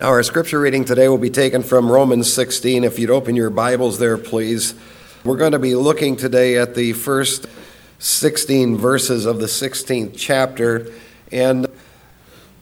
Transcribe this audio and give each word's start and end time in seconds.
Our 0.00 0.22
scripture 0.22 0.60
reading 0.60 0.84
today 0.84 1.08
will 1.08 1.18
be 1.18 1.28
taken 1.28 1.64
from 1.64 1.90
Romans 1.90 2.32
16. 2.32 2.84
If 2.84 3.00
you'd 3.00 3.10
open 3.10 3.34
your 3.34 3.50
Bibles 3.50 3.98
there, 3.98 4.16
please. 4.16 4.76
We're 5.24 5.36
going 5.36 5.50
to 5.50 5.58
be 5.58 5.74
looking 5.74 6.14
today 6.14 6.56
at 6.56 6.76
the 6.76 6.92
first 6.92 7.48
16 7.98 8.76
verses 8.76 9.26
of 9.26 9.40
the 9.40 9.46
16th 9.46 10.14
chapter. 10.16 10.92
And 11.32 11.66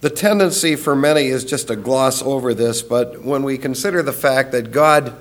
the 0.00 0.08
tendency 0.08 0.76
for 0.76 0.96
many 0.96 1.26
is 1.26 1.44
just 1.44 1.68
to 1.68 1.76
gloss 1.76 2.22
over 2.22 2.54
this, 2.54 2.80
but 2.80 3.22
when 3.22 3.42
we 3.42 3.58
consider 3.58 4.02
the 4.02 4.14
fact 4.14 4.52
that 4.52 4.72
God 4.72 5.14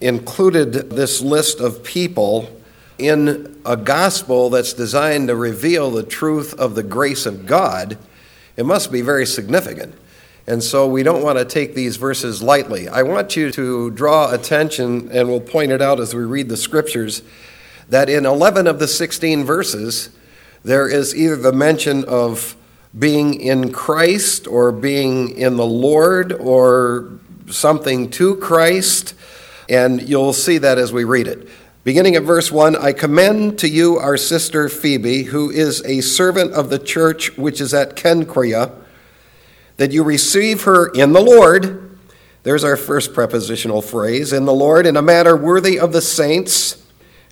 included 0.00 0.72
this 0.72 1.20
list 1.20 1.60
of 1.60 1.84
people 1.84 2.50
in 2.98 3.56
a 3.64 3.76
gospel 3.76 4.50
that's 4.50 4.72
designed 4.72 5.28
to 5.28 5.36
reveal 5.36 5.92
the 5.92 6.02
truth 6.02 6.54
of 6.54 6.74
the 6.74 6.82
grace 6.82 7.24
of 7.24 7.46
God, 7.46 7.98
it 8.56 8.66
must 8.66 8.90
be 8.90 9.00
very 9.00 9.26
significant. 9.26 9.94
And 10.48 10.62
so 10.62 10.86
we 10.86 11.02
don't 11.02 11.22
want 11.22 11.38
to 11.38 11.44
take 11.44 11.74
these 11.74 11.96
verses 11.96 12.40
lightly. 12.40 12.88
I 12.88 13.02
want 13.02 13.34
you 13.34 13.50
to 13.50 13.90
draw 13.90 14.32
attention, 14.32 15.10
and 15.10 15.28
we'll 15.28 15.40
point 15.40 15.72
it 15.72 15.82
out 15.82 15.98
as 15.98 16.14
we 16.14 16.22
read 16.22 16.48
the 16.48 16.56
scriptures, 16.56 17.22
that 17.88 18.08
in 18.08 18.24
11 18.24 18.68
of 18.68 18.78
the 18.78 18.86
16 18.86 19.44
verses, 19.44 20.10
there 20.62 20.88
is 20.88 21.16
either 21.16 21.36
the 21.36 21.52
mention 21.52 22.04
of 22.04 22.56
being 22.96 23.40
in 23.40 23.72
Christ 23.72 24.46
or 24.46 24.70
being 24.70 25.36
in 25.36 25.56
the 25.56 25.66
Lord 25.66 26.32
or 26.32 27.18
something 27.48 28.08
to 28.10 28.36
Christ, 28.36 29.14
and 29.68 30.08
you'll 30.08 30.32
see 30.32 30.58
that 30.58 30.78
as 30.78 30.92
we 30.92 31.02
read 31.02 31.26
it. 31.26 31.48
Beginning 31.82 32.14
at 32.14 32.22
verse 32.22 32.50
1 32.50 32.76
I 32.76 32.92
commend 32.92 33.58
to 33.60 33.68
you 33.68 33.98
our 33.98 34.16
sister 34.16 34.68
Phoebe, 34.68 35.24
who 35.24 35.50
is 35.50 35.84
a 35.84 36.00
servant 36.00 36.52
of 36.52 36.70
the 36.70 36.78
church 36.78 37.36
which 37.36 37.60
is 37.60 37.74
at 37.74 37.96
Cenchrea 37.96 38.72
that 39.76 39.92
you 39.92 40.02
receive 40.02 40.62
her 40.62 40.88
in 40.88 41.12
the 41.12 41.20
Lord. 41.20 41.98
There's 42.42 42.64
our 42.64 42.76
first 42.76 43.12
prepositional 43.12 43.82
phrase 43.82 44.32
in 44.32 44.44
the 44.44 44.54
Lord 44.54 44.86
in 44.86 44.96
a 44.96 45.02
manner 45.02 45.36
worthy 45.36 45.78
of 45.78 45.92
the 45.92 46.00
saints, 46.00 46.82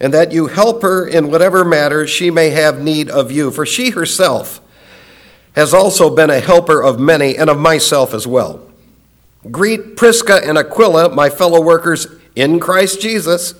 and 0.01 0.12
that 0.12 0.33
you 0.33 0.48
help 0.48 0.83
her 0.83 1.06
in 1.06 1.31
whatever 1.31 1.64
matter 1.64 2.06
she 2.06 2.31
may 2.31 2.51
have 2.51 2.83
need 2.83 3.09
of 3.09 3.31
you. 3.31 3.51
For 3.51 3.64
she 3.64 3.91
herself 3.91 4.61
has 5.55 5.73
also 5.73 6.14
been 6.14 6.31
a 6.31 6.41
helper 6.41 6.83
of 6.83 6.98
many 6.98 7.36
and 7.36 7.48
of 7.48 7.59
myself 7.59 8.12
as 8.12 8.27
well. 8.27 8.61
Greet 9.51 9.97
Prisca 9.97 10.41
and 10.45 10.58
Aquila, 10.58 11.14
my 11.14 11.31
fellow 11.31 11.61
workers 11.61 12.06
in 12.34 12.58
Christ 12.58 13.01
Jesus, 13.01 13.55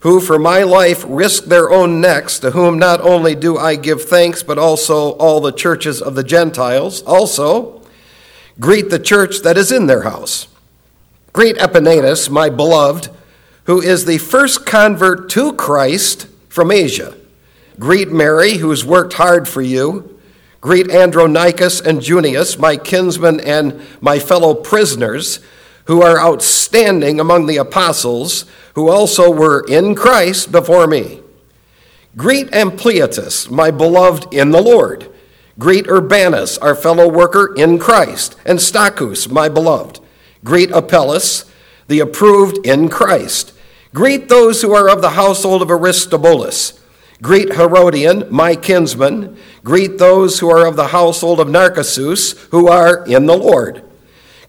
who 0.00 0.20
for 0.20 0.38
my 0.38 0.62
life 0.62 1.04
risked 1.08 1.48
their 1.48 1.70
own 1.70 2.00
necks, 2.00 2.38
to 2.38 2.52
whom 2.52 2.78
not 2.78 3.00
only 3.00 3.34
do 3.34 3.58
I 3.58 3.76
give 3.76 4.02
thanks, 4.02 4.42
but 4.42 4.58
also 4.58 5.12
all 5.12 5.40
the 5.40 5.52
churches 5.52 6.00
of 6.00 6.14
the 6.14 6.22
Gentiles. 6.22 7.02
Also, 7.02 7.82
greet 8.60 8.90
the 8.90 8.98
church 8.98 9.40
that 9.42 9.58
is 9.58 9.72
in 9.72 9.86
their 9.86 10.02
house. 10.02 10.46
Greet 11.32 11.56
Epaenetus, 11.56 12.30
my 12.30 12.48
beloved, 12.48 13.10
who 13.64 13.80
is 13.80 14.04
the 14.04 14.18
first 14.18 14.64
convert 14.64 15.28
to 15.30 15.52
Christ 15.52 16.26
from 16.48 16.70
Asia. 16.70 17.14
Greet 17.78 18.10
Mary, 18.10 18.54
who 18.54 18.70
has 18.70 18.84
worked 18.84 19.14
hard 19.14 19.46
for 19.46 19.62
you. 19.62 20.18
Greet 20.60 20.90
Andronicus 20.90 21.80
and 21.80 22.00
Junias, 22.00 22.58
my 22.58 22.76
kinsmen 22.76 23.38
and 23.40 23.80
my 24.00 24.18
fellow 24.18 24.54
prisoners, 24.54 25.38
who 25.88 26.02
are 26.02 26.20
outstanding 26.20 27.18
among 27.18 27.46
the 27.46 27.56
apostles 27.56 28.44
who 28.74 28.90
also 28.90 29.30
were 29.30 29.64
in 29.68 29.94
Christ 29.94 30.52
before 30.52 30.86
me. 30.86 31.22
Greet 32.14 32.50
Ampliatus, 32.52 33.50
my 33.50 33.70
beloved 33.70 34.32
in 34.32 34.50
the 34.50 34.60
Lord. 34.60 35.10
Greet 35.58 35.88
Urbanus, 35.88 36.58
our 36.58 36.74
fellow 36.74 37.08
worker 37.08 37.54
in 37.56 37.78
Christ, 37.78 38.36
and 38.44 38.58
Stachys, 38.58 39.30
my 39.30 39.48
beloved. 39.48 39.98
Greet 40.44 40.70
Apelles, 40.72 41.46
the 41.88 42.00
approved 42.00 42.66
in 42.66 42.90
Christ. 42.90 43.54
Greet 43.94 44.28
those 44.28 44.60
who 44.60 44.74
are 44.74 44.90
of 44.90 45.00
the 45.00 45.10
household 45.10 45.62
of 45.62 45.70
Aristobulus. 45.70 46.78
Greet 47.22 47.54
Herodion, 47.54 48.28
my 48.30 48.54
kinsman. 48.54 49.38
Greet 49.64 49.96
those 49.96 50.40
who 50.40 50.50
are 50.50 50.66
of 50.66 50.76
the 50.76 50.88
household 50.88 51.40
of 51.40 51.48
Narcissus, 51.48 52.32
who 52.50 52.68
are 52.68 53.06
in 53.06 53.24
the 53.24 53.36
Lord. 53.36 53.87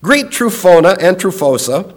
Greet 0.02 0.32
Tryphena 0.32 0.98
and 1.00 1.18
Tryphosa 1.18 1.94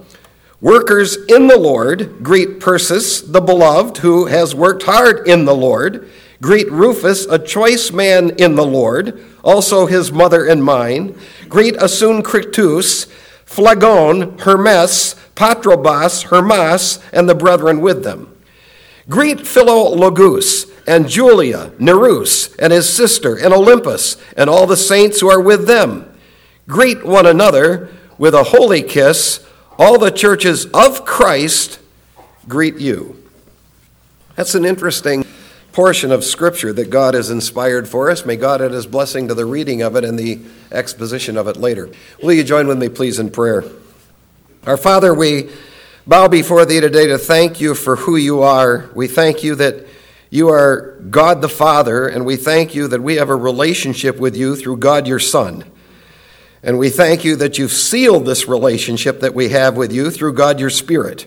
Workers 0.63 1.17
in 1.25 1.49
the 1.49 1.59
Lord, 1.59 2.23
greet 2.23 2.61
Persis, 2.61 3.21
the 3.21 3.41
beloved, 3.41 3.97
who 3.99 4.27
has 4.27 4.55
worked 4.55 4.85
hard 4.85 5.27
in 5.27 5.45
the 5.45 5.57
Lord. 5.57 6.09
Greet 6.41 6.71
Rufus, 6.71 7.27
a 7.27 7.37
choice 7.37 7.91
man 7.91 8.31
in 8.39 8.55
the 8.55 8.65
Lord, 8.65 9.21
also 9.43 9.87
his 9.87 10.13
mother 10.13 10.47
and 10.47 10.63
mine. 10.63 11.19
Greet 11.49 11.75
Asyncritus, 11.75 13.07
Phlegon, 13.45 14.39
Hermes, 14.39 15.17
Patrobas, 15.35 16.29
Hermas, 16.29 17.01
and 17.13 17.29
the 17.29 17.35
brethren 17.35 17.81
with 17.81 18.05
them. 18.05 18.33
Greet 19.09 19.39
Philologus 19.39 20.71
and 20.87 21.09
Julia, 21.09 21.73
Nereus, 21.81 22.55
and 22.55 22.73
his 22.73 22.89
sister, 22.89 23.35
and 23.35 23.53
Olympus, 23.53 24.17
and 24.37 24.49
all 24.49 24.69
the 24.69 24.77
saints 24.77 25.19
who 25.19 25.29
are 25.29 25.41
with 25.41 25.67
them. 25.67 26.12
Greet 26.73 27.05
one 27.05 27.27
another 27.27 27.91
with 28.17 28.33
a 28.33 28.45
holy 28.45 28.83
kiss. 28.83 29.47
All 29.79 29.99
the 29.99 30.11
churches 30.11 30.65
of 30.73 31.05
Christ 31.05 31.79
greet 32.49 32.79
you. 32.79 33.23
That's 34.37 34.55
an 34.55 34.65
interesting 34.65 35.27
portion 35.73 36.11
of 36.11 36.25
Scripture 36.25 36.73
that 36.73 36.89
God 36.89 37.13
has 37.13 37.29
inspired 37.29 37.89
for 37.89 38.11
us. 38.11 38.25
May 38.25 38.37
God 38.37 38.63
add 38.63 38.71
his 38.71 38.87
blessing 38.87 39.29
to 39.29 39.35
the 39.35 39.45
reading 39.45 39.83
of 39.83 39.97
it 39.97 40.05
and 40.05 40.19
the 40.19 40.41
exposition 40.71 41.37
of 41.37 41.47
it 41.47 41.59
later. 41.59 41.91
Will 42.23 42.33
you 42.33 42.43
join 42.43 42.67
with 42.67 42.79
me, 42.79 42.89
please, 42.89 43.19
in 43.19 43.31
prayer? 43.31 43.65
Our 44.67 44.79
Father, 44.79 45.13
we 45.13 45.51
bow 46.07 46.29
before 46.29 46.65
thee 46.65 46.81
today 46.81 47.07
to 47.09 47.19
thank 47.19 47.61
you 47.61 47.75
for 47.75 47.97
who 47.97 48.17
you 48.17 48.41
are. 48.41 48.89
We 48.95 49.09
thank 49.09 49.45
you 49.45 49.57
that 49.57 49.87
you 50.31 50.49
are 50.49 50.99
God 51.11 51.43
the 51.43 51.51
Father, 51.51 52.09
and 52.09 52.25
we 52.25 52.37
thank 52.37 52.75
you 52.75 52.89
that 52.89 53.03
we 53.03 53.17
have 53.17 53.29
a 53.29 53.37
relationship 53.37 54.19
with 54.19 54.35
you 54.35 54.57
through 54.57 54.79
God 54.79 55.07
your 55.07 55.19
Son. 55.19 55.65
And 56.63 56.79
we 56.79 56.91
thank 56.91 57.25
you 57.25 57.37
that 57.37 57.59
you've 57.59 57.73
sealed 57.73 58.25
this 58.25 58.47
relationship 58.47 59.21
that 59.21 59.35
we 59.35 59.49
have 59.49 59.77
with 59.77 59.93
you 59.93 60.11
through 60.11 60.35
God 60.35 60.61
your 60.61 60.71
Spirit. 60.71 61.27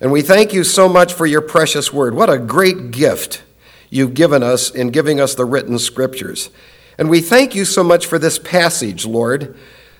And 0.00 0.12
we 0.12 0.22
thank 0.22 0.52
you 0.52 0.64
so 0.64 0.88
much 0.88 1.12
for 1.12 1.26
your 1.26 1.42
precious 1.42 1.92
word. 1.92 2.14
What 2.14 2.30
a 2.30 2.38
great 2.38 2.90
gift 2.90 3.42
you've 3.90 4.14
given 4.14 4.42
us 4.42 4.70
in 4.70 4.90
giving 4.90 5.20
us 5.20 5.34
the 5.34 5.44
written 5.44 5.78
scriptures. 5.78 6.50
And 6.98 7.10
we 7.10 7.20
thank 7.20 7.54
you 7.54 7.64
so 7.64 7.84
much 7.84 8.06
for 8.06 8.18
this 8.18 8.38
passage, 8.38 9.06
Lord, 9.06 9.56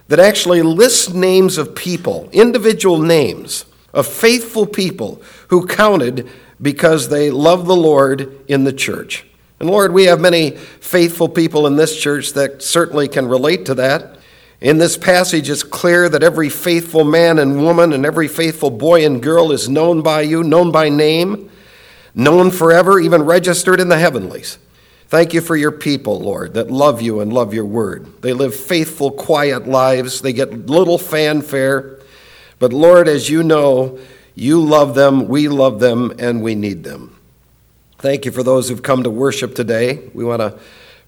that 0.09 0.21
actually 0.21 0.63
lists 0.63 1.11
names 1.11 1.59
of 1.59 1.75
people, 1.75 2.29
individual 2.33 2.99
names 2.99 3.65
of 3.93 4.07
faithful 4.07 4.67
people 4.67 5.23
who 5.49 5.67
counted 5.67 6.29
because 6.61 7.09
they 7.09 7.31
love 7.31 7.67
the 7.67 7.77
Lord 7.77 8.39
in 8.49 8.65
the 8.65 8.73
church. 8.73 9.27
And 9.59 9.71
Lord, 9.71 9.93
we 9.93 10.05
have 10.05 10.21
many 10.21 10.51
faithful 10.51 11.29
people 11.29 11.67
in 11.67 11.77
this 11.77 11.99
church 11.99 12.33
that 12.35 12.63
certainly 12.63 13.09
can 13.09 13.27
relate 13.27 13.67
to 13.67 13.75
that. 13.75 14.19
In 14.67 14.79
this 14.79 14.97
passage, 14.97 15.49
it's 15.49 15.63
clear 15.63 16.09
that 16.09 16.25
every 16.25 16.49
faithful 16.49 17.05
man 17.05 17.39
and 17.39 17.63
woman 17.63 17.93
and 17.93 18.05
every 18.05 18.27
faithful 18.27 18.69
boy 18.69 19.07
and 19.07 19.23
girl 19.23 19.53
is 19.53 19.69
known 19.69 20.03
by 20.03 20.23
you, 20.23 20.43
known 20.43 20.73
by 20.73 20.89
name, 20.89 21.49
known 22.17 22.51
forever, 22.51 22.99
even 22.99 23.23
registered 23.23 23.79
in 23.79 23.89
the 23.89 23.97
heavenlies. 23.97 24.59
Thank 25.07 25.33
you 25.33 25.41
for 25.41 25.55
your 25.55 25.71
people, 25.71 26.19
Lord, 26.19 26.55
that 26.55 26.69
love 26.69 27.01
you 27.01 27.21
and 27.21 27.33
love 27.33 27.55
your 27.55 27.65
word. 27.65 28.23
They 28.23 28.33
live 28.33 28.57
faithful, 28.57 29.13
quiet 29.13 29.69
lives. 29.69 30.21
They 30.21 30.33
get 30.33 30.67
little 30.67 30.99
fanfare. 30.99 32.01
But 32.59 32.73
Lord, 32.73 33.07
as 33.07 33.31
you 33.31 33.45
know, 33.45 34.01
you 34.35 34.61
love 34.61 34.97
them, 34.97 35.29
we 35.29 35.47
love 35.47 35.79
them, 35.79 36.13
and 36.19 36.43
we 36.43 36.57
need 36.57 36.83
them. 36.83 37.17
Thank 37.99 38.25
you 38.25 38.33
for 38.33 38.43
those 38.43 38.69
who've 38.69 38.83
come 38.83 39.05
to 39.05 39.11
worship 39.11 39.55
today. 39.55 40.11
We 40.13 40.25
want 40.25 40.41
to 40.41 40.59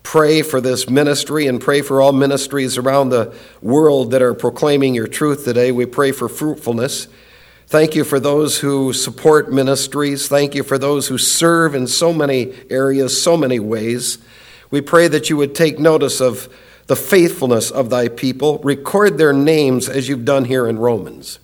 pray 0.02 0.42
for 0.42 0.60
this 0.60 0.88
ministry 0.88 1.46
and 1.46 1.60
pray 1.60 1.82
for 1.82 2.00
all 2.00 2.12
ministries 2.12 2.78
around 2.78 3.10
the 3.10 3.34
world 3.60 4.10
that 4.12 4.22
are 4.22 4.34
proclaiming 4.34 4.94
your 4.94 5.06
truth 5.06 5.44
today. 5.44 5.72
We 5.72 5.86
pray 5.86 6.12
for 6.12 6.28
fruitfulness. 6.28 7.08
Thank 7.66 7.94
you 7.94 8.04
for 8.04 8.18
those 8.18 8.60
who 8.60 8.94
support 8.94 9.52
ministries. 9.52 10.26
Thank 10.26 10.54
you 10.54 10.62
for 10.62 10.78
those 10.78 11.08
who 11.08 11.18
serve 11.18 11.74
in 11.74 11.86
so 11.86 12.14
many 12.14 12.54
areas, 12.70 13.22
so 13.22 13.36
many 13.36 13.60
ways. 13.60 14.18
We 14.70 14.80
pray 14.80 15.08
that 15.08 15.28
you 15.28 15.36
would 15.36 15.54
take 15.54 15.78
notice 15.78 16.20
of 16.20 16.48
the 16.86 16.96
faithfulness 16.96 17.70
of 17.70 17.90
thy 17.90 18.08
people, 18.08 18.58
record 18.60 19.18
their 19.18 19.34
names 19.34 19.88
as 19.88 20.08
you've 20.08 20.24
done 20.24 20.46
here 20.46 20.66
in 20.66 20.78
Romans. 20.78 21.38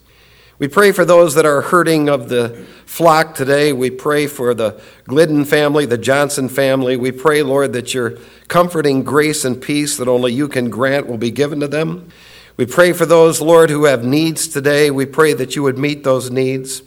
We 0.59 0.69
pray 0.69 0.93
for 0.93 1.05
those 1.05 1.35
that 1.35 1.45
are 1.45 1.62
hurting 1.62 2.09
of 2.09 2.29
the 2.29 2.51
flock 2.87 3.35
today. 3.35 3.73
We 3.73 3.91
pray 3.91 4.29
for 4.29 4.55
the 4.55 4.81
Glidden 5.05 5.45
family, 5.45 5.85
the 5.85 5.99
Johnson 5.99 6.49
family. 6.49 6.97
We 6.97 7.11
pray, 7.11 7.43
Lord, 7.43 7.73
that 7.73 7.93
your 7.93 8.19
comforting 8.47 9.03
grace 9.03 9.45
and 9.45 9.61
peace 9.61 9.97
that 9.97 10.06
only 10.06 10.33
you 10.33 10.47
can 10.47 10.71
grant 10.71 11.09
will 11.09 11.19
be 11.19 11.33
given 11.33 11.59
to 11.61 11.67
them. 11.67 12.09
We 12.56 12.67
pray 12.67 12.93
for 12.93 13.05
those, 13.05 13.41
Lord, 13.41 13.69
who 13.69 13.87
have 13.87 14.05
needs 14.05 14.47
today. 14.47 14.93
We 14.93 15.06
pray 15.06 15.33
that 15.33 15.56
you 15.56 15.65
would 15.65 15.77
meet 15.77 16.05
those 16.05 16.31
needs. 16.31 16.83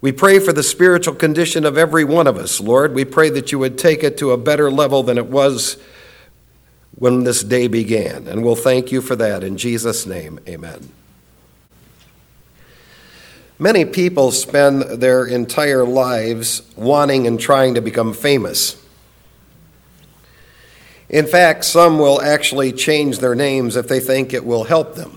We 0.00 0.10
pray 0.10 0.38
for 0.38 0.54
the 0.54 0.62
spiritual 0.62 1.14
condition 1.14 1.66
of 1.66 1.76
every 1.76 2.04
one 2.04 2.26
of 2.26 2.38
us, 2.38 2.60
Lord. 2.60 2.94
We 2.94 3.04
pray 3.04 3.28
that 3.30 3.52
you 3.52 3.58
would 3.58 3.76
take 3.76 4.02
it 4.02 4.16
to 4.18 4.32
a 4.32 4.38
better 4.38 4.70
level 4.70 5.02
than 5.02 5.18
it 5.18 5.26
was 5.26 5.76
when 6.94 7.24
this 7.24 7.44
day 7.44 7.68
began. 7.68 8.26
And 8.26 8.42
we'll 8.42 8.56
thank 8.56 8.90
you 8.90 9.02
for 9.02 9.16
that. 9.16 9.44
In 9.44 9.58
Jesus' 9.58 10.06
name, 10.06 10.40
amen. 10.48 10.88
Many 13.62 13.84
people 13.84 14.32
spend 14.32 14.82
their 15.00 15.24
entire 15.24 15.84
lives 15.84 16.62
wanting 16.74 17.28
and 17.28 17.38
trying 17.38 17.74
to 17.76 17.80
become 17.80 18.12
famous. 18.12 18.74
In 21.08 21.28
fact, 21.28 21.64
some 21.64 22.00
will 22.00 22.20
actually 22.20 22.72
change 22.72 23.20
their 23.20 23.36
names 23.36 23.76
if 23.76 23.86
they 23.86 24.00
think 24.00 24.32
it 24.32 24.44
will 24.44 24.64
help 24.64 24.96
them. 24.96 25.16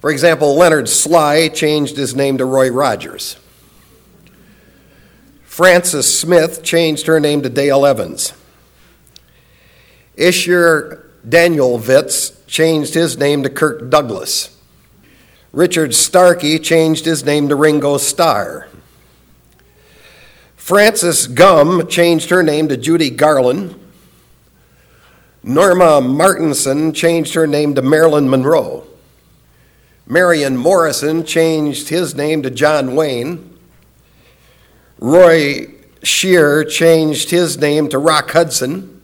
For 0.00 0.10
example, 0.10 0.56
Leonard 0.56 0.86
Slye 0.86 1.54
changed 1.54 1.96
his 1.96 2.16
name 2.16 2.36
to 2.38 2.46
Roy 2.46 2.68
Rogers. 2.68 3.36
Frances 5.44 6.18
Smith 6.18 6.64
changed 6.64 7.06
her 7.06 7.20
name 7.20 7.42
to 7.42 7.48
Dale 7.48 7.86
Evans. 7.86 8.32
Ishur 10.16 11.04
Daniel 11.28 11.78
Vitz 11.78 12.44
changed 12.48 12.94
his 12.94 13.16
name 13.16 13.44
to 13.44 13.50
Kirk 13.50 13.88
Douglas. 13.88 14.51
Richard 15.52 15.94
Starkey 15.94 16.58
changed 16.58 17.04
his 17.04 17.26
name 17.26 17.48
to 17.50 17.56
Ringo 17.56 17.98
Starr. 17.98 18.68
Frances 20.56 21.28
Gumm 21.28 21.90
changed 21.90 22.30
her 22.30 22.42
name 22.42 22.68
to 22.68 22.76
Judy 22.78 23.10
Garland. 23.10 23.78
Norma 25.42 26.00
Mortenson 26.00 26.94
changed 26.94 27.34
her 27.34 27.46
name 27.46 27.74
to 27.74 27.82
Marilyn 27.82 28.30
Monroe. 28.30 28.86
Marion 30.06 30.56
Morrison 30.56 31.24
changed 31.24 31.90
his 31.90 32.14
name 32.14 32.42
to 32.44 32.50
John 32.50 32.94
Wayne. 32.94 33.58
Roy 35.00 35.66
Scherer 36.02 36.64
changed 36.64 37.30
his 37.30 37.58
name 37.58 37.88
to 37.90 37.98
Rock 37.98 38.30
Hudson. 38.30 39.02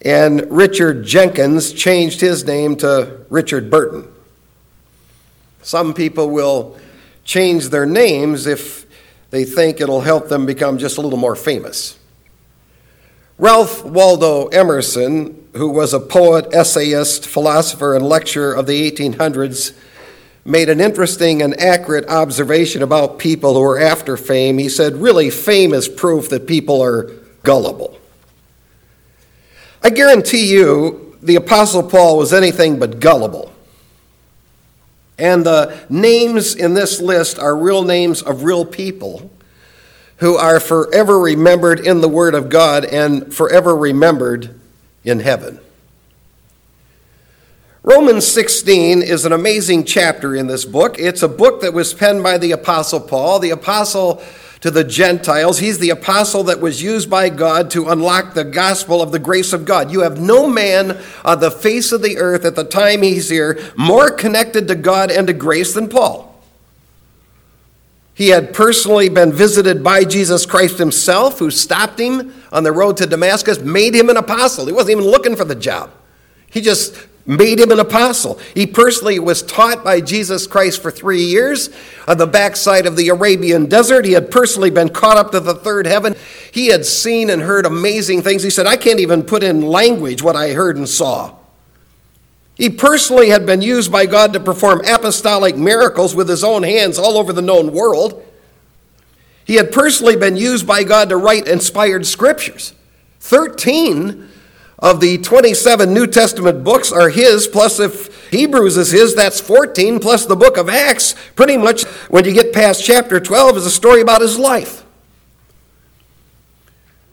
And 0.00 0.50
Richard 0.50 1.04
Jenkins 1.04 1.72
changed 1.72 2.20
his 2.20 2.46
name 2.46 2.76
to 2.76 3.26
Richard 3.28 3.70
Burton. 3.70 4.11
Some 5.62 5.94
people 5.94 6.30
will 6.30 6.76
change 7.24 7.68
their 7.68 7.86
names 7.86 8.46
if 8.46 8.86
they 9.30 9.44
think 9.44 9.80
it'll 9.80 10.02
help 10.02 10.28
them 10.28 10.44
become 10.44 10.78
just 10.78 10.98
a 10.98 11.00
little 11.00 11.18
more 11.18 11.36
famous. 11.36 11.98
Ralph 13.38 13.84
Waldo 13.84 14.48
Emerson, 14.48 15.48
who 15.54 15.70
was 15.70 15.94
a 15.94 16.00
poet, 16.00 16.52
essayist, 16.52 17.26
philosopher, 17.26 17.94
and 17.94 18.04
lecturer 18.04 18.52
of 18.52 18.66
the 18.66 18.90
1800s, 18.90 19.74
made 20.44 20.68
an 20.68 20.80
interesting 20.80 21.40
and 21.40 21.58
accurate 21.60 22.08
observation 22.08 22.82
about 22.82 23.18
people 23.18 23.54
who 23.54 23.62
are 23.62 23.78
after 23.78 24.16
fame. 24.16 24.58
He 24.58 24.68
said, 24.68 24.96
Really, 24.96 25.30
fame 25.30 25.72
is 25.72 25.88
proof 25.88 26.28
that 26.30 26.46
people 26.46 26.82
are 26.82 27.10
gullible. 27.42 27.98
I 29.82 29.90
guarantee 29.90 30.52
you, 30.52 31.16
the 31.22 31.36
Apostle 31.36 31.82
Paul 31.82 32.18
was 32.18 32.32
anything 32.32 32.78
but 32.78 33.00
gullible. 33.00 33.51
And 35.22 35.46
the 35.46 35.78
names 35.88 36.56
in 36.56 36.74
this 36.74 37.00
list 37.00 37.38
are 37.38 37.56
real 37.56 37.84
names 37.84 38.22
of 38.22 38.42
real 38.42 38.64
people 38.64 39.30
who 40.16 40.34
are 40.34 40.58
forever 40.58 41.16
remembered 41.20 41.78
in 41.78 42.00
the 42.00 42.08
Word 42.08 42.34
of 42.34 42.48
God 42.48 42.84
and 42.84 43.32
forever 43.32 43.76
remembered 43.76 44.58
in 45.04 45.20
heaven. 45.20 45.60
Romans 47.84 48.26
16 48.26 49.00
is 49.00 49.24
an 49.24 49.32
amazing 49.32 49.84
chapter 49.84 50.34
in 50.34 50.48
this 50.48 50.64
book. 50.64 50.98
It's 50.98 51.22
a 51.22 51.28
book 51.28 51.60
that 51.60 51.72
was 51.72 51.94
penned 51.94 52.24
by 52.24 52.36
the 52.36 52.50
Apostle 52.50 52.98
Paul. 52.98 53.38
The 53.38 53.50
Apostle 53.50 54.20
to 54.62 54.70
the 54.70 54.84
Gentiles. 54.84 55.58
He's 55.58 55.78
the 55.78 55.90
apostle 55.90 56.44
that 56.44 56.60
was 56.60 56.82
used 56.82 57.10
by 57.10 57.28
God 57.28 57.70
to 57.72 57.88
unlock 57.88 58.32
the 58.32 58.44
gospel 58.44 59.02
of 59.02 59.12
the 59.12 59.18
grace 59.18 59.52
of 59.52 59.64
God. 59.64 59.90
You 59.90 60.00
have 60.00 60.20
no 60.20 60.48
man 60.48 60.98
on 61.24 61.40
the 61.40 61.50
face 61.50 61.92
of 61.92 62.00
the 62.00 62.16
earth 62.16 62.44
at 62.44 62.56
the 62.56 62.64
time 62.64 63.02
he's 63.02 63.28
here 63.28 63.60
more 63.76 64.10
connected 64.10 64.68
to 64.68 64.76
God 64.76 65.10
and 65.10 65.26
to 65.26 65.32
grace 65.32 65.74
than 65.74 65.88
Paul. 65.88 66.28
He 68.14 68.28
had 68.28 68.54
personally 68.54 69.08
been 69.08 69.32
visited 69.32 69.82
by 69.82 70.04
Jesus 70.04 70.46
Christ 70.46 70.78
himself, 70.78 71.40
who 71.40 71.50
stopped 71.50 71.98
him 71.98 72.32
on 72.52 72.62
the 72.62 72.70
road 72.70 72.98
to 72.98 73.06
Damascus, 73.06 73.58
made 73.60 73.94
him 73.94 74.10
an 74.10 74.16
apostle. 74.16 74.66
He 74.66 74.72
wasn't 74.72 74.98
even 74.98 75.10
looking 75.10 75.34
for 75.34 75.44
the 75.44 75.54
job. 75.56 75.90
He 76.50 76.60
just 76.60 76.94
made 77.24 77.60
him 77.60 77.70
an 77.70 77.80
apostle. 77.80 78.38
He 78.54 78.66
personally 78.66 79.18
was 79.18 79.42
taught 79.42 79.84
by 79.84 80.00
Jesus 80.00 80.46
Christ 80.46 80.82
for 80.82 80.90
three 80.90 81.22
years 81.22 81.70
on 82.08 82.18
the 82.18 82.26
backside 82.26 82.86
of 82.86 82.96
the 82.96 83.08
Arabian 83.08 83.66
desert. 83.66 84.04
He 84.04 84.12
had 84.12 84.30
personally 84.30 84.70
been 84.70 84.88
caught 84.88 85.16
up 85.16 85.30
to 85.32 85.40
the 85.40 85.54
third 85.54 85.86
heaven. 85.86 86.16
He 86.50 86.68
had 86.68 86.84
seen 86.84 87.30
and 87.30 87.42
heard 87.42 87.64
amazing 87.64 88.22
things. 88.22 88.42
He 88.42 88.50
said, 88.50 88.66
I 88.66 88.76
can't 88.76 89.00
even 89.00 89.22
put 89.22 89.42
in 89.42 89.62
language 89.62 90.22
what 90.22 90.36
I 90.36 90.52
heard 90.52 90.76
and 90.76 90.88
saw. 90.88 91.36
He 92.56 92.68
personally 92.68 93.30
had 93.30 93.46
been 93.46 93.62
used 93.62 93.90
by 93.90 94.06
God 94.06 94.32
to 94.32 94.40
perform 94.40 94.82
apostolic 94.84 95.56
miracles 95.56 96.14
with 96.14 96.28
his 96.28 96.44
own 96.44 96.62
hands 96.62 96.98
all 96.98 97.16
over 97.16 97.32
the 97.32 97.42
known 97.42 97.72
world. 97.72 98.24
He 99.44 99.54
had 99.54 99.72
personally 99.72 100.16
been 100.16 100.36
used 100.36 100.66
by 100.66 100.84
God 100.84 101.08
to 101.08 101.16
write 101.16 101.48
inspired 101.48 102.06
scriptures. 102.06 102.74
13 103.20 104.28
of 104.82 105.00
the 105.00 105.16
27 105.18 105.94
New 105.94 106.08
Testament 106.08 106.64
books 106.64 106.90
are 106.90 107.08
his, 107.08 107.46
plus 107.46 107.78
if 107.78 108.30
Hebrews 108.30 108.76
is 108.76 108.90
his, 108.90 109.14
that's 109.14 109.40
14, 109.40 110.00
plus 110.00 110.26
the 110.26 110.34
book 110.34 110.56
of 110.56 110.68
Acts. 110.68 111.14
Pretty 111.36 111.56
much 111.56 111.84
when 112.10 112.24
you 112.24 112.34
get 112.34 112.52
past 112.52 112.84
chapter 112.84 113.20
12 113.20 113.58
is 113.58 113.66
a 113.66 113.70
story 113.70 114.00
about 114.00 114.20
his 114.20 114.38
life. 114.38 114.84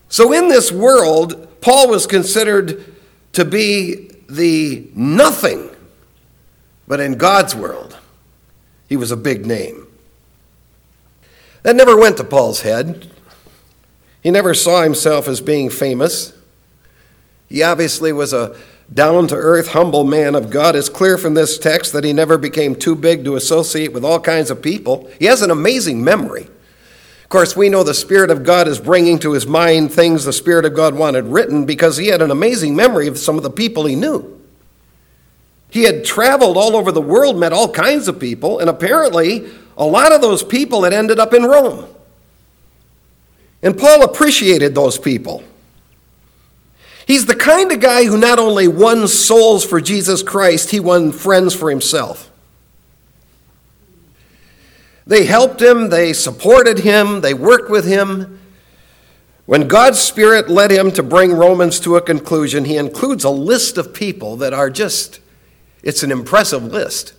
So 0.10 0.34
in 0.34 0.48
this 0.48 0.72
world, 0.72 1.62
Paul 1.62 1.90
was 1.90 2.08
considered 2.08 2.96
to 3.34 3.46
be 3.46 4.10
the 4.28 4.90
nothing, 4.96 5.70
but 6.88 7.00
in 7.00 7.18
God's 7.18 7.56
world, 7.56 7.98
he 8.88 8.98
was 8.98 9.12
a 9.12 9.18
big 9.18 9.46
name. 9.46 9.86
That 11.62 11.76
never 11.76 11.96
went 11.96 12.18
to 12.18 12.24
Paul's 12.24 12.62
head. 12.62 13.12
He 14.24 14.32
never 14.32 14.56
saw 14.56 14.82
himself 14.82 15.28
as 15.28 15.40
being 15.40 15.70
famous. 15.70 16.34
He 17.50 17.64
obviously 17.64 18.14
was 18.14 18.32
a 18.32 18.56
down 18.94 19.28
to 19.28 19.36
earth, 19.36 19.70
humble 19.70 20.04
man 20.04 20.36
of 20.36 20.50
God. 20.50 20.76
It's 20.76 20.90
clear 20.90 21.18
from 21.18 21.34
this 21.34 21.58
text 21.58 21.94
that 21.94 22.04
he 22.04 22.14
never 22.14 22.38
became 22.38 22.76
too 22.76 22.96
big 22.96 23.24
to 23.26 23.36
associate 23.36 23.94
with 23.94 24.04
all 24.04 24.20
kinds 24.20 24.50
of 24.50 24.62
people. 24.62 25.10
He 25.20 25.26
has 25.26 25.42
an 25.42 25.52
amazing 25.52 26.04
memory. 26.04 26.44
Of 26.44 27.30
course, 27.30 27.56
we 27.56 27.70
know 27.70 27.84
the 27.84 27.94
Spirit 27.94 28.32
of 28.32 28.44
God 28.44 28.68
is 28.68 28.80
bringing 28.80 29.20
to 29.20 29.34
his 29.34 29.46
mind 29.46 29.94
things 29.94 30.26
the 30.26 30.34
Spirit 30.34 30.66
of 30.66 30.74
God 30.74 30.96
wanted 30.96 31.26
written 31.26 31.66
because 31.66 31.98
he 31.98 32.08
had 32.08 32.24
an 32.24 32.32
amazing 32.32 32.76
memory 32.76 33.08
of 33.08 33.20
some 33.20 33.38
of 33.38 33.44
the 33.44 33.52
people 33.52 33.86
he 33.86 33.96
knew. 33.96 34.42
He 35.70 35.84
had 35.84 36.04
traveled 36.04 36.58
all 36.58 36.76
over 36.76 36.92
the 36.92 37.02
world, 37.02 37.38
met 37.38 37.54
all 37.54 37.72
kinds 37.72 38.08
of 38.08 38.20
people, 38.20 38.58
and 38.58 38.70
apparently 38.70 39.48
a 39.78 39.86
lot 39.86 40.12
of 40.12 40.22
those 40.22 40.42
people 40.42 40.84
had 40.84 40.94
ended 40.94 41.20
up 41.20 41.34
in 41.34 41.44
Rome. 41.44 41.86
And 43.62 43.78
Paul 43.78 44.04
appreciated 44.04 44.74
those 44.74 44.98
people. 44.98 45.44
He's 47.10 47.26
the 47.26 47.36
kind 47.36 47.72
of 47.72 47.80
guy 47.80 48.06
who 48.06 48.20
not 48.20 48.38
only 48.38 48.68
won 48.68 49.08
souls 49.08 49.66
for 49.66 49.82
Jesus 49.82 50.22
Christ, 50.22 50.70
he 50.70 50.80
won 50.80 51.12
friends 51.12 51.56
for 51.56 51.72
himself. 51.72 52.30
They 55.08 55.26
helped 55.26 55.60
him, 55.60 55.90
they 55.90 56.14
supported 56.14 56.78
him, 56.78 57.22
they 57.22 57.34
worked 57.34 57.72
with 57.72 57.88
him. 57.88 58.40
When 59.48 59.68
God's 59.68 59.98
Spirit 60.00 60.50
led 60.50 60.70
him 60.70 60.92
to 60.92 61.02
bring 61.02 61.34
Romans 61.34 61.80
to 61.80 61.96
a 61.96 62.02
conclusion, 62.02 62.66
he 62.66 62.78
includes 62.78 63.24
a 63.24 63.32
list 63.32 63.80
of 63.80 63.92
people 63.92 64.36
that 64.36 64.54
are 64.54 64.70
just, 64.70 65.20
it's 65.82 66.04
an 66.04 66.12
impressive 66.12 66.64
list. 66.64 67.14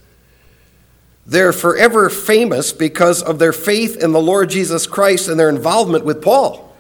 They're 1.27 1.53
forever 1.53 2.09
famous 2.09 2.73
because 2.73 3.25
of 3.25 3.41
their 3.41 3.53
faith 3.53 4.01
in 4.01 4.13
the 4.13 4.21
Lord 4.21 4.51
Jesus 4.51 4.87
Christ 4.87 5.27
and 5.27 5.37
their 5.37 5.49
involvement 5.49 6.05
with 6.05 6.23
Paul. 6.23 6.77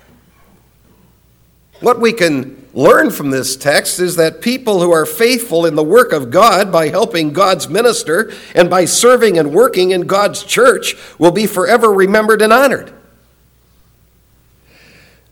What 1.80 1.98
we 1.98 2.12
can 2.12 2.59
learn 2.72 3.10
from 3.10 3.30
this 3.30 3.56
text 3.56 3.98
is 3.98 4.16
that 4.16 4.40
people 4.40 4.80
who 4.80 4.90
are 4.90 5.06
faithful 5.06 5.66
in 5.66 5.74
the 5.74 5.82
work 5.82 6.12
of 6.12 6.30
God 6.30 6.70
by 6.70 6.88
helping 6.88 7.32
God's 7.32 7.68
minister 7.68 8.32
and 8.54 8.70
by 8.70 8.84
serving 8.84 9.38
and 9.38 9.52
working 9.52 9.90
in 9.90 10.02
God's 10.02 10.42
church 10.42 10.96
will 11.18 11.32
be 11.32 11.46
forever 11.46 11.92
remembered 11.92 12.42
and 12.42 12.52
honored. 12.52 12.92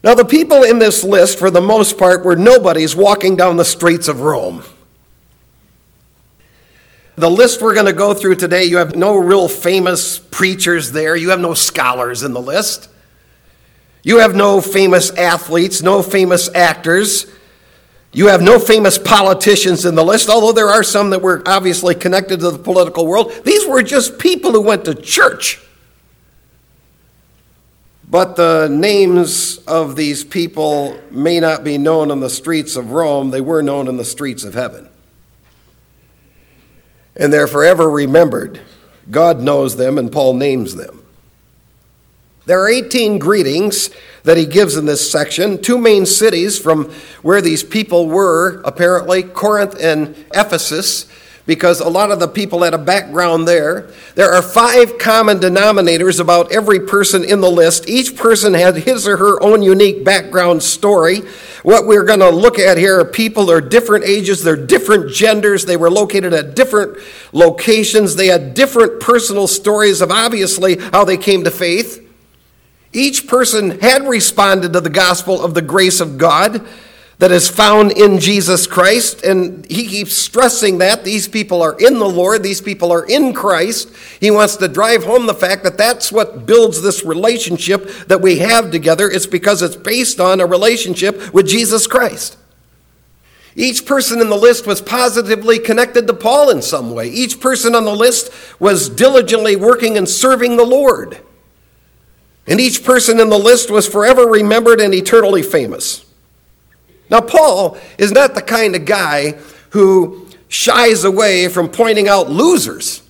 Now, 0.02 0.14
the 0.14 0.24
people 0.24 0.62
in 0.62 0.78
this 0.78 1.02
list, 1.02 1.38
for 1.38 1.50
the 1.50 1.60
most 1.60 1.98
part, 1.98 2.24
were 2.24 2.36
nobodies 2.36 2.94
walking 2.94 3.34
down 3.34 3.56
the 3.56 3.64
streets 3.64 4.06
of 4.06 4.20
Rome. 4.20 4.62
The 7.16 7.28
list 7.28 7.60
we're 7.60 7.74
going 7.74 7.86
to 7.86 7.92
go 7.92 8.14
through 8.14 8.36
today, 8.36 8.64
you 8.64 8.76
have 8.76 8.94
no 8.94 9.16
real 9.16 9.48
famous 9.48 10.18
preachers 10.18 10.92
there, 10.92 11.16
you 11.16 11.30
have 11.30 11.40
no 11.40 11.52
scholars 11.52 12.22
in 12.22 12.32
the 12.32 12.40
list. 12.40 12.88
You 14.02 14.18
have 14.18 14.34
no 14.34 14.60
famous 14.60 15.10
athletes, 15.10 15.82
no 15.82 16.02
famous 16.02 16.48
actors. 16.54 17.26
You 18.12 18.28
have 18.28 18.40
no 18.40 18.58
famous 18.58 18.98
politicians 18.98 19.84
in 19.84 19.94
the 19.94 20.04
list, 20.04 20.28
although 20.28 20.52
there 20.52 20.68
are 20.68 20.82
some 20.82 21.10
that 21.10 21.20
were 21.20 21.42
obviously 21.46 21.94
connected 21.94 22.40
to 22.40 22.50
the 22.50 22.58
political 22.58 23.06
world. 23.06 23.32
These 23.44 23.66
were 23.66 23.82
just 23.82 24.18
people 24.18 24.52
who 24.52 24.62
went 24.62 24.84
to 24.86 24.94
church. 24.94 25.60
But 28.10 28.36
the 28.36 28.68
names 28.68 29.58
of 29.66 29.94
these 29.94 30.24
people 30.24 30.98
may 31.10 31.40
not 31.40 31.62
be 31.62 31.76
known 31.76 32.10
on 32.10 32.20
the 32.20 32.30
streets 32.30 32.74
of 32.76 32.92
Rome, 32.92 33.30
they 33.30 33.42
were 33.42 33.62
known 33.62 33.86
in 33.86 33.98
the 33.98 34.04
streets 34.04 34.44
of 34.44 34.54
heaven. 34.54 34.88
And 37.14 37.32
they're 37.32 37.46
forever 37.46 37.90
remembered. 37.90 38.60
God 39.10 39.40
knows 39.40 39.76
them, 39.76 39.98
and 39.98 40.10
Paul 40.10 40.34
names 40.34 40.74
them. 40.74 40.97
There 42.48 42.62
are 42.62 42.68
18 42.70 43.18
greetings 43.18 43.90
that 44.22 44.38
he 44.38 44.46
gives 44.46 44.74
in 44.78 44.86
this 44.86 45.10
section, 45.10 45.60
two 45.60 45.76
main 45.76 46.06
cities 46.06 46.58
from 46.58 46.90
where 47.20 47.42
these 47.42 47.62
people 47.62 48.06
were, 48.06 48.62
apparently 48.64 49.22
Corinth 49.22 49.76
and 49.78 50.16
Ephesus 50.32 51.04
because 51.44 51.80
a 51.80 51.88
lot 51.88 52.10
of 52.10 52.20
the 52.20 52.28
people 52.28 52.62
had 52.62 52.72
a 52.72 52.78
background 52.78 53.46
there. 53.46 53.90
There 54.14 54.32
are 54.32 54.40
five 54.40 54.96
common 54.96 55.40
denominators 55.40 56.20
about 56.20 56.50
every 56.50 56.80
person 56.80 57.22
in 57.22 57.42
the 57.42 57.50
list. 57.50 57.86
Each 57.86 58.16
person 58.16 58.54
had 58.54 58.76
his 58.76 59.06
or 59.06 59.18
her 59.18 59.42
own 59.42 59.60
unique 59.60 60.02
background 60.02 60.62
story. 60.62 61.20
What 61.64 61.86
we're 61.86 62.04
going 62.04 62.20
to 62.20 62.30
look 62.30 62.58
at 62.58 62.78
here 62.78 62.98
are 63.00 63.04
people, 63.04 63.44
they're 63.44 63.60
different 63.60 64.06
ages, 64.06 64.42
they're 64.42 64.56
different 64.56 65.12
genders, 65.12 65.66
they 65.66 65.76
were 65.76 65.90
located 65.90 66.32
at 66.32 66.54
different 66.54 66.96
locations, 67.32 68.16
they 68.16 68.28
had 68.28 68.54
different 68.54 69.00
personal 69.00 69.46
stories 69.46 70.00
of 70.00 70.10
obviously 70.10 70.78
how 70.78 71.04
they 71.04 71.18
came 71.18 71.44
to 71.44 71.50
faith. 71.50 72.07
Each 72.98 73.28
person 73.28 73.78
had 73.78 74.08
responded 74.08 74.72
to 74.72 74.80
the 74.80 74.90
gospel 74.90 75.40
of 75.40 75.54
the 75.54 75.62
grace 75.62 76.00
of 76.00 76.18
God 76.18 76.66
that 77.18 77.30
is 77.30 77.48
found 77.48 77.92
in 77.92 78.18
Jesus 78.18 78.66
Christ. 78.66 79.22
And 79.22 79.64
he 79.70 79.86
keeps 79.86 80.14
stressing 80.14 80.78
that 80.78 81.04
these 81.04 81.28
people 81.28 81.62
are 81.62 81.78
in 81.78 82.00
the 82.00 82.08
Lord, 82.08 82.42
these 82.42 82.60
people 82.60 82.90
are 82.90 83.06
in 83.06 83.34
Christ. 83.34 83.88
He 84.18 84.32
wants 84.32 84.56
to 84.56 84.66
drive 84.66 85.04
home 85.04 85.26
the 85.26 85.34
fact 85.34 85.62
that 85.62 85.78
that's 85.78 86.10
what 86.10 86.44
builds 86.44 86.82
this 86.82 87.04
relationship 87.04 87.88
that 88.08 88.20
we 88.20 88.38
have 88.38 88.72
together. 88.72 89.08
It's 89.08 89.26
because 89.26 89.62
it's 89.62 89.76
based 89.76 90.18
on 90.18 90.40
a 90.40 90.46
relationship 90.46 91.32
with 91.32 91.46
Jesus 91.46 91.86
Christ. 91.86 92.36
Each 93.54 93.86
person 93.86 94.20
in 94.20 94.28
the 94.28 94.36
list 94.36 94.66
was 94.66 94.80
positively 94.80 95.60
connected 95.60 96.08
to 96.08 96.14
Paul 96.14 96.50
in 96.50 96.62
some 96.62 96.92
way. 96.92 97.08
Each 97.08 97.38
person 97.38 97.76
on 97.76 97.84
the 97.84 97.94
list 97.94 98.32
was 98.58 98.88
diligently 98.88 99.54
working 99.54 99.96
and 99.96 100.08
serving 100.08 100.56
the 100.56 100.66
Lord. 100.66 101.20
And 102.48 102.60
each 102.60 102.82
person 102.82 103.20
in 103.20 103.28
the 103.28 103.38
list 103.38 103.70
was 103.70 103.86
forever 103.86 104.26
remembered 104.26 104.80
and 104.80 104.94
eternally 104.94 105.42
famous. 105.42 106.04
Now, 107.10 107.20
Paul 107.20 107.78
is 107.98 108.10
not 108.10 108.34
the 108.34 108.42
kind 108.42 108.74
of 108.74 108.84
guy 108.84 109.32
who 109.70 110.26
shies 110.48 111.04
away 111.04 111.48
from 111.48 111.68
pointing 111.68 112.08
out 112.08 112.30
losers. 112.30 113.02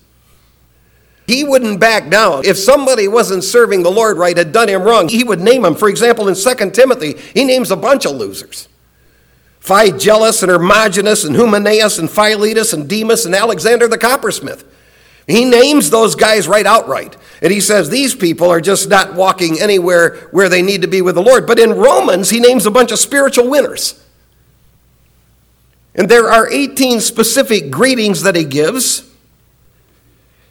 He 1.25 1.43
wouldn't 1.43 1.79
back 1.79 2.09
down. 2.09 2.43
If 2.45 2.57
somebody 2.57 3.07
wasn't 3.07 3.43
serving 3.43 3.83
the 3.83 3.91
Lord 3.91 4.17
right, 4.17 4.35
had 4.35 4.51
done 4.51 4.67
him 4.67 4.81
wrong, 4.81 5.07
he 5.07 5.23
would 5.23 5.39
name 5.39 5.61
them. 5.61 5.75
For 5.75 5.87
example, 5.87 6.27
in 6.27 6.35
2 6.35 6.71
Timothy, 6.71 7.15
he 7.33 7.45
names 7.45 7.71
a 7.71 7.77
bunch 7.77 8.05
of 8.05 8.15
losers. 8.15 8.67
Phygellus 9.61 10.41
and 10.41 10.51
Hermogenes 10.51 11.25
and 11.25 11.35
Hymenaeus 11.35 11.99
and 11.99 12.09
Philetus 12.09 12.73
and 12.73 12.89
Demas 12.89 13.25
and 13.25 13.35
Alexander 13.35 13.87
the 13.87 13.97
coppersmith. 13.97 14.63
He 15.29 15.45
names 15.45 15.91
those 15.91 16.15
guys 16.15 16.47
right 16.47 16.65
outright. 16.65 17.15
And 17.41 17.53
he 17.53 17.61
says 17.61 17.89
these 17.89 18.15
people 18.15 18.49
are 18.49 18.59
just 18.59 18.89
not 18.89 19.13
walking 19.13 19.59
anywhere 19.61 20.15
where 20.31 20.49
they 20.49 20.63
need 20.63 20.81
to 20.81 20.87
be 20.87 21.01
with 21.01 21.15
the 21.15 21.21
Lord. 21.21 21.45
But 21.45 21.59
in 21.59 21.73
Romans, 21.73 22.31
he 22.31 22.39
names 22.39 22.65
a 22.65 22.71
bunch 22.71 22.91
of 22.91 22.97
spiritual 22.97 23.47
winners. 23.47 24.03
And 25.93 26.09
there 26.09 26.31
are 26.31 26.49
18 26.49 26.99
specific 26.99 27.69
greetings 27.69 28.23
that 28.23 28.35
he 28.35 28.43
gives. 28.43 29.07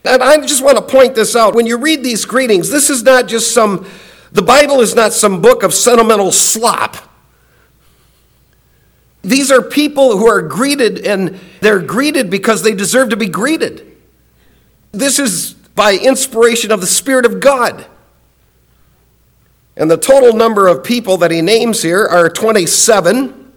And 0.04 0.22
I 0.22 0.38
just 0.46 0.62
want 0.62 0.76
to 0.76 0.82
point 0.82 1.16
this 1.16 1.34
out. 1.34 1.54
When 1.54 1.66
you 1.66 1.76
read 1.76 2.04
these 2.04 2.24
greetings, 2.24 2.70
this 2.70 2.88
is 2.88 3.02
not 3.02 3.26
just 3.26 3.52
some, 3.52 3.84
the 4.30 4.42
Bible 4.42 4.80
is 4.80 4.94
not 4.94 5.12
some 5.12 5.42
book 5.42 5.64
of 5.64 5.74
sentimental 5.74 6.30
slop. 6.30 6.96
These 9.22 9.50
are 9.50 9.60
people 9.60 10.16
who 10.16 10.28
are 10.28 10.40
greeted, 10.40 11.04
and 11.04 11.40
they're 11.60 11.82
greeted 11.82 12.30
because 12.30 12.62
they 12.62 12.74
deserve 12.74 13.10
to 13.10 13.16
be 13.16 13.28
greeted. 13.28 13.87
This 14.92 15.18
is 15.18 15.54
by 15.74 15.94
inspiration 15.94 16.72
of 16.72 16.80
the 16.80 16.86
Spirit 16.86 17.24
of 17.24 17.40
God. 17.40 17.86
And 19.76 19.90
the 19.90 19.96
total 19.96 20.32
number 20.32 20.66
of 20.66 20.82
people 20.82 21.18
that 21.18 21.30
he 21.30 21.40
names 21.40 21.82
here 21.82 22.04
are 22.04 22.28
27. 22.28 23.52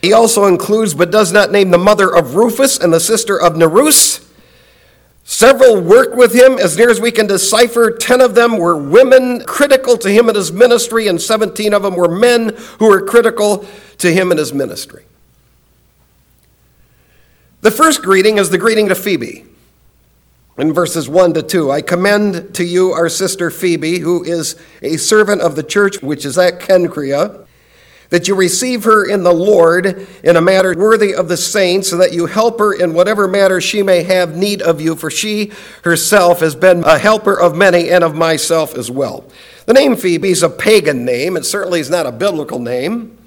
He 0.00 0.12
also 0.12 0.46
includes, 0.46 0.94
but 0.94 1.10
does 1.10 1.32
not 1.32 1.50
name, 1.52 1.70
the 1.70 1.78
mother 1.78 2.14
of 2.14 2.34
Rufus 2.34 2.78
and 2.78 2.92
the 2.92 3.00
sister 3.00 3.38
of 3.38 3.56
Nereus. 3.56 4.26
Several 5.24 5.78
worked 5.78 6.16
with 6.16 6.34
him, 6.34 6.56
as 6.56 6.78
near 6.78 6.88
as 6.88 6.98
we 6.98 7.10
can 7.10 7.26
decipher. 7.26 7.90
Ten 7.90 8.22
of 8.22 8.34
them 8.34 8.56
were 8.56 8.76
women 8.76 9.44
critical 9.44 9.98
to 9.98 10.08
him 10.08 10.28
and 10.28 10.36
his 10.36 10.50
ministry, 10.50 11.08
and 11.08 11.20
17 11.20 11.74
of 11.74 11.82
them 11.82 11.96
were 11.96 12.08
men 12.08 12.56
who 12.78 12.88
were 12.88 13.02
critical 13.02 13.66
to 13.98 14.10
him 14.10 14.30
and 14.30 14.38
his 14.38 14.54
ministry. 14.54 15.04
The 17.68 17.76
first 17.76 18.02
greeting 18.02 18.38
is 18.38 18.48
the 18.48 18.56
greeting 18.56 18.88
to 18.88 18.94
Phoebe 18.94 19.44
in 20.56 20.72
verses 20.72 21.06
1 21.06 21.34
to 21.34 21.42
2 21.42 21.70
I 21.70 21.82
commend 21.82 22.54
to 22.54 22.64
you 22.64 22.92
our 22.92 23.10
sister 23.10 23.50
Phoebe, 23.50 23.98
who 23.98 24.24
is 24.24 24.56
a 24.80 24.96
servant 24.96 25.42
of 25.42 25.54
the 25.54 25.62
church 25.62 26.00
which 26.00 26.24
is 26.24 26.38
at 26.38 26.60
Cenchrea, 26.60 27.46
that 28.08 28.26
you 28.26 28.34
receive 28.34 28.84
her 28.84 29.06
in 29.06 29.22
the 29.22 29.34
Lord 29.34 30.08
in 30.24 30.36
a 30.36 30.40
matter 30.40 30.74
worthy 30.78 31.14
of 31.14 31.28
the 31.28 31.36
saints, 31.36 31.90
so 31.90 31.98
that 31.98 32.14
you 32.14 32.24
help 32.24 32.58
her 32.58 32.72
in 32.72 32.94
whatever 32.94 33.28
matter 33.28 33.60
she 33.60 33.82
may 33.82 34.02
have 34.02 34.34
need 34.34 34.62
of 34.62 34.80
you, 34.80 34.96
for 34.96 35.10
she 35.10 35.52
herself 35.84 36.40
has 36.40 36.54
been 36.54 36.82
a 36.84 36.98
helper 36.98 37.38
of 37.38 37.54
many 37.54 37.90
and 37.90 38.02
of 38.02 38.14
myself 38.14 38.78
as 38.78 38.90
well. 38.90 39.30
The 39.66 39.74
name 39.74 39.94
Phoebe 39.94 40.30
is 40.30 40.42
a 40.42 40.48
pagan 40.48 41.04
name, 41.04 41.36
it 41.36 41.44
certainly 41.44 41.80
is 41.80 41.90
not 41.90 42.06
a 42.06 42.12
biblical 42.12 42.60
name. 42.60 43.17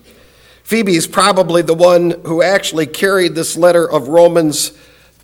Phoebe 0.71 0.95
is 0.95 1.05
probably 1.05 1.61
the 1.61 1.73
one 1.73 2.11
who 2.23 2.41
actually 2.41 2.87
carried 2.87 3.35
this 3.35 3.57
letter 3.57 3.91
of 3.91 4.07
Romans 4.07 4.71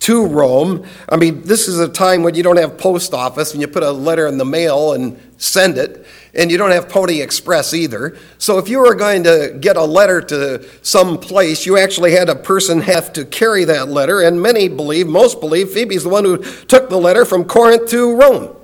to 0.00 0.26
Rome. 0.26 0.84
I 1.08 1.16
mean, 1.16 1.40
this 1.40 1.68
is 1.68 1.78
a 1.78 1.88
time 1.88 2.22
when 2.22 2.34
you 2.34 2.42
don't 2.42 2.58
have 2.58 2.76
post 2.76 3.14
office 3.14 3.52
and 3.52 3.62
you 3.62 3.66
put 3.66 3.82
a 3.82 3.90
letter 3.90 4.26
in 4.26 4.36
the 4.36 4.44
mail 4.44 4.92
and 4.92 5.18
send 5.38 5.78
it, 5.78 6.04
and 6.34 6.50
you 6.50 6.58
don't 6.58 6.72
have 6.72 6.90
Pony 6.90 7.22
Express 7.22 7.72
either. 7.72 8.18
So 8.36 8.58
if 8.58 8.68
you 8.68 8.80
were 8.80 8.94
going 8.94 9.24
to 9.24 9.56
get 9.58 9.78
a 9.78 9.84
letter 9.84 10.20
to 10.20 10.68
some 10.84 11.16
place, 11.16 11.64
you 11.64 11.78
actually 11.78 12.12
had 12.12 12.28
a 12.28 12.36
person 12.36 12.82
have 12.82 13.10
to 13.14 13.24
carry 13.24 13.64
that 13.64 13.88
letter, 13.88 14.20
and 14.20 14.42
many 14.42 14.68
believe, 14.68 15.06
most 15.06 15.40
believe, 15.40 15.70
Phoebe's 15.70 16.02
the 16.02 16.10
one 16.10 16.26
who 16.26 16.42
took 16.66 16.90
the 16.90 16.98
letter 16.98 17.24
from 17.24 17.46
Corinth 17.46 17.88
to 17.88 18.14
Rome. 18.14 18.54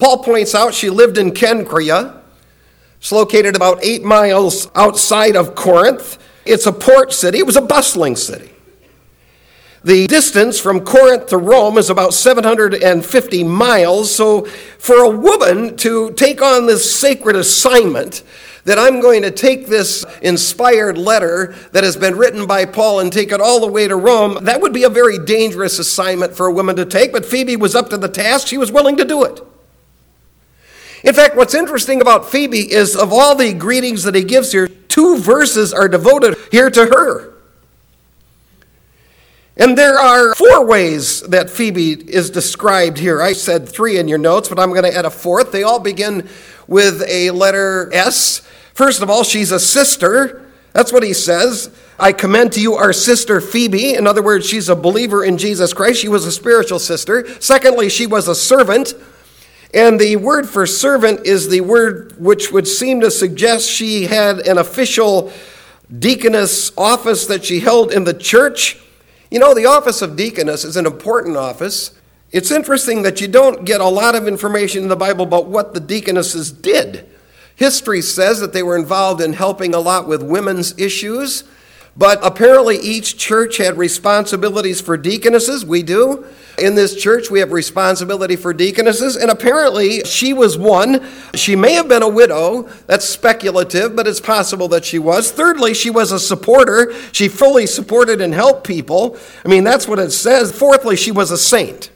Paul 0.00 0.24
points 0.24 0.56
out 0.56 0.74
she 0.74 0.90
lived 0.90 1.18
in 1.18 1.30
Cenchrea. 1.30 2.21
It's 3.02 3.10
located 3.10 3.56
about 3.56 3.80
eight 3.82 4.04
miles 4.04 4.70
outside 4.76 5.34
of 5.34 5.56
Corinth. 5.56 6.18
It's 6.44 6.66
a 6.66 6.72
port 6.72 7.12
city. 7.12 7.38
It 7.38 7.46
was 7.46 7.56
a 7.56 7.60
bustling 7.60 8.14
city. 8.14 8.52
The 9.82 10.06
distance 10.06 10.60
from 10.60 10.84
Corinth 10.84 11.26
to 11.30 11.36
Rome 11.36 11.78
is 11.78 11.90
about 11.90 12.14
750 12.14 13.42
miles. 13.42 14.14
So, 14.14 14.44
for 14.78 15.02
a 15.02 15.10
woman 15.10 15.76
to 15.78 16.12
take 16.12 16.40
on 16.40 16.66
this 16.66 16.96
sacred 17.00 17.34
assignment, 17.34 18.22
that 18.66 18.78
I'm 18.78 19.00
going 19.00 19.22
to 19.22 19.32
take 19.32 19.66
this 19.66 20.04
inspired 20.22 20.96
letter 20.96 21.56
that 21.72 21.82
has 21.82 21.96
been 21.96 22.16
written 22.16 22.46
by 22.46 22.66
Paul 22.66 23.00
and 23.00 23.12
take 23.12 23.32
it 23.32 23.40
all 23.40 23.58
the 23.58 23.66
way 23.66 23.88
to 23.88 23.96
Rome, 23.96 24.44
that 24.44 24.60
would 24.60 24.72
be 24.72 24.84
a 24.84 24.88
very 24.88 25.18
dangerous 25.18 25.80
assignment 25.80 26.36
for 26.36 26.46
a 26.46 26.52
woman 26.52 26.76
to 26.76 26.84
take, 26.84 27.12
but 27.12 27.26
Phoebe 27.26 27.56
was 27.56 27.74
up 27.74 27.90
to 27.90 27.98
the 27.98 28.08
task. 28.08 28.46
She 28.46 28.58
was 28.58 28.70
willing 28.70 28.96
to 28.98 29.04
do 29.04 29.24
it. 29.24 29.40
In 31.04 31.14
fact, 31.14 31.36
what's 31.36 31.54
interesting 31.54 32.00
about 32.00 32.30
Phoebe 32.30 32.72
is 32.72 32.94
of 32.94 33.12
all 33.12 33.34
the 33.34 33.52
greetings 33.52 34.04
that 34.04 34.14
he 34.14 34.22
gives 34.22 34.52
here, 34.52 34.68
two 34.68 35.18
verses 35.18 35.72
are 35.72 35.88
devoted 35.88 36.36
here 36.50 36.70
to 36.70 36.86
her. 36.86 37.32
And 39.56 39.76
there 39.76 39.98
are 39.98 40.34
four 40.34 40.64
ways 40.64 41.20
that 41.22 41.50
Phoebe 41.50 41.92
is 41.92 42.30
described 42.30 42.98
here. 42.98 43.20
I 43.20 43.34
said 43.34 43.68
three 43.68 43.98
in 43.98 44.08
your 44.08 44.18
notes, 44.18 44.48
but 44.48 44.58
I'm 44.58 44.70
going 44.70 44.90
to 44.90 44.96
add 44.96 45.04
a 45.04 45.10
fourth. 45.10 45.52
They 45.52 45.62
all 45.62 45.78
begin 45.78 46.28
with 46.66 47.02
a 47.06 47.30
letter 47.32 47.92
S. 47.92 48.40
First 48.72 49.02
of 49.02 49.10
all, 49.10 49.24
she's 49.24 49.52
a 49.52 49.60
sister. 49.60 50.50
That's 50.72 50.92
what 50.92 51.02
he 51.02 51.12
says. 51.12 51.70
I 51.98 52.12
commend 52.12 52.52
to 52.52 52.60
you 52.60 52.74
our 52.74 52.94
sister 52.94 53.40
Phoebe. 53.40 53.94
In 53.94 54.06
other 54.06 54.22
words, 54.22 54.46
she's 54.46 54.70
a 54.70 54.76
believer 54.76 55.22
in 55.22 55.36
Jesus 55.36 55.74
Christ. 55.74 56.00
She 56.00 56.08
was 56.08 56.24
a 56.24 56.32
spiritual 56.32 56.78
sister. 56.78 57.28
Secondly, 57.40 57.90
she 57.90 58.06
was 58.06 58.28
a 58.28 58.34
servant. 58.34 58.94
And 59.74 59.98
the 59.98 60.16
word 60.16 60.48
for 60.48 60.66
servant 60.66 61.26
is 61.26 61.48
the 61.48 61.62
word 61.62 62.14
which 62.18 62.52
would 62.52 62.68
seem 62.68 63.00
to 63.00 63.10
suggest 63.10 63.70
she 63.70 64.04
had 64.04 64.40
an 64.40 64.58
official 64.58 65.32
deaconess 65.98 66.72
office 66.76 67.26
that 67.26 67.44
she 67.44 67.60
held 67.60 67.92
in 67.92 68.04
the 68.04 68.14
church. 68.14 68.78
You 69.30 69.38
know, 69.38 69.54
the 69.54 69.66
office 69.66 70.02
of 70.02 70.16
deaconess 70.16 70.64
is 70.64 70.76
an 70.76 70.84
important 70.84 71.36
office. 71.36 71.92
It's 72.32 72.50
interesting 72.50 73.02
that 73.02 73.20
you 73.20 73.28
don't 73.28 73.64
get 73.64 73.80
a 73.80 73.88
lot 73.88 74.14
of 74.14 74.28
information 74.28 74.82
in 74.82 74.88
the 74.88 74.96
Bible 74.96 75.24
about 75.24 75.46
what 75.46 75.74
the 75.74 75.80
deaconesses 75.80 76.50
did. 76.50 77.08
History 77.56 78.02
says 78.02 78.40
that 78.40 78.52
they 78.52 78.62
were 78.62 78.76
involved 78.76 79.20
in 79.20 79.34
helping 79.34 79.74
a 79.74 79.80
lot 79.80 80.08
with 80.08 80.22
women's 80.22 80.78
issues. 80.78 81.44
But 81.96 82.18
apparently, 82.22 82.78
each 82.78 83.18
church 83.18 83.58
had 83.58 83.76
responsibilities 83.76 84.80
for 84.80 84.96
deaconesses. 84.96 85.64
We 85.64 85.82
do. 85.82 86.26
In 86.62 86.76
this 86.76 86.94
church, 86.94 87.28
we 87.28 87.40
have 87.40 87.50
responsibility 87.50 88.36
for 88.36 88.54
deaconesses, 88.54 89.16
and 89.16 89.32
apparently, 89.32 90.04
she 90.04 90.32
was 90.32 90.56
one. 90.56 91.04
She 91.34 91.56
may 91.56 91.72
have 91.72 91.88
been 91.88 92.04
a 92.04 92.08
widow. 92.08 92.62
That's 92.86 93.04
speculative, 93.04 93.96
but 93.96 94.06
it's 94.06 94.20
possible 94.20 94.68
that 94.68 94.84
she 94.84 95.00
was. 95.00 95.32
Thirdly, 95.32 95.74
she 95.74 95.90
was 95.90 96.12
a 96.12 96.20
supporter. 96.20 96.94
She 97.10 97.26
fully 97.26 97.66
supported 97.66 98.20
and 98.20 98.32
helped 98.32 98.64
people. 98.64 99.18
I 99.44 99.48
mean, 99.48 99.64
that's 99.64 99.88
what 99.88 99.98
it 99.98 100.12
says. 100.12 100.56
Fourthly, 100.56 100.94
she 100.94 101.10
was 101.10 101.32
a 101.32 101.36
saint. 101.36 101.90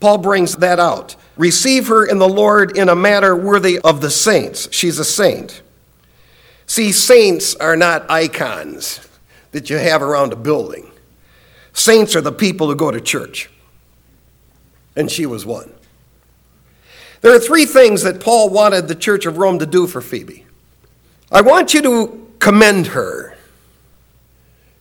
Paul 0.00 0.16
brings 0.16 0.56
that 0.56 0.80
out. 0.80 1.14
Receive 1.36 1.88
her 1.88 2.06
in 2.06 2.16
the 2.16 2.28
Lord 2.28 2.74
in 2.74 2.88
a 2.88 2.96
manner 2.96 3.36
worthy 3.36 3.78
of 3.80 4.00
the 4.00 4.10
saints. 4.10 4.66
She's 4.72 4.98
a 4.98 5.04
saint. 5.04 5.60
See, 6.64 6.90
saints 6.90 7.54
are 7.56 7.76
not 7.76 8.10
icons 8.10 9.06
that 9.52 9.68
you 9.68 9.76
have 9.76 10.00
around 10.00 10.32
a 10.32 10.36
building. 10.36 10.89
Saints 11.72 12.16
are 12.16 12.20
the 12.20 12.32
people 12.32 12.68
who 12.68 12.76
go 12.76 12.90
to 12.90 13.00
church. 13.00 13.50
And 14.96 15.10
she 15.10 15.26
was 15.26 15.46
one. 15.46 15.72
There 17.20 17.34
are 17.34 17.38
three 17.38 17.66
things 17.66 18.02
that 18.02 18.20
Paul 18.20 18.50
wanted 18.50 18.88
the 18.88 18.94
church 18.94 19.26
of 19.26 19.38
Rome 19.38 19.58
to 19.58 19.66
do 19.66 19.86
for 19.86 20.00
Phoebe. 20.00 20.46
I 21.30 21.42
want 21.42 21.74
you 21.74 21.82
to 21.82 22.32
commend 22.38 22.88
her. 22.88 23.36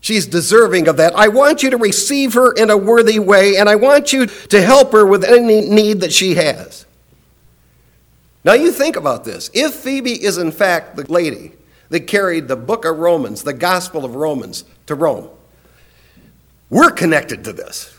She's 0.01 0.25
deserving 0.25 0.88
of 0.88 0.98
that. 0.98 1.13
I 1.15 1.27
want 1.27 1.62
you 1.62 1.69
to 1.72 1.77
receive 1.77 2.34
her 2.34 2.53
in 2.53 2.69
a 2.69 2.77
worthy 2.77 3.19
way, 3.19 3.58
and 3.58 3.67
I 3.67 3.75
want 3.75 4.13
you 4.13 4.25
to 4.25 4.62
help 4.62 4.93
her 4.93 5.05
with 5.05 5.24
any 5.24 5.62
need 5.62 6.00
that 6.01 6.13
she 6.13 6.36
has. 6.36 6.86
Now, 8.46 8.53
you 8.53 8.72
think 8.72 8.96
about 8.96 9.25
this. 9.25 9.51
If 9.53 9.74
Phoebe 9.74 10.24
is 10.24 10.38
in 10.38 10.51
fact 10.51 10.96
the 10.96 11.12
lady 11.12 11.51
that 11.89 12.01
carried 12.01 12.48
the 12.48 12.55
book 12.55 12.86
of 12.86 12.98
Romans, 12.98 13.43
the 13.43 13.53
Gospel 13.53 14.05
of 14.05 14.15
Romans, 14.15 14.63
to 14.86 14.96
Rome. 14.96 15.29
We're 16.70 16.92
connected 16.92 17.44
to 17.46 17.54
this. 17.54 17.96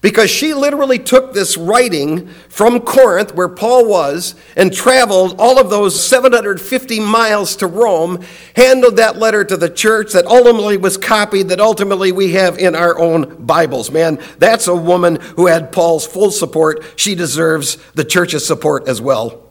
Because 0.00 0.30
she 0.30 0.54
literally 0.54 1.00
took 1.00 1.34
this 1.34 1.56
writing 1.56 2.28
from 2.48 2.80
Corinth, 2.80 3.34
where 3.34 3.48
Paul 3.48 3.88
was, 3.88 4.36
and 4.56 4.72
traveled 4.72 5.40
all 5.40 5.58
of 5.58 5.70
those 5.70 6.00
750 6.00 7.00
miles 7.00 7.56
to 7.56 7.66
Rome, 7.66 8.24
handed 8.54 8.96
that 8.96 9.18
letter 9.18 9.44
to 9.44 9.56
the 9.56 9.68
church 9.68 10.12
that 10.12 10.24
ultimately 10.24 10.76
was 10.76 10.96
copied, 10.96 11.48
that 11.48 11.58
ultimately 11.58 12.12
we 12.12 12.34
have 12.34 12.58
in 12.58 12.76
our 12.76 12.96
own 12.96 13.44
Bibles. 13.44 13.90
Man, 13.90 14.20
that's 14.38 14.68
a 14.68 14.76
woman 14.76 15.16
who 15.16 15.46
had 15.46 15.72
Paul's 15.72 16.06
full 16.06 16.30
support. 16.30 16.84
She 16.94 17.16
deserves 17.16 17.76
the 17.94 18.04
church's 18.04 18.46
support 18.46 18.86
as 18.86 19.00
well. 19.00 19.42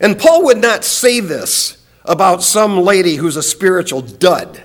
And 0.00 0.18
Paul 0.18 0.44
would 0.44 0.58
not 0.58 0.84
say 0.84 1.20
this 1.20 1.84
about 2.06 2.42
some 2.42 2.78
lady 2.78 3.16
who's 3.16 3.36
a 3.36 3.42
spiritual 3.42 4.00
dud. 4.00 4.64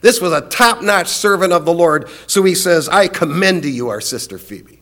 This 0.00 0.20
was 0.20 0.32
a 0.32 0.42
top 0.42 0.82
notch 0.82 1.08
servant 1.08 1.52
of 1.52 1.64
the 1.64 1.72
Lord. 1.72 2.08
So 2.26 2.42
he 2.44 2.54
says, 2.54 2.88
I 2.88 3.08
commend 3.08 3.62
to 3.62 3.70
you 3.70 3.88
our 3.88 4.00
sister 4.00 4.38
Phoebe. 4.38 4.80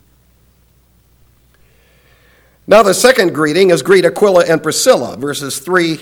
Now, 2.67 2.83
the 2.83 2.95
second 2.95 3.33
greeting 3.33 3.71
is 3.71 3.83
greet 3.83 4.05
Aquila 4.05 4.45
and 4.47 4.61
Priscilla, 4.61 5.17
verses 5.17 5.61
3 5.61 6.01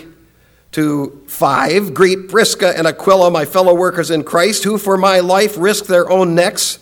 to 0.73 1.23
5. 1.28 1.92
Greet 1.92 2.28
Prisca 2.28 2.76
and 2.76 2.87
Aquila, 2.87 3.30
my 3.30 3.44
fellow 3.44 3.75
workers 3.75 4.11
in 4.11 4.25
Christ, 4.25 4.64
who 4.64 4.78
for 4.78 4.97
my 4.97 5.21
life 5.21 5.56
risked 5.59 5.88
their 5.88 6.11
own 6.11 6.35
necks, 6.35 6.78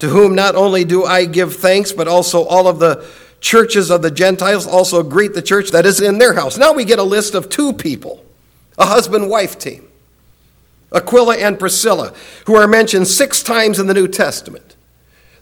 to 0.00 0.08
whom 0.08 0.34
not 0.34 0.54
only 0.54 0.84
do 0.84 1.04
I 1.04 1.24
give 1.24 1.56
thanks, 1.56 1.92
but 1.92 2.08
also 2.08 2.44
all 2.44 2.68
of 2.68 2.78
the 2.78 3.06
churches 3.40 3.90
of 3.90 4.02
the 4.02 4.10
Gentiles 4.10 4.66
also 4.66 5.02
greet 5.02 5.34
the 5.34 5.42
church 5.42 5.70
that 5.70 5.84
is 5.84 6.00
in 6.00 6.18
their 6.18 6.34
house. 6.34 6.56
Now 6.56 6.72
we 6.72 6.84
get 6.84 6.98
a 6.98 7.04
list 7.04 7.34
of 7.34 7.48
two 7.48 7.72
people, 7.72 8.24
a 8.78 8.86
husband 8.86 9.28
wife 9.28 9.58
team, 9.58 9.88
Aquila 10.94 11.36
and 11.36 11.58
Priscilla, 11.58 12.12
who 12.46 12.54
are 12.54 12.68
mentioned 12.68 13.08
six 13.08 13.42
times 13.42 13.78
in 13.78 13.86
the 13.86 13.94
New 13.94 14.08
Testament. 14.08 14.76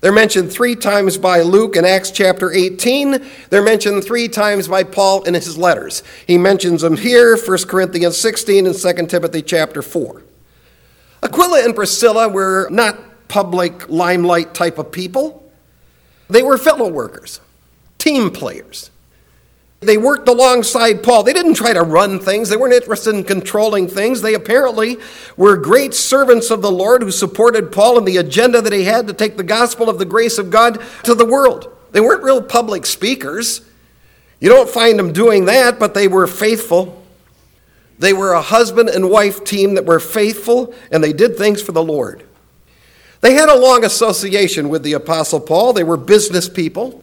They're 0.01 0.13
mentioned 0.13 0.51
three 0.51 0.77
times 0.77 1.19
by 1.19 1.43
Luke 1.43 1.77
in 1.77 1.85
Acts 1.85 2.11
chapter 2.11 2.51
18. 2.51 3.23
They're 3.51 3.63
mentioned 3.63 4.03
three 4.03 4.29
times 4.29 4.67
by 4.67 4.83
Paul 4.83 5.23
in 5.25 5.35
his 5.35 5.59
letters. 5.59 6.03
He 6.27 6.39
mentions 6.39 6.81
them 6.81 6.97
here, 6.97 7.37
1 7.37 7.59
Corinthians 7.69 8.17
16 8.17 8.67
and 8.67 8.75
2 8.75 9.07
Timothy 9.07 9.43
chapter 9.43 9.83
4. 9.83 10.23
Aquila 11.23 11.65
and 11.65 11.75
Priscilla 11.75 12.29
were 12.29 12.69
not 12.71 13.29
public 13.29 13.91
limelight 13.91 14.55
type 14.55 14.79
of 14.79 14.91
people. 14.91 15.51
They 16.29 16.43
were 16.43 16.57
fellow 16.57 16.89
workers 16.89 17.41
team 17.99 18.31
players. 18.31 18.91
They 19.81 19.97
worked 19.97 20.29
alongside 20.29 21.03
Paul. 21.03 21.23
They 21.23 21.33
didn't 21.33 21.55
try 21.55 21.73
to 21.73 21.83
run 21.83 22.21
things. 22.21 22.51
They 22.51 22.57
weren't 22.59 22.75
interested 22.75 23.15
in 23.15 23.25
controlling 23.25 23.89
things. 23.89 24.21
They 24.21 24.35
apparently 24.35 24.99
were 25.39 25.57
great 25.57 25.95
servants 25.95 26.51
of 26.51 26.61
the 26.61 26.71
Lord 26.71 27.03
who 27.03 27.11
supported 27.11 27.73
Paul 27.73 27.97
in 27.97 28.05
the 28.05 28.19
agenda 28.19 28.61
that 28.61 28.75
he 28.75 28.85
had 28.85 29.07
to 29.07 29.15
take 29.15 29.39
the 29.39 29.43
gospel 29.43 29.89
of 29.89 29.99
the 29.99 30.05
grace 30.05 30.37
of 30.37 30.51
God 30.51 30.83
to 31.05 31.15
the 31.15 31.25
world. 31.25 31.75
They 31.93 32.01
weren't 32.01 32.23
real 32.23 32.43
public 32.43 32.85
speakers. 32.85 33.63
You 34.39 34.51
don't 34.51 34.69
find 34.69 34.99
them 34.99 35.15
doing 35.15 35.47
that, 35.47 35.79
but 35.79 35.95
they 35.95 36.09
were 36.09 36.27
faithful. 36.27 37.03
They 37.99 38.13
were 38.13 38.33
a 38.33 38.43
husband 38.43 38.91
and 38.91 39.09
wife 39.09 39.45
team 39.45 39.75
that 39.75 39.87
were 39.87 40.01
faithful 40.01 40.75
and 40.93 41.03
they 41.03 41.15
did 41.15 41.39
things 41.39 41.63
for 41.63 41.73
the 41.73 41.83
Lord. 41.83 42.23
They 43.23 43.33
had 43.33 43.49
a 43.49 43.59
long 43.59 43.85
association 43.85 44.69
with 44.69 44.83
the 44.83 44.93
Apostle 44.93 45.41
Paul. 45.41 45.73
They 45.73 45.85
were 45.85 45.97
business 45.97 46.51
people. 46.51 47.03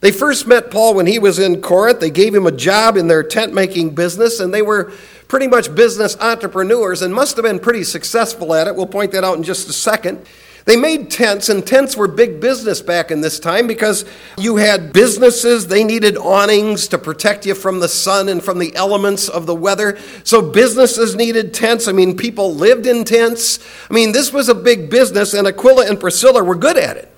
They 0.00 0.10
first 0.10 0.46
met 0.46 0.70
Paul 0.70 0.94
when 0.94 1.06
he 1.06 1.18
was 1.18 1.38
in 1.38 1.62
Corinth. 1.62 2.00
They 2.00 2.10
gave 2.10 2.34
him 2.34 2.46
a 2.46 2.52
job 2.52 2.96
in 2.96 3.08
their 3.08 3.22
tent 3.22 3.54
making 3.54 3.94
business, 3.94 4.40
and 4.40 4.52
they 4.52 4.62
were 4.62 4.92
pretty 5.28 5.48
much 5.48 5.74
business 5.74 6.16
entrepreneurs 6.20 7.02
and 7.02 7.14
must 7.14 7.36
have 7.36 7.44
been 7.44 7.58
pretty 7.58 7.84
successful 7.84 8.54
at 8.54 8.66
it. 8.66 8.76
We'll 8.76 8.86
point 8.86 9.12
that 9.12 9.24
out 9.24 9.36
in 9.36 9.42
just 9.42 9.68
a 9.68 9.72
second. 9.72 10.26
They 10.66 10.76
made 10.76 11.10
tents, 11.10 11.50
and 11.50 11.66
tents 11.66 11.94
were 11.94 12.08
big 12.08 12.40
business 12.40 12.80
back 12.80 13.10
in 13.10 13.20
this 13.20 13.38
time 13.38 13.66
because 13.66 14.06
you 14.38 14.56
had 14.56 14.94
businesses, 14.94 15.66
they 15.66 15.84
needed 15.84 16.16
awnings 16.16 16.88
to 16.88 16.98
protect 16.98 17.44
you 17.44 17.54
from 17.54 17.80
the 17.80 17.88
sun 17.88 18.30
and 18.30 18.42
from 18.42 18.58
the 18.58 18.74
elements 18.74 19.28
of 19.28 19.44
the 19.44 19.54
weather. 19.54 19.98
So 20.22 20.40
businesses 20.40 21.14
needed 21.14 21.52
tents. 21.52 21.86
I 21.86 21.92
mean, 21.92 22.16
people 22.16 22.54
lived 22.54 22.86
in 22.86 23.04
tents. 23.04 23.58
I 23.90 23.92
mean, 23.92 24.12
this 24.12 24.32
was 24.32 24.48
a 24.48 24.54
big 24.54 24.88
business, 24.88 25.34
and 25.34 25.46
Aquila 25.46 25.86
and 25.86 26.00
Priscilla 26.00 26.42
were 26.42 26.56
good 26.56 26.78
at 26.78 26.96
it. 26.96 27.10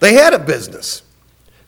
They 0.00 0.14
had 0.14 0.34
a 0.34 0.38
business. 0.38 1.02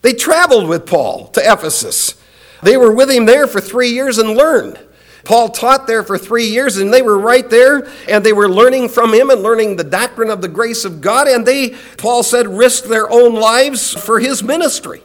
They 0.03 0.13
traveled 0.13 0.69
with 0.69 0.85
Paul 0.85 1.29
to 1.29 1.41
Ephesus. 1.41 2.21
They 2.61 2.77
were 2.77 2.93
with 2.93 3.09
him 3.09 3.25
there 3.25 3.47
for 3.47 3.59
three 3.59 3.89
years 3.89 4.19
and 4.19 4.37
learned. 4.37 4.79
Paul 5.23 5.47
taught 5.49 5.87
there 5.87 6.03
for 6.03 6.17
three 6.17 6.47
years, 6.47 6.75
and 6.75 6.93
they 6.93 7.01
were 7.01 7.17
right 7.17 7.49
there, 7.49 7.87
and 8.09 8.23
they 8.23 8.33
were 8.33 8.49
learning 8.49 8.89
from 8.89 9.13
him 9.13 9.29
and 9.29 9.41
learning 9.41 9.77
the 9.77 9.83
doctrine 9.85 10.29
of 10.29 10.41
the 10.41 10.49
grace 10.49 10.83
of 10.83 10.99
God. 10.99 11.27
And 11.27 11.45
they, 11.45 11.69
Paul 11.97 12.23
said, 12.23 12.47
risked 12.47 12.89
their 12.89 13.09
own 13.09 13.33
lives 13.33 13.93
for 13.93 14.19
his 14.19 14.43
ministry. 14.43 15.01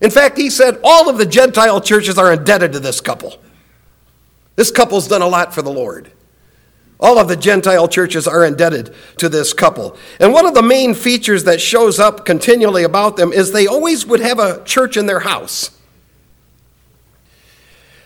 In 0.00 0.10
fact, 0.10 0.36
he 0.36 0.50
said 0.50 0.80
all 0.82 1.08
of 1.08 1.16
the 1.16 1.26
Gentile 1.26 1.80
churches 1.80 2.18
are 2.18 2.32
indebted 2.32 2.72
to 2.72 2.80
this 2.80 3.00
couple. 3.00 3.40
This 4.56 4.72
couple's 4.72 5.06
done 5.06 5.22
a 5.22 5.28
lot 5.28 5.54
for 5.54 5.62
the 5.62 5.72
Lord. 5.72 6.10
All 7.00 7.18
of 7.18 7.28
the 7.28 7.36
Gentile 7.36 7.88
churches 7.88 8.26
are 8.26 8.44
indebted 8.44 8.94
to 9.18 9.28
this 9.28 9.52
couple. 9.52 9.96
And 10.20 10.32
one 10.32 10.46
of 10.46 10.54
the 10.54 10.62
main 10.62 10.94
features 10.94 11.44
that 11.44 11.60
shows 11.60 11.98
up 11.98 12.24
continually 12.24 12.84
about 12.84 13.16
them 13.16 13.32
is 13.32 13.52
they 13.52 13.66
always 13.66 14.06
would 14.06 14.20
have 14.20 14.38
a 14.38 14.62
church 14.64 14.96
in 14.96 15.06
their 15.06 15.20
house. 15.20 15.70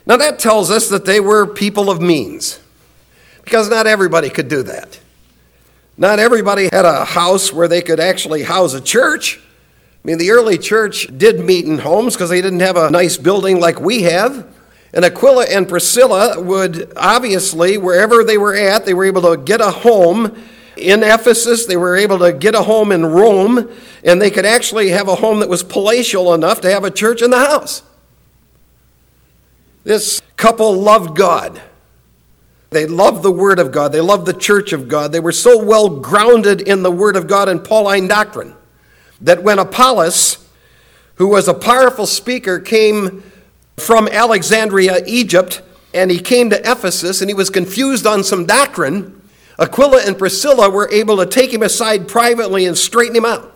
Now, 0.06 0.16
that 0.16 0.38
tells 0.38 0.70
us 0.70 0.88
that 0.88 1.04
they 1.04 1.20
were 1.20 1.46
people 1.46 1.90
of 1.90 2.00
means, 2.00 2.60
because 3.44 3.68
not 3.68 3.86
everybody 3.86 4.30
could 4.30 4.48
do 4.48 4.62
that. 4.62 4.98
Not 5.98 6.18
everybody 6.18 6.70
had 6.72 6.86
a 6.86 7.04
house 7.04 7.52
where 7.52 7.68
they 7.68 7.82
could 7.82 8.00
actually 8.00 8.44
house 8.44 8.72
a 8.72 8.80
church. 8.80 9.38
I 9.38 10.08
mean, 10.08 10.16
the 10.16 10.30
early 10.30 10.56
church 10.56 11.08
did 11.14 11.40
meet 11.40 11.66
in 11.66 11.78
homes 11.78 12.14
because 12.14 12.30
they 12.30 12.40
didn't 12.40 12.60
have 12.60 12.76
a 12.76 12.88
nice 12.88 13.18
building 13.18 13.60
like 13.60 13.80
we 13.80 14.02
have. 14.04 14.46
And 14.92 15.04
Aquila 15.04 15.44
and 15.44 15.68
Priscilla 15.68 16.40
would 16.40 16.92
obviously, 16.96 17.76
wherever 17.76 18.24
they 18.24 18.38
were 18.38 18.54
at, 18.54 18.86
they 18.86 18.94
were 18.94 19.04
able 19.04 19.22
to 19.22 19.36
get 19.36 19.60
a 19.60 19.70
home 19.70 20.42
in 20.76 21.02
Ephesus. 21.02 21.66
They 21.66 21.76
were 21.76 21.96
able 21.96 22.18
to 22.20 22.32
get 22.32 22.54
a 22.54 22.62
home 22.62 22.92
in 22.92 23.04
Rome, 23.04 23.70
and 24.02 24.22
they 24.22 24.30
could 24.30 24.46
actually 24.46 24.88
have 24.90 25.08
a 25.08 25.16
home 25.16 25.40
that 25.40 25.48
was 25.48 25.62
palatial 25.62 26.32
enough 26.32 26.62
to 26.62 26.70
have 26.70 26.84
a 26.84 26.90
church 26.90 27.20
in 27.20 27.30
the 27.30 27.38
house. 27.38 27.82
This 29.84 30.22
couple 30.36 30.74
loved 30.74 31.16
God. 31.16 31.60
They 32.70 32.86
loved 32.86 33.22
the 33.22 33.32
Word 33.32 33.58
of 33.58 33.72
God. 33.72 33.92
They 33.92 34.00
loved 34.00 34.26
the 34.26 34.34
church 34.34 34.72
of 34.72 34.88
God. 34.88 35.12
They 35.12 35.20
were 35.20 35.32
so 35.32 35.62
well 35.62 35.88
grounded 35.88 36.60
in 36.60 36.82
the 36.82 36.90
Word 36.90 37.16
of 37.16 37.26
God 37.26 37.48
and 37.48 37.64
Pauline 37.64 38.08
doctrine 38.08 38.54
that 39.20 39.42
when 39.42 39.58
Apollos, 39.58 40.46
who 41.14 41.28
was 41.28 41.48
a 41.48 41.54
powerful 41.54 42.06
speaker, 42.06 42.60
came 42.60 43.22
from 43.80 44.08
Alexandria, 44.08 45.00
Egypt, 45.06 45.62
and 45.94 46.10
he 46.10 46.18
came 46.20 46.50
to 46.50 46.60
Ephesus 46.70 47.20
and 47.20 47.30
he 47.30 47.34
was 47.34 47.50
confused 47.50 48.06
on 48.06 48.22
some 48.22 48.46
doctrine. 48.46 49.20
Aquila 49.58 50.02
and 50.06 50.18
Priscilla 50.18 50.70
were 50.70 50.90
able 50.92 51.16
to 51.16 51.26
take 51.26 51.52
him 51.52 51.62
aside 51.62 52.08
privately 52.08 52.66
and 52.66 52.76
straighten 52.76 53.16
him 53.16 53.24
out. 53.24 53.54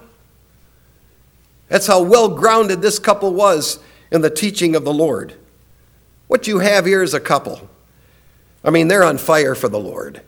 That's 1.69 1.87
how 1.87 2.03
well 2.03 2.29
grounded 2.29 2.83
this 2.83 2.99
couple 2.99 3.33
was 3.33 3.79
in 4.11 4.21
the 4.21 4.31
teaching 4.31 4.75
of 4.75 4.85
the 4.85 4.93
Lord. 4.93 5.35
What 6.27 6.47
you 6.47 6.59
have 6.59 6.87
here 6.87 7.03
is 7.03 7.15
a 7.15 7.21
couple 7.21 7.69
I 8.65 8.71
mean, 8.71 8.89
they're 8.89 9.05
on 9.05 9.19
fire 9.19 9.55
for 9.55 9.69
the 9.69 9.81
Lord. 9.81 10.23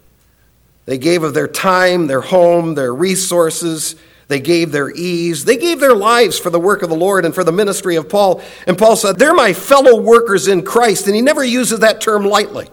They 0.87 0.99
gave 0.99 1.23
of 1.23 1.35
their 1.35 1.49
time, 1.49 2.09
their 2.09 2.21
home, 2.21 2.75
their 2.75 2.93
resources. 2.93 3.97
They 4.29 4.41
gave 4.41 4.73
their 4.73 4.91
ease. 4.91 5.45
They 5.45 5.57
gave 5.57 5.81
their 5.81 5.95
lives 5.95 6.39
for 6.39 6.51
the 6.51 6.61
work 6.61 6.83
of 6.83 6.89
the 6.89 6.97
Lord 6.97 7.25
and 7.25 7.35
for 7.35 7.45
the 7.45 7.53
ministry 7.53 7.97
of 7.97 8.09
Paul. 8.09 8.43
And 8.67 8.79
Paul 8.79 8.97
said, 8.97 9.19
They're 9.19 9.35
my 9.35 9.53
fellow 9.53 10.01
workers 10.01 10.49
in 10.49 10.63
Christ. 10.63 11.07
And 11.07 11.15
he 11.15 11.23
never 11.23 11.45
uses 11.45 11.81
that 11.81 12.01
term 12.01 12.25
lightly. 12.25 12.69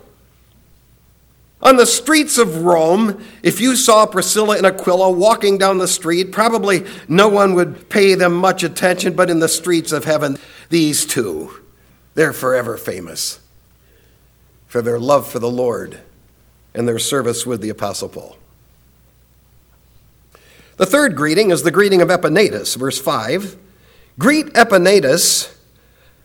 On 1.61 1.75
the 1.75 1.85
streets 1.85 2.37
of 2.37 2.63
Rome, 2.63 3.23
if 3.43 3.61
you 3.61 3.75
saw 3.75 4.07
Priscilla 4.07 4.57
and 4.57 4.65
Aquila 4.65 5.11
walking 5.11 5.59
down 5.59 5.77
the 5.77 5.87
street, 5.87 6.31
probably 6.31 6.85
no 7.07 7.29
one 7.29 7.53
would 7.53 7.87
pay 7.87 8.15
them 8.15 8.33
much 8.33 8.63
attention, 8.63 9.13
but 9.13 9.29
in 9.29 9.39
the 9.39 9.47
streets 9.47 9.91
of 9.91 10.05
heaven, 10.05 10.39
these 10.69 11.05
two, 11.05 11.61
they're 12.15 12.33
forever 12.33 12.77
famous 12.77 13.39
for 14.65 14.81
their 14.81 14.99
love 14.99 15.27
for 15.27 15.37
the 15.37 15.51
Lord 15.51 15.99
and 16.73 16.87
their 16.87 16.97
service 16.97 17.45
with 17.45 17.61
the 17.61 17.69
Apostle 17.69 18.09
Paul. 18.09 18.37
The 20.81 20.87
third 20.87 21.15
greeting 21.15 21.51
is 21.51 21.61
the 21.61 21.69
greeting 21.69 22.01
of 22.01 22.07
Epaenetus, 22.07 22.75
verse 22.75 22.99
5. 22.99 23.55
Greet 24.17 24.47
Epaenetus, 24.53 25.55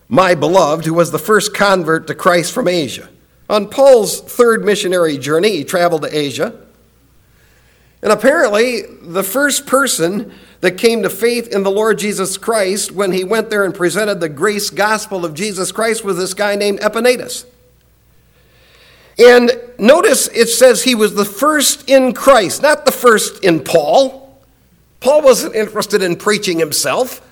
my 0.08 0.34
beloved, 0.34 0.86
who 0.86 0.94
was 0.94 1.10
the 1.10 1.18
first 1.18 1.52
convert 1.52 2.06
to 2.06 2.14
Christ 2.14 2.54
from 2.54 2.66
Asia. 2.66 3.10
On 3.50 3.68
Paul's 3.68 4.18
third 4.18 4.64
missionary 4.64 5.18
journey, 5.18 5.50
he 5.50 5.62
traveled 5.62 6.04
to 6.04 6.18
Asia. 6.18 6.58
And 8.00 8.10
apparently, 8.10 8.80
the 9.02 9.22
first 9.22 9.66
person 9.66 10.32
that 10.62 10.78
came 10.78 11.02
to 11.02 11.10
faith 11.10 11.48
in 11.48 11.62
the 11.62 11.70
Lord 11.70 11.98
Jesus 11.98 12.38
Christ 12.38 12.90
when 12.90 13.12
he 13.12 13.24
went 13.24 13.50
there 13.50 13.62
and 13.62 13.74
presented 13.74 14.20
the 14.20 14.30
grace 14.30 14.70
gospel 14.70 15.26
of 15.26 15.34
Jesus 15.34 15.70
Christ 15.70 16.02
was 16.02 16.16
this 16.16 16.32
guy 16.32 16.56
named 16.56 16.80
Epaenetus. 16.80 17.44
And 19.18 19.50
notice 19.78 20.28
it 20.28 20.46
says 20.46 20.84
he 20.84 20.94
was 20.94 21.14
the 21.14 21.26
first 21.26 21.90
in 21.90 22.14
Christ, 22.14 22.62
not 22.62 22.86
the 22.86 22.92
first 22.92 23.44
in 23.44 23.60
Paul. 23.62 24.25
Paul 25.00 25.22
wasn't 25.22 25.54
interested 25.54 26.02
in 26.02 26.16
preaching 26.16 26.58
himself. 26.58 27.22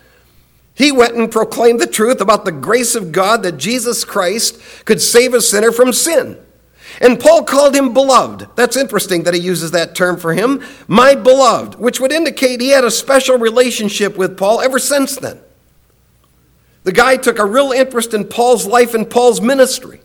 He 0.74 0.90
went 0.90 1.14
and 1.14 1.31
proclaimed 1.31 1.81
the 1.81 1.87
truth 1.87 2.20
about 2.20 2.44
the 2.44 2.53
grace 2.53 2.94
of 2.94 3.12
God 3.12 3.42
that 3.42 3.57
Jesus 3.57 4.05
Christ 4.05 4.61
could 4.85 5.00
save 5.00 5.35
a 5.35 5.40
sinner 5.40 5.72
from 5.72 5.92
sin. 5.92 6.38
And 7.00 7.18
Paul 7.18 7.44
called 7.44 7.74
him 7.74 7.92
beloved. 7.92 8.48
That's 8.57 8.77
interesting 8.77 9.24
that 9.24 9.35
he 9.35 9.40
uses 9.40 9.70
that 9.72 9.94
term 9.94 10.16
for 10.16 10.35
him, 10.35 10.62
my 10.87 11.14
beloved, 11.14 11.77
which 11.77 12.00
would 12.00 12.12
indicate 12.12 12.61
he 12.61 12.68
had 12.68 12.85
a 12.85 12.90
special 12.90 13.38
relationship 13.38 14.16
with 14.16 14.37
Paul 14.37 14.61
ever 14.61 14.79
since 14.79 15.16
then. 15.16 15.40
The 16.85 16.92
guy 16.92 17.16
took 17.16 17.38
a 17.38 17.46
real 17.46 17.72
interest 17.72 18.14
in 18.14 18.27
Paul's 18.27 18.66
life 18.66 18.94
and 18.94 19.09
Paul's 19.09 19.40
ministry. 19.40 20.00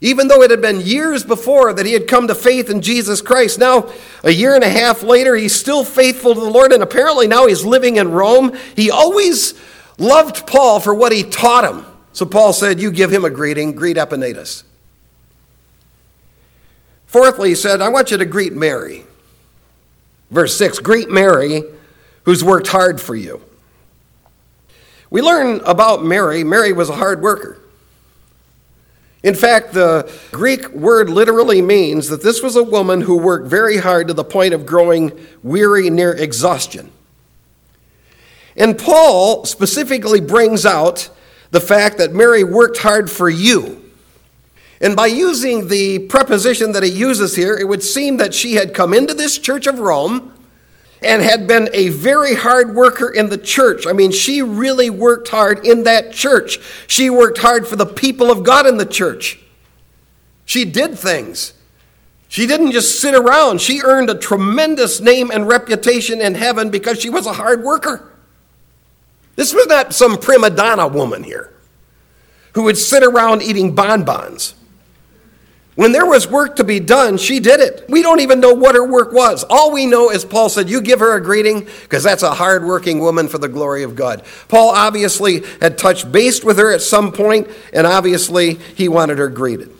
Even 0.00 0.28
though 0.28 0.42
it 0.42 0.50
had 0.50 0.60
been 0.60 0.80
years 0.80 1.24
before 1.24 1.72
that 1.72 1.86
he 1.86 1.92
had 1.92 2.06
come 2.06 2.28
to 2.28 2.34
faith 2.34 2.70
in 2.70 2.82
Jesus 2.82 3.20
Christ, 3.20 3.58
now 3.58 3.90
a 4.22 4.30
year 4.30 4.54
and 4.54 4.62
a 4.62 4.68
half 4.68 5.02
later, 5.02 5.34
he's 5.34 5.54
still 5.54 5.84
faithful 5.84 6.34
to 6.34 6.40
the 6.40 6.50
Lord, 6.50 6.72
and 6.72 6.82
apparently 6.82 7.26
now 7.26 7.46
he's 7.46 7.64
living 7.64 7.96
in 7.96 8.12
Rome. 8.12 8.56
He 8.76 8.90
always 8.90 9.60
loved 9.98 10.46
Paul 10.46 10.78
for 10.78 10.94
what 10.94 11.10
he 11.10 11.24
taught 11.24 11.64
him. 11.64 11.84
So 12.12 12.26
Paul 12.26 12.52
said, 12.52 12.80
You 12.80 12.90
give 12.90 13.12
him 13.12 13.24
a 13.24 13.30
greeting, 13.30 13.72
greet 13.72 13.96
Epaenetus. 13.96 14.62
Fourthly, 17.06 17.50
he 17.50 17.54
said, 17.54 17.80
I 17.80 17.88
want 17.88 18.10
you 18.10 18.18
to 18.18 18.24
greet 18.24 18.52
Mary. 18.52 19.04
Verse 20.30 20.56
6 20.56 20.78
Greet 20.80 21.10
Mary, 21.10 21.62
who's 22.24 22.44
worked 22.44 22.68
hard 22.68 23.00
for 23.00 23.16
you. 23.16 23.42
We 25.10 25.22
learn 25.22 25.60
about 25.64 26.04
Mary. 26.04 26.44
Mary 26.44 26.72
was 26.72 26.90
a 26.90 26.94
hard 26.94 27.22
worker. 27.22 27.60
In 29.22 29.34
fact, 29.34 29.72
the 29.72 30.10
Greek 30.30 30.68
word 30.70 31.10
literally 31.10 31.60
means 31.60 32.08
that 32.08 32.22
this 32.22 32.42
was 32.42 32.54
a 32.54 32.62
woman 32.62 33.00
who 33.00 33.18
worked 33.18 33.48
very 33.48 33.78
hard 33.78 34.06
to 34.08 34.14
the 34.14 34.24
point 34.24 34.54
of 34.54 34.64
growing 34.64 35.12
weary 35.42 35.90
near 35.90 36.12
exhaustion. 36.12 36.92
And 38.56 38.78
Paul 38.78 39.44
specifically 39.44 40.20
brings 40.20 40.64
out 40.64 41.10
the 41.50 41.60
fact 41.60 41.98
that 41.98 42.12
Mary 42.12 42.44
worked 42.44 42.78
hard 42.78 43.10
for 43.10 43.28
you. 43.28 43.84
And 44.80 44.94
by 44.94 45.06
using 45.06 45.66
the 45.68 46.00
preposition 46.00 46.72
that 46.72 46.84
he 46.84 46.90
uses 46.90 47.34
here, 47.34 47.56
it 47.56 47.66
would 47.66 47.82
seem 47.82 48.18
that 48.18 48.34
she 48.34 48.54
had 48.54 48.74
come 48.74 48.94
into 48.94 49.14
this 49.14 49.38
church 49.38 49.66
of 49.66 49.80
Rome 49.80 50.32
and 51.02 51.22
had 51.22 51.46
been 51.46 51.68
a 51.72 51.88
very 51.90 52.34
hard 52.34 52.74
worker 52.74 53.08
in 53.08 53.28
the 53.28 53.38
church. 53.38 53.86
I 53.86 53.92
mean, 53.92 54.10
she 54.10 54.42
really 54.42 54.90
worked 54.90 55.28
hard 55.28 55.64
in 55.64 55.84
that 55.84 56.12
church. 56.12 56.58
She 56.86 57.08
worked 57.08 57.38
hard 57.38 57.66
for 57.66 57.76
the 57.76 57.86
people 57.86 58.30
of 58.30 58.42
God 58.42 58.66
in 58.66 58.76
the 58.76 58.86
church. 58.86 59.40
She 60.44 60.64
did 60.64 60.98
things. 60.98 61.52
She 62.28 62.46
didn't 62.46 62.72
just 62.72 63.00
sit 63.00 63.14
around. 63.14 63.60
She 63.60 63.80
earned 63.82 64.10
a 64.10 64.14
tremendous 64.14 65.00
name 65.00 65.30
and 65.30 65.48
reputation 65.48 66.20
in 66.20 66.34
heaven 66.34 66.70
because 66.70 67.00
she 67.00 67.10
was 67.10 67.26
a 67.26 67.32
hard 67.32 67.62
worker. 67.62 68.12
This 69.36 69.54
was 69.54 69.66
not 69.66 69.94
some 69.94 70.18
prima 70.18 70.50
donna 70.50 70.88
woman 70.88 71.22
here 71.22 71.52
who 72.54 72.64
would 72.64 72.76
sit 72.76 73.04
around 73.04 73.42
eating 73.42 73.74
bonbons. 73.74 74.54
When 75.78 75.92
there 75.92 76.06
was 76.06 76.28
work 76.28 76.56
to 76.56 76.64
be 76.64 76.80
done, 76.80 77.18
she 77.18 77.38
did 77.38 77.60
it. 77.60 77.84
We 77.88 78.02
don't 78.02 78.18
even 78.18 78.40
know 78.40 78.52
what 78.52 78.74
her 78.74 78.84
work 78.84 79.12
was. 79.12 79.44
All 79.44 79.70
we 79.70 79.86
know 79.86 80.10
is 80.10 80.24
Paul 80.24 80.48
said, 80.48 80.68
You 80.68 80.80
give 80.80 80.98
her 80.98 81.14
a 81.14 81.22
greeting 81.22 81.68
because 81.82 82.02
that's 82.02 82.24
a 82.24 82.34
hardworking 82.34 82.98
woman 82.98 83.28
for 83.28 83.38
the 83.38 83.46
glory 83.46 83.84
of 83.84 83.94
God. 83.94 84.24
Paul 84.48 84.70
obviously 84.70 85.44
had 85.60 85.78
touched 85.78 86.10
base 86.10 86.42
with 86.42 86.58
her 86.58 86.72
at 86.72 86.82
some 86.82 87.12
point, 87.12 87.46
and 87.72 87.86
obviously 87.86 88.54
he 88.54 88.88
wanted 88.88 89.18
her 89.18 89.28
greeted. 89.28 89.72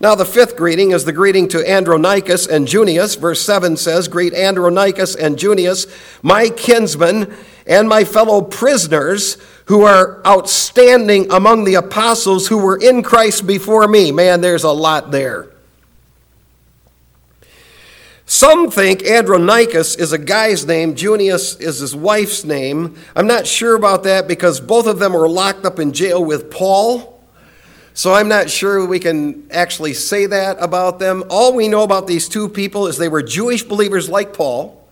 Now, 0.00 0.14
the 0.14 0.24
fifth 0.24 0.56
greeting 0.56 0.90
is 0.90 1.04
the 1.04 1.12
greeting 1.12 1.48
to 1.48 1.70
Andronicus 1.70 2.46
and 2.46 2.66
Junius. 2.66 3.14
Verse 3.14 3.40
7 3.40 3.76
says, 3.76 4.08
Greet 4.08 4.34
Andronicus 4.34 5.14
and 5.14 5.38
Junius, 5.38 5.86
my 6.22 6.48
kinsmen 6.50 7.34
and 7.66 7.88
my 7.88 8.04
fellow 8.04 8.42
prisoners 8.42 9.38
who 9.66 9.82
are 9.82 10.20
outstanding 10.26 11.30
among 11.30 11.64
the 11.64 11.76
apostles 11.76 12.48
who 12.48 12.58
were 12.58 12.76
in 12.76 13.02
Christ 13.02 13.46
before 13.46 13.88
me. 13.88 14.12
Man, 14.12 14.40
there's 14.40 14.64
a 14.64 14.70
lot 14.70 15.10
there. 15.10 15.48
Some 18.26 18.70
think 18.70 19.04
Andronicus 19.04 19.96
is 19.96 20.12
a 20.12 20.18
guy's 20.18 20.66
name, 20.66 20.94
Junius 20.94 21.56
is 21.60 21.78
his 21.78 21.94
wife's 21.94 22.44
name. 22.44 22.96
I'm 23.14 23.26
not 23.26 23.46
sure 23.46 23.76
about 23.76 24.02
that 24.04 24.26
because 24.26 24.60
both 24.60 24.86
of 24.86 24.98
them 24.98 25.12
were 25.12 25.28
locked 25.28 25.64
up 25.64 25.78
in 25.78 25.92
jail 25.92 26.24
with 26.24 26.50
Paul. 26.50 27.13
So 27.96 28.12
I'm 28.12 28.28
not 28.28 28.50
sure 28.50 28.84
we 28.84 28.98
can 28.98 29.46
actually 29.52 29.94
say 29.94 30.26
that 30.26 30.56
about 30.60 30.98
them. 30.98 31.22
All 31.30 31.54
we 31.54 31.68
know 31.68 31.84
about 31.84 32.08
these 32.08 32.28
two 32.28 32.48
people 32.48 32.88
is 32.88 32.98
they 32.98 33.08
were 33.08 33.22
Jewish 33.22 33.62
believers 33.62 34.08
like 34.08 34.34
Paul. 34.34 34.84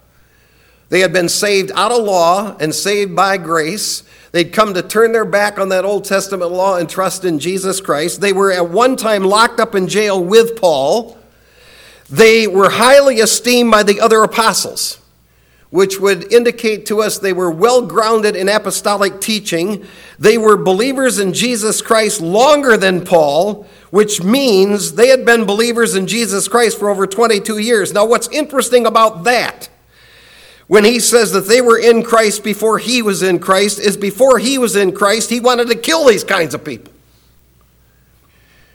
They 0.88 1.00
had 1.00 1.12
been 1.12 1.28
saved 1.28 1.72
out 1.74 1.90
of 1.90 2.04
law 2.04 2.56
and 2.60 2.72
saved 2.72 3.16
by 3.16 3.38
grace. 3.38 4.04
They'd 4.30 4.52
come 4.52 4.74
to 4.74 4.82
turn 4.82 5.10
their 5.10 5.24
back 5.24 5.58
on 5.58 5.70
that 5.70 5.84
Old 5.84 6.04
Testament 6.04 6.52
law 6.52 6.76
and 6.76 6.88
trust 6.88 7.24
in 7.24 7.40
Jesus 7.40 7.80
Christ. 7.80 8.20
They 8.20 8.32
were 8.32 8.52
at 8.52 8.70
one 8.70 8.96
time 8.96 9.24
locked 9.24 9.58
up 9.58 9.74
in 9.74 9.88
jail 9.88 10.22
with 10.22 10.60
Paul. 10.60 11.18
They 12.08 12.46
were 12.46 12.70
highly 12.70 13.16
esteemed 13.16 13.70
by 13.72 13.82
the 13.82 14.00
other 14.00 14.22
apostles, 14.22 15.00
which 15.72 15.98
would 15.98 16.30
indicate 16.30 16.84
to 16.84 17.00
us 17.00 17.18
they 17.18 17.32
were 17.32 17.50
well 17.50 17.80
grounded 17.80 18.36
in 18.36 18.46
apostolic 18.46 19.22
teaching. 19.22 19.82
They 20.18 20.36
were 20.36 20.58
believers 20.58 21.18
in 21.18 21.32
Jesus 21.32 21.80
Christ 21.80 22.20
longer 22.20 22.76
than 22.76 23.06
Paul, 23.06 23.66
which 23.88 24.22
means 24.22 24.92
they 24.92 25.08
had 25.08 25.24
been 25.24 25.46
believers 25.46 25.94
in 25.94 26.06
Jesus 26.06 26.46
Christ 26.46 26.78
for 26.78 26.90
over 26.90 27.06
22 27.06 27.56
years. 27.56 27.94
Now, 27.94 28.04
what's 28.04 28.28
interesting 28.28 28.84
about 28.84 29.24
that 29.24 29.70
when 30.66 30.84
he 30.84 31.00
says 31.00 31.32
that 31.32 31.48
they 31.48 31.62
were 31.62 31.78
in 31.78 32.02
Christ 32.02 32.44
before 32.44 32.78
he 32.78 33.00
was 33.00 33.22
in 33.22 33.38
Christ, 33.38 33.78
is 33.78 33.96
before 33.96 34.38
he 34.38 34.58
was 34.58 34.76
in 34.76 34.92
Christ, 34.92 35.30
he 35.30 35.40
wanted 35.40 35.68
to 35.68 35.74
kill 35.74 36.06
these 36.06 36.22
kinds 36.22 36.52
of 36.52 36.66
people. 36.66 36.92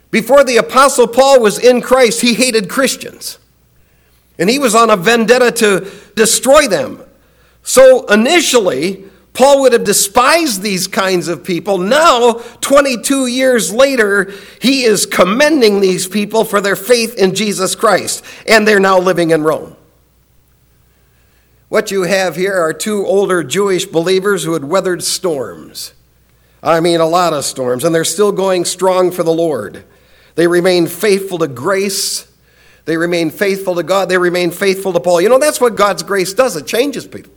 Before 0.10 0.44
the 0.44 0.58
Apostle 0.58 1.08
Paul 1.08 1.42
was 1.42 1.60
in 1.60 1.80
Christ, 1.80 2.22
he 2.22 2.34
hated 2.34 2.72
Christians. 2.72 3.38
And 4.39 4.50
he 4.50 4.60
was 4.60 4.76
on 4.76 4.89
a 4.89 4.97
vendetta 4.97 5.52
to 5.52 5.91
destroy 6.15 6.67
them. 6.67 7.04
So 7.63 8.06
initially, 8.06 9.06
Paul 9.34 9.62
would 9.62 9.73
have 9.73 9.84
despised 9.84 10.62
these 10.62 10.88
kinds 10.88 11.28
of 11.28 11.43
people. 11.43 11.78
Now, 11.78 12.41
22 12.62 13.28
years 13.28 13.71
later, 13.71 14.34
he 14.60 14.84
is 14.84 15.06
commending 15.06 15.80
these 15.80 16.08
people 16.08 16.43
for 16.43 16.60
their 16.60 16.76
faith 16.76 17.15
in 17.15 17.36
Jesus 17.36 17.76
Christ. 17.76 18.23
And 18.47 18.67
they're 18.67 18.80
now 18.80 19.00
living 19.00 19.32
in 19.32 19.43
Rome. 19.43 19.76
What 21.69 21.91
you 21.91 22.04
have 22.04 22.36
here 22.36 22.56
are 22.56 22.73
two 22.73 23.06
older 23.06 23.43
Jewish 23.43 23.86
believers 23.86 24.43
who 24.43 24.54
had 24.54 24.63
weathered 24.63 25.04
storms. 25.04 25.93
I 26.63 26.80
mean, 26.80 27.00
a 27.00 27.06
lot 27.06 27.34
of 27.34 27.45
storms, 27.45 27.84
and 27.84 27.93
they're 27.93 28.06
still 28.06 28.32
going 28.32 28.65
strong 28.65 29.12
for 29.12 29.23
the 29.23 29.34
Lord. 29.34 29.84
They 30.36 30.47
remain 30.47 30.88
faithful 30.88 31.38
to 31.39 31.47
grace. 31.47 32.27
They 32.88 32.95
remain 32.95 33.32
faithful 33.32 33.76
to 33.76 33.84
God. 33.84 34.08
They 34.08 34.17
remain 34.17 34.50
faithful 34.50 34.93
to 34.93 35.02
Paul. 35.02 35.19
You 35.19 35.28
know, 35.28 35.39
that's 35.39 35.60
what 35.60 35.76
God's 35.76 36.04
grace 36.04 36.34
does, 36.34 36.56
it 36.56 36.65
changes 36.65 37.06
people. 37.06 37.34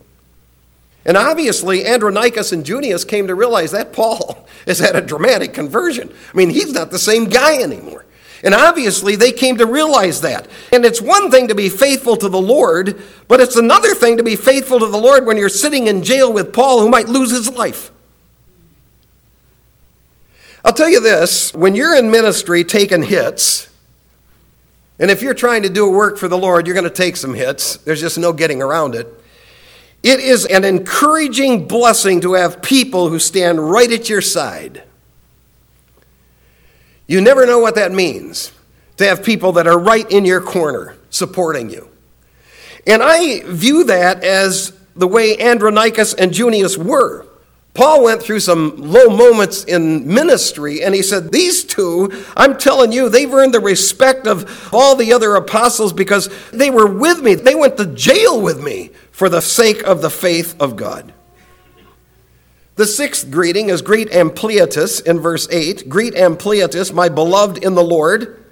And 1.03 1.17
obviously, 1.17 1.85
Andronicus 1.85 2.53
and 2.53 2.65
Junius 2.65 3.03
came 3.03 3.27
to 3.27 3.35
realize 3.35 3.71
that 3.71 3.91
Paul 3.91 4.47
has 4.65 4.79
had 4.79 4.95
a 4.95 5.01
dramatic 5.01 5.53
conversion. 5.53 6.09
I 6.33 6.37
mean, 6.37 6.51
he's 6.51 6.71
not 6.71 6.89
the 6.89 6.99
same 6.99 7.25
guy 7.25 7.61
anymore. 7.61 8.05
And 8.43 8.53
obviously, 8.53 9.17
they 9.17 9.33
came 9.33 9.57
to 9.57 9.65
realize 9.65 10.21
that. 10.21 10.47
And 10.71 10.85
it's 10.85 11.01
one 11.01 11.29
thing 11.29 11.49
to 11.49 11.55
be 11.55 11.67
faithful 11.67 12.15
to 12.15 12.29
the 12.29 12.41
Lord, 12.41 13.01
but 13.27 13.41
it's 13.41 13.57
another 13.57 13.93
thing 13.93 14.17
to 14.17 14.23
be 14.23 14.37
faithful 14.37 14.79
to 14.79 14.87
the 14.87 14.97
Lord 14.97 15.25
when 15.25 15.35
you're 15.35 15.49
sitting 15.49 15.87
in 15.87 16.01
jail 16.01 16.31
with 16.31 16.53
Paul, 16.53 16.79
who 16.79 16.87
might 16.87 17.09
lose 17.09 17.31
his 17.31 17.51
life. 17.51 17.91
I'll 20.63 20.71
tell 20.71 20.89
you 20.89 21.01
this 21.01 21.53
when 21.53 21.75
you're 21.75 21.97
in 21.97 22.09
ministry 22.09 22.63
taking 22.63 23.03
hits, 23.03 23.67
and 25.01 25.09
if 25.09 25.23
you're 25.23 25.33
trying 25.33 25.63
to 25.63 25.69
do 25.69 25.89
work 25.89 26.19
for 26.19 26.27
the 26.27 26.37
Lord, 26.37 26.67
you're 26.67 26.75
going 26.75 26.83
to 26.83 26.89
take 26.91 27.17
some 27.17 27.33
hits. 27.33 27.77
There's 27.77 27.99
just 27.99 28.19
no 28.19 28.31
getting 28.31 28.61
around 28.61 28.93
it. 28.93 29.07
It 30.03 30.19
is 30.19 30.45
an 30.45 30.63
encouraging 30.63 31.67
blessing 31.67 32.21
to 32.21 32.33
have 32.33 32.61
people 32.61 33.09
who 33.09 33.17
stand 33.17 33.71
right 33.71 33.91
at 33.91 34.09
your 34.09 34.21
side. 34.21 34.83
You 37.07 37.19
never 37.19 37.47
know 37.47 37.57
what 37.57 37.73
that 37.75 37.91
means 37.91 38.51
to 38.97 39.05
have 39.07 39.23
people 39.23 39.53
that 39.53 39.65
are 39.65 39.79
right 39.79 40.09
in 40.11 40.23
your 40.23 40.39
corner 40.39 40.95
supporting 41.09 41.71
you. 41.71 41.89
And 42.85 43.01
I 43.01 43.41
view 43.45 43.85
that 43.85 44.23
as 44.23 44.71
the 44.95 45.07
way 45.07 45.35
Andronicus 45.39 46.13
and 46.13 46.31
Junius 46.31 46.77
were. 46.77 47.25
Paul 47.73 48.03
went 48.03 48.21
through 48.21 48.41
some 48.41 48.75
low 48.75 49.07
moments 49.07 49.63
in 49.63 50.05
ministry, 50.13 50.83
and 50.83 50.93
he 50.93 51.01
said, 51.01 51.31
These 51.31 51.63
two, 51.63 52.11
I'm 52.35 52.57
telling 52.57 52.91
you, 52.91 53.07
they've 53.07 53.33
earned 53.33 53.53
the 53.53 53.61
respect 53.61 54.27
of 54.27 54.69
all 54.73 54.95
the 54.95 55.13
other 55.13 55.35
apostles 55.35 55.93
because 55.93 56.29
they 56.51 56.69
were 56.69 56.87
with 56.87 57.21
me. 57.21 57.35
They 57.35 57.55
went 57.55 57.77
to 57.77 57.85
jail 57.85 58.41
with 58.41 58.61
me 58.61 58.91
for 59.11 59.29
the 59.29 59.41
sake 59.41 59.83
of 59.83 60.01
the 60.01 60.09
faith 60.09 60.59
of 60.59 60.75
God. 60.75 61.13
The 62.75 62.85
sixth 62.85 63.31
greeting 63.31 63.69
is 63.69 63.81
Greet 63.81 64.09
Ampliatus 64.09 65.05
in 65.05 65.19
verse 65.19 65.47
8. 65.49 65.87
Greet 65.87 66.13
Ampliatus, 66.15 66.91
my 66.91 67.07
beloved 67.09 67.63
in 67.63 67.75
the 67.75 67.83
Lord. 67.83 68.43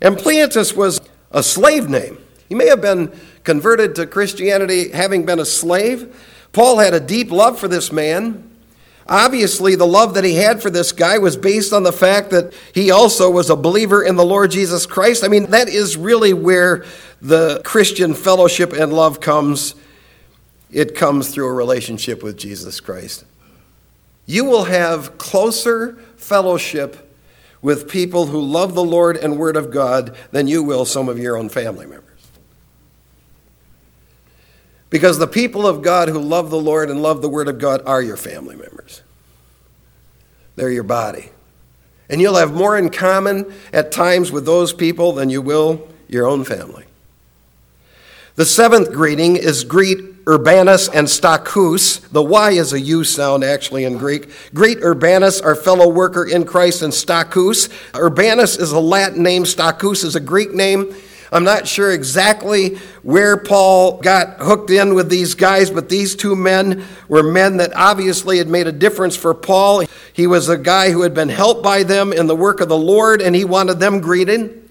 Ampliatus 0.00 0.74
was 0.74 1.00
a 1.30 1.42
slave 1.42 1.88
name. 1.88 2.18
He 2.48 2.54
may 2.54 2.68
have 2.68 2.80
been 2.80 3.12
converted 3.44 3.94
to 3.96 4.06
Christianity 4.06 4.90
having 4.90 5.26
been 5.26 5.40
a 5.40 5.44
slave. 5.44 6.14
Paul 6.56 6.78
had 6.78 6.94
a 6.94 7.00
deep 7.00 7.30
love 7.30 7.58
for 7.58 7.68
this 7.68 7.92
man. 7.92 8.50
Obviously, 9.06 9.74
the 9.74 9.86
love 9.86 10.14
that 10.14 10.24
he 10.24 10.36
had 10.36 10.62
for 10.62 10.70
this 10.70 10.90
guy 10.90 11.18
was 11.18 11.36
based 11.36 11.70
on 11.74 11.82
the 11.82 11.92
fact 11.92 12.30
that 12.30 12.54
he 12.72 12.90
also 12.90 13.30
was 13.30 13.50
a 13.50 13.56
believer 13.56 14.02
in 14.02 14.16
the 14.16 14.24
Lord 14.24 14.52
Jesus 14.52 14.86
Christ. 14.86 15.22
I 15.22 15.28
mean, 15.28 15.50
that 15.50 15.68
is 15.68 15.98
really 15.98 16.32
where 16.32 16.86
the 17.20 17.60
Christian 17.62 18.14
fellowship 18.14 18.72
and 18.72 18.90
love 18.90 19.20
comes. 19.20 19.74
It 20.70 20.94
comes 20.94 21.28
through 21.28 21.48
a 21.48 21.52
relationship 21.52 22.22
with 22.22 22.38
Jesus 22.38 22.80
Christ. 22.80 23.26
You 24.24 24.46
will 24.46 24.64
have 24.64 25.18
closer 25.18 25.98
fellowship 26.16 27.14
with 27.60 27.86
people 27.86 28.28
who 28.28 28.40
love 28.40 28.74
the 28.74 28.82
Lord 28.82 29.18
and 29.18 29.38
Word 29.38 29.58
of 29.58 29.70
God 29.70 30.16
than 30.30 30.48
you 30.48 30.62
will 30.62 30.86
some 30.86 31.10
of 31.10 31.18
your 31.18 31.36
own 31.36 31.50
family 31.50 31.84
members. 31.84 32.05
Because 34.88 35.18
the 35.18 35.26
people 35.26 35.66
of 35.66 35.82
God 35.82 36.08
who 36.08 36.20
love 36.20 36.50
the 36.50 36.60
Lord 36.60 36.90
and 36.90 37.02
love 37.02 37.22
the 37.22 37.28
Word 37.28 37.48
of 37.48 37.58
God 37.58 37.82
are 37.86 38.00
your 38.00 38.16
family 38.16 38.56
members. 38.56 39.02
They're 40.54 40.70
your 40.70 40.84
body. 40.84 41.30
And 42.08 42.20
you'll 42.20 42.36
have 42.36 42.54
more 42.54 42.78
in 42.78 42.90
common 42.90 43.52
at 43.72 43.90
times 43.90 44.30
with 44.30 44.46
those 44.46 44.72
people 44.72 45.12
than 45.12 45.28
you 45.28 45.42
will 45.42 45.88
your 46.08 46.26
own 46.26 46.44
family. 46.44 46.84
The 48.36 48.44
seventh 48.44 48.92
greeting 48.92 49.36
is 49.36 49.64
greet 49.64 49.98
Urbanus 50.28 50.88
and 50.88 51.06
Stachys. 51.06 52.06
The 52.10 52.22
Y 52.22 52.50
is 52.50 52.72
a 52.72 52.80
U 52.80 53.02
sound 53.02 53.44
actually 53.44 53.84
in 53.84 53.96
Greek. 53.96 54.28
Greet 54.52 54.78
Urbanus, 54.82 55.40
our 55.40 55.54
fellow 55.54 55.88
worker 55.88 56.24
in 56.24 56.44
Christ, 56.44 56.82
and 56.82 56.92
Stachys. 56.92 57.70
Urbanus 57.94 58.58
is 58.58 58.72
a 58.72 58.80
Latin 58.80 59.22
name, 59.22 59.44
Stachys 59.44 60.04
is 60.04 60.16
a 60.16 60.20
Greek 60.20 60.52
name. 60.52 60.94
I'm 61.32 61.44
not 61.44 61.66
sure 61.66 61.92
exactly 61.92 62.76
where 63.02 63.36
Paul 63.36 63.98
got 63.98 64.38
hooked 64.38 64.70
in 64.70 64.94
with 64.94 65.08
these 65.08 65.34
guys, 65.34 65.70
but 65.70 65.88
these 65.88 66.14
two 66.14 66.36
men 66.36 66.84
were 67.08 67.22
men 67.22 67.56
that 67.56 67.74
obviously 67.74 68.38
had 68.38 68.48
made 68.48 68.66
a 68.66 68.72
difference 68.72 69.16
for 69.16 69.34
Paul. 69.34 69.84
He 70.12 70.26
was 70.26 70.48
a 70.48 70.58
guy 70.58 70.90
who 70.90 71.02
had 71.02 71.14
been 71.14 71.28
helped 71.28 71.62
by 71.62 71.82
them 71.82 72.12
in 72.12 72.26
the 72.26 72.36
work 72.36 72.60
of 72.60 72.68
the 72.68 72.78
Lord, 72.78 73.20
and 73.20 73.34
he 73.34 73.44
wanted 73.44 73.80
them 73.80 74.00
greeted. 74.00 74.62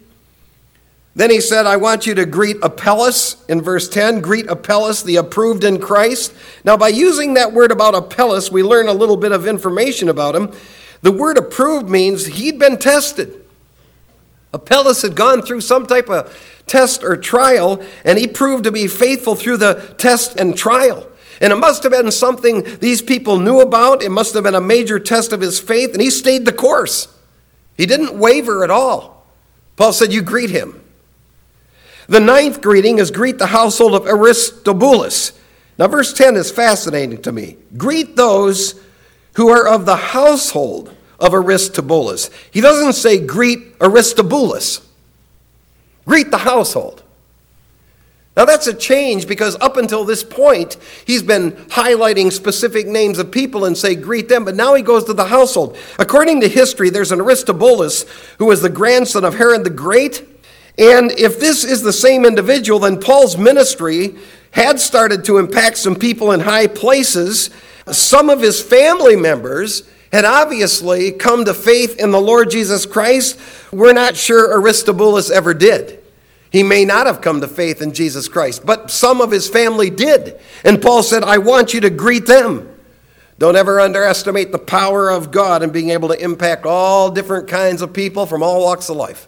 Then 1.15 1.30
he 1.30 1.39
said, 1.39 1.65
I 1.65 1.78
want 1.78 2.06
you 2.06 2.13
to 2.15 2.26
greet 2.26 2.58
Apelles 2.62 3.44
in 3.48 3.62
verse 3.62 3.88
10. 3.88 4.20
Greet 4.20 4.48
Apelles, 4.48 5.04
the 5.04 5.15
approved 5.15 5.63
in 5.63 5.80
Christ. 5.80 6.34
Now, 6.65 6.76
by 6.76 6.89
using 6.89 7.36
that 7.36 7.54
word 7.54 7.72
about 7.72 7.96
Apelles, 7.96 8.52
we 8.52 8.63
learn 8.63 8.89
a 8.89 8.94
little 8.94 9.15
bit 9.15 9.32
of 9.32 9.48
information 9.48 10.10
about 10.10 10.36
him. 10.36 10.52
The 11.04 11.13
word 11.13 11.38
approved 11.38 11.89
means 11.89 12.26
he'd 12.26 12.60
been 12.60 12.78
tested. 12.78 13.45
Apelles 14.56 15.02
had 15.02 15.15
gone 15.15 15.41
through 15.41 15.62
some 15.62 15.86
type 15.86 16.10
of 16.10 16.34
test 16.65 17.04
or 17.04 17.18
trial, 17.18 17.84
and 18.06 18.18
he 18.18 18.26
proved 18.26 18.63
to 18.63 18.72
be 18.72 18.88
faithful 18.88 19.36
through 19.36 19.58
the 19.58 19.94
test 19.98 20.39
and 20.39 20.58
trial. 20.58 21.08
And 21.41 21.52
it 21.52 21.58
must 21.58 21.84
have 21.84 21.91
been 21.91 22.10
something 22.12 22.63
these 22.80 23.02
people 23.02 23.38
knew 23.38 23.60
about. 23.60 24.02
It 24.02 24.10
must 24.10 24.34
have 24.34 24.44
been 24.44 24.56
a 24.56 24.62
major 24.62 24.98
test 24.98 25.34
of 25.34 25.41
his 25.41 25.60
faith, 25.60 25.91
and 25.91 26.02
he 26.02 26.10
stayed 26.10 26.46
the 26.46 26.54
course. 26.54 27.13
He 27.76 27.86
didn't 27.86 28.18
waver 28.18 28.63
at 28.63 28.72
all. 28.72 29.28
Paul 29.76 29.91
said, 29.91 30.13
You 30.13 30.22
greet 30.22 30.50
him. 30.50 30.82
The 32.08 32.22
ninth 32.22 32.62
greeting 32.62 33.00
is 33.00 33.12
greet 33.12 33.38
the 33.38 33.48
household 33.48 33.94
of 33.94 34.08
Aristobulus. 34.08 35.38
Now, 35.78 35.88
verse 35.88 36.13
10 36.13 36.38
is 36.38 36.50
fascinating 36.50 37.22
to 37.24 37.34
me. 37.34 37.58
Greet 37.76 38.15
those 38.15 38.80
who 39.34 39.50
are 39.50 39.68
of 39.68 39.86
the 39.86 39.98
household 39.98 40.95
of 41.19 41.34
Aristobulus. 41.34 42.30
He 42.51 42.62
doesn't 42.62 42.93
say 42.93 43.25
greet 43.25 43.75
Aristobulus, 43.82 44.86
greet 46.06 46.32
the 46.32 46.38
household. 46.38 47.04
Now 48.36 48.43
that's 48.43 48.67
a 48.67 48.73
change 48.73 49.28
because 49.28 49.56
up 49.62 49.78
until 49.78 50.04
this 50.04 50.21
point, 50.21 50.75
he's 51.06 51.23
been 51.23 51.51
highlighting 51.51 52.34
specific 52.34 52.86
names 52.86 53.17
of 53.17 53.32
people 53.32 53.63
and 53.63 53.78
say, 53.78 53.95
greet 53.95 54.28
them, 54.28 54.43
but 54.43 54.56
now 54.56 54.73
he 54.73 54.82
goes 54.82 55.06
to 55.06 55.13
the 55.13 55.28
household. 55.28 55.78
According 55.99 56.41
to 56.41 56.49
history, 56.49 56.89
there's 56.89 57.13
an 57.13 57.21
Aristobulus 57.21 58.06
who 58.38 58.45
was 58.45 58.62
the 58.62 58.69
grandson 58.69 59.23
of 59.23 59.36
Herod 59.36 59.63
the 59.63 59.69
Great. 59.69 60.21
And 60.78 61.12
if 61.12 61.39
this 61.39 61.63
is 61.63 61.82
the 61.82 61.93
same 61.93 62.25
individual, 62.25 62.80
then 62.80 62.99
Paul's 62.99 63.38
ministry 63.38 64.15
had 64.51 64.82
started 64.82 65.23
to 65.25 65.38
impact 65.38 65.78
some 65.78 65.95
people 65.95 66.34
in 66.34 66.41
high 66.41 66.67
places. 66.67 67.49
Some 67.89 68.30
of 68.30 68.41
his 68.41 68.62
family 68.62 69.15
members 69.15 69.84
had 70.15 70.23
obviously 70.23 71.12
come 71.12 71.43
to 71.43 71.54
faith 71.54 71.99
in 71.99 72.12
the 72.12 72.21
Lord 72.21 72.49
Jesus 72.49 72.86
Christ. 72.86 73.38
We're 73.71 73.91
not 73.91 74.15
sure 74.15 74.58
Aristobulus 74.58 75.30
ever 75.30 75.54
did. 75.54 76.01
He 76.51 76.63
may 76.63 76.86
not 76.86 77.06
have 77.06 77.19
come 77.19 77.41
to 77.41 77.49
faith 77.49 77.82
in 77.82 77.93
Jesus 77.93 78.30
Christ, 78.30 78.65
but 78.65 78.89
some 78.89 79.19
of 79.19 79.30
his 79.30 79.49
family 79.49 79.89
did. 79.89 80.39
And 80.63 80.82
Paul 80.82 81.04
said, 81.04 81.23
I 81.23 81.39
want 81.39 81.73
you 81.73 81.82
to 81.82 81.89
greet 81.89 82.28
them. 82.28 82.71
Don't 83.39 83.58
ever 83.58 83.82
underestimate 83.82 84.54
the 84.54 84.58
power 84.58 85.10
of 85.10 85.32
God 85.32 85.62
in 85.62 85.71
being 85.71 85.89
able 85.89 86.08
to 86.08 86.23
impact 86.23 86.65
all 86.65 87.12
different 87.12 87.49
kinds 87.49 87.82
of 87.82 87.91
people 87.91 88.25
from 88.25 88.41
all 88.41 88.62
walks 88.62 88.88
of 88.88 88.95
life. 88.95 89.28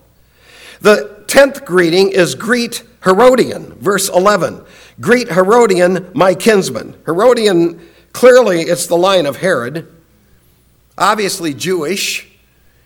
The 0.80 1.26
tenth 1.28 1.66
greeting 1.66 2.12
is 2.12 2.34
greet 2.34 2.82
Herodion, 3.04 3.74
verse 3.74 4.08
11. 4.08 4.64
Greet 5.02 5.28
Herodion, 5.28 6.12
my 6.14 6.34
kinsman. 6.34 6.96
Herodion, 7.06 7.86
clearly, 8.14 8.62
it's 8.62 8.88
the 8.88 8.96
line 8.96 9.26
of 9.26 9.36
Herod 9.36 9.97
obviously 10.98 11.54
Jewish. 11.54 12.28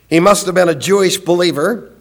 He 0.10 0.20
must 0.20 0.46
have 0.46 0.56
been 0.56 0.70
a 0.70 0.76
Jewish 0.76 1.18
believer. 1.18 1.92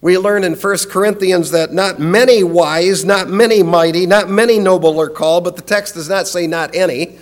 We 0.00 0.18
learn 0.18 0.44
in 0.44 0.54
1 0.54 0.76
Corinthians 0.90 1.52
that 1.52 1.72
not 1.72 1.98
many 1.98 2.42
wise, 2.42 3.04
not 3.04 3.28
many 3.28 3.62
mighty, 3.62 4.06
not 4.06 4.28
many 4.28 4.58
noble 4.58 5.00
are 5.00 5.08
called, 5.08 5.44
but 5.44 5.56
the 5.56 5.62
text 5.62 5.94
does 5.94 6.08
not 6.08 6.26
say 6.26 6.46
not 6.46 6.74
any. 6.74 7.18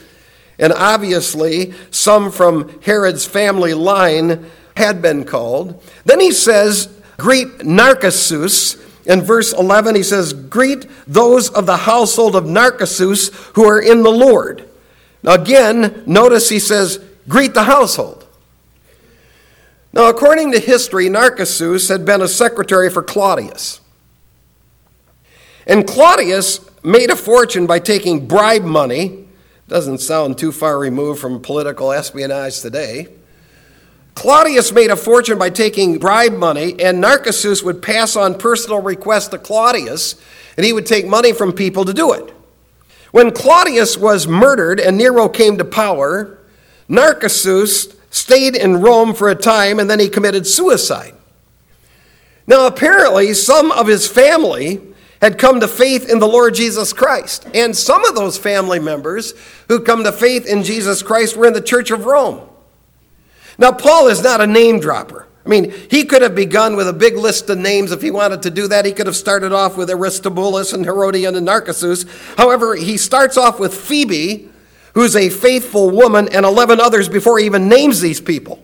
And 0.59 0.73
obviously, 0.73 1.75
some 1.91 2.31
from 2.31 2.81
Herod's 2.83 3.27
family 3.27 3.75
line 3.75 4.51
had 4.77 5.03
been 5.03 5.25
called. 5.25 5.83
Then 6.05 6.21
he 6.21 6.33
says, 6.33 6.89
Greet 7.17 7.65
Narcissus. 7.65 8.83
In 9.07 9.21
verse 9.21 9.53
11, 9.53 9.95
he 9.95 10.03
says, 10.03 10.33
Greet 10.33 10.87
those 11.07 11.51
of 11.51 11.67
the 11.67 11.77
household 11.77 12.35
of 12.35 12.47
Narcissus 12.47 13.29
who 13.55 13.65
are 13.65 13.81
in 13.81 14.03
the 14.03 14.11
Lord. 14.11 14.69
Now, 15.23 15.35
again, 15.35 16.03
notice 16.07 16.49
he 16.49 16.59
says, 16.59 17.03
greet 17.29 17.55
the 17.55 17.65
household. 17.65 18.27
Now, 19.93 20.09
according 20.09 20.53
to 20.53 20.59
history, 20.59 21.09
Narcissus 21.09 21.89
had 21.89 22.05
been 22.05 22.21
a 22.21 22.29
secretary 22.29 22.91
for 22.91 23.03
Claudius. 23.03 23.81
And 25.67 25.87
Claudius 25.87 26.61
made 26.83 27.11
a 27.11 27.17
fortune 27.17 27.67
by 27.67 27.79
taking 27.79 28.27
bribe 28.27 28.65
money. 28.65 29.27
Doesn't 29.69 29.99
sound 29.99 30.37
too 30.37 30.53
far 30.53 30.79
removed 30.79 31.21
from 31.21 31.41
political 31.41 31.93
espionage 31.93 32.61
today. 32.61 33.09
Claudius 34.15 34.73
made 34.73 34.91
a 34.91 34.97
fortune 34.97 35.39
by 35.39 35.51
taking 35.51 35.99
bribe 35.99 36.35
money, 36.35 36.77
and 36.81 37.01
Narcissus 37.01 37.63
would 37.63 37.83
pass 37.83 38.17
on 38.17 38.39
personal 38.39 38.81
requests 38.81 39.29
to 39.29 39.39
Claudius, 39.39 40.17
and 40.57 40.65
he 40.65 40.73
would 40.73 40.87
take 40.87 41.07
money 41.07 41.33
from 41.33 41.53
people 41.53 41.85
to 41.85 41.93
do 41.93 42.13
it. 42.13 42.33
When 43.11 43.31
Claudius 43.33 43.97
was 43.97 44.27
murdered 44.27 44.81
and 44.81 44.99
Nero 44.99 45.29
came 45.29 45.57
to 45.59 45.65
power, 45.65 46.39
Narcissus 46.89 47.89
stayed 48.11 48.57
in 48.57 48.81
Rome 48.81 49.15
for 49.15 49.29
a 49.29 49.35
time 49.35 49.79
and 49.79 49.89
then 49.89 50.01
he 50.01 50.09
committed 50.09 50.47
suicide. 50.47 51.15
Now, 52.47 52.67
apparently, 52.67 53.33
some 53.35 53.73
of 53.73 53.87
his 53.87 54.07
family 54.07 54.81
had 55.21 55.39
come 55.39 55.61
to 55.61 55.69
faith 55.69 56.11
in 56.11 56.19
the 56.19 56.29
Lord 56.29 56.55
Jesus 56.55 56.93
Christ. 56.93 57.47
And 57.55 57.75
some 57.75 58.05
of 58.05 58.15
those 58.15 58.37
family 58.37 58.79
members 58.79 59.33
who 59.69 59.81
come 59.81 60.05
to 60.05 60.13
faith 60.13 60.47
in 60.47 60.63
Jesus 60.63 61.03
Christ 61.03 61.37
were 61.37 61.47
in 61.47 61.55
the 61.55 61.63
Church 61.63 61.91
of 61.91 62.05
Rome. 62.05 62.47
Now, 63.57 63.73
Paul 63.73 64.09
is 64.09 64.23
not 64.23 64.41
a 64.41 64.47
name 64.47 64.81
dropper. 64.81 65.27
I 65.45 65.49
mean, 65.49 65.73
he 65.91 66.05
could 66.05 66.23
have 66.23 66.35
begun 66.35 66.75
with 66.77 66.89
a 66.89 66.93
big 66.93 67.17
list 67.17 67.51
of 67.51 67.59
names 67.59 67.93
if 67.93 68.01
he 68.01 68.11
wanted 68.11 68.43
to 68.43 68.51
do 68.51 68.67
that. 68.69 68.85
He 68.85 68.93
could 68.93 69.07
have 69.07 69.17
started 69.17 69.53
off 69.53 69.77
with 69.77 69.91
Aristobulus 69.91 70.73
and 70.73 70.85
Herodion 70.85 71.37
and 71.37 71.45
Narcissus. 71.45 72.07
However, 72.37 72.75
he 72.75 72.97
starts 72.97 73.37
off 73.37 73.59
with 73.59 73.75
Phoebe, 73.75 74.51
who's 74.95 75.17
a 75.17 75.29
faithful 75.29 75.91
woman, 75.91 76.29
and 76.29 76.47
11 76.47 76.81
others 76.81 77.09
before 77.09 77.39
he 77.39 77.47
even 77.47 77.69
names 77.69 78.01
these 78.01 78.21
people. 78.21 78.63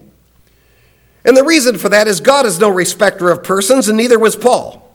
And 1.24 1.36
the 1.36 1.44
reason 1.44 1.76
for 1.76 1.88
that 1.90 2.08
is 2.08 2.20
God 2.20 2.46
is 2.46 2.58
no 2.58 2.70
respecter 2.70 3.30
of 3.30 3.44
persons, 3.44 3.88
and 3.88 3.96
neither 3.96 4.18
was 4.18 4.36
Paul. 4.36 4.88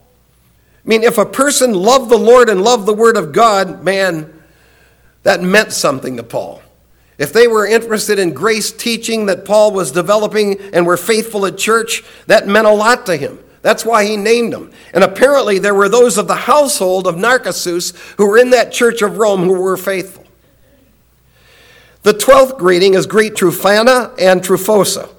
I 0.84 0.88
mean, 0.88 1.04
if 1.04 1.18
a 1.18 1.26
person 1.26 1.74
loved 1.74 2.10
the 2.10 2.18
Lord 2.18 2.50
and 2.50 2.62
loved 2.62 2.86
the 2.86 2.94
Word 2.94 3.18
of 3.18 3.32
God, 3.32 3.84
man, 3.84 4.32
that 5.24 5.42
meant 5.42 5.74
something 5.74 6.18
to 6.18 6.24
Paul. 6.24 6.62
If 7.18 7.32
they 7.32 7.48
were 7.48 7.66
interested 7.66 8.20
in 8.20 8.34
grace 8.34 8.72
teaching 8.72 9.28
that 9.28 9.46
Paul 9.46 9.72
was 9.72 9.92
developing 9.92 10.60
and 10.74 10.86
were 10.86 10.98
faithful 10.98 11.46
at 11.46 11.58
church, 11.58 12.04
that 12.28 12.48
meant 12.48 12.68
a 12.68 12.72
lot 12.72 13.06
to 13.06 13.16
him. 13.16 13.40
That's 13.62 13.86
why 13.86 14.06
he 14.06 14.18
named 14.18 14.54
them. 14.54 14.72
And 14.94 15.04
apparently, 15.04 15.58
there 15.58 15.74
were 15.74 15.90
those 15.90 16.18
of 16.18 16.28
the 16.28 16.36
household 16.36 17.08
of 17.08 17.18
Narcissus 17.18 17.94
who 18.18 18.28
were 18.28 18.38
in 18.38 18.52
that 18.52 18.72
church 18.72 19.02
of 19.02 19.18
Rome 19.18 19.44
who 19.44 19.60
were 19.60 19.78
faithful. 19.78 20.25
The 22.06 22.14
twelfth 22.14 22.60
greeting 22.60 22.94
is 22.94 23.08
greet 23.08 23.36
Tryphena 23.36 24.14
and 24.20 24.44
Tryphosa. 24.44 25.10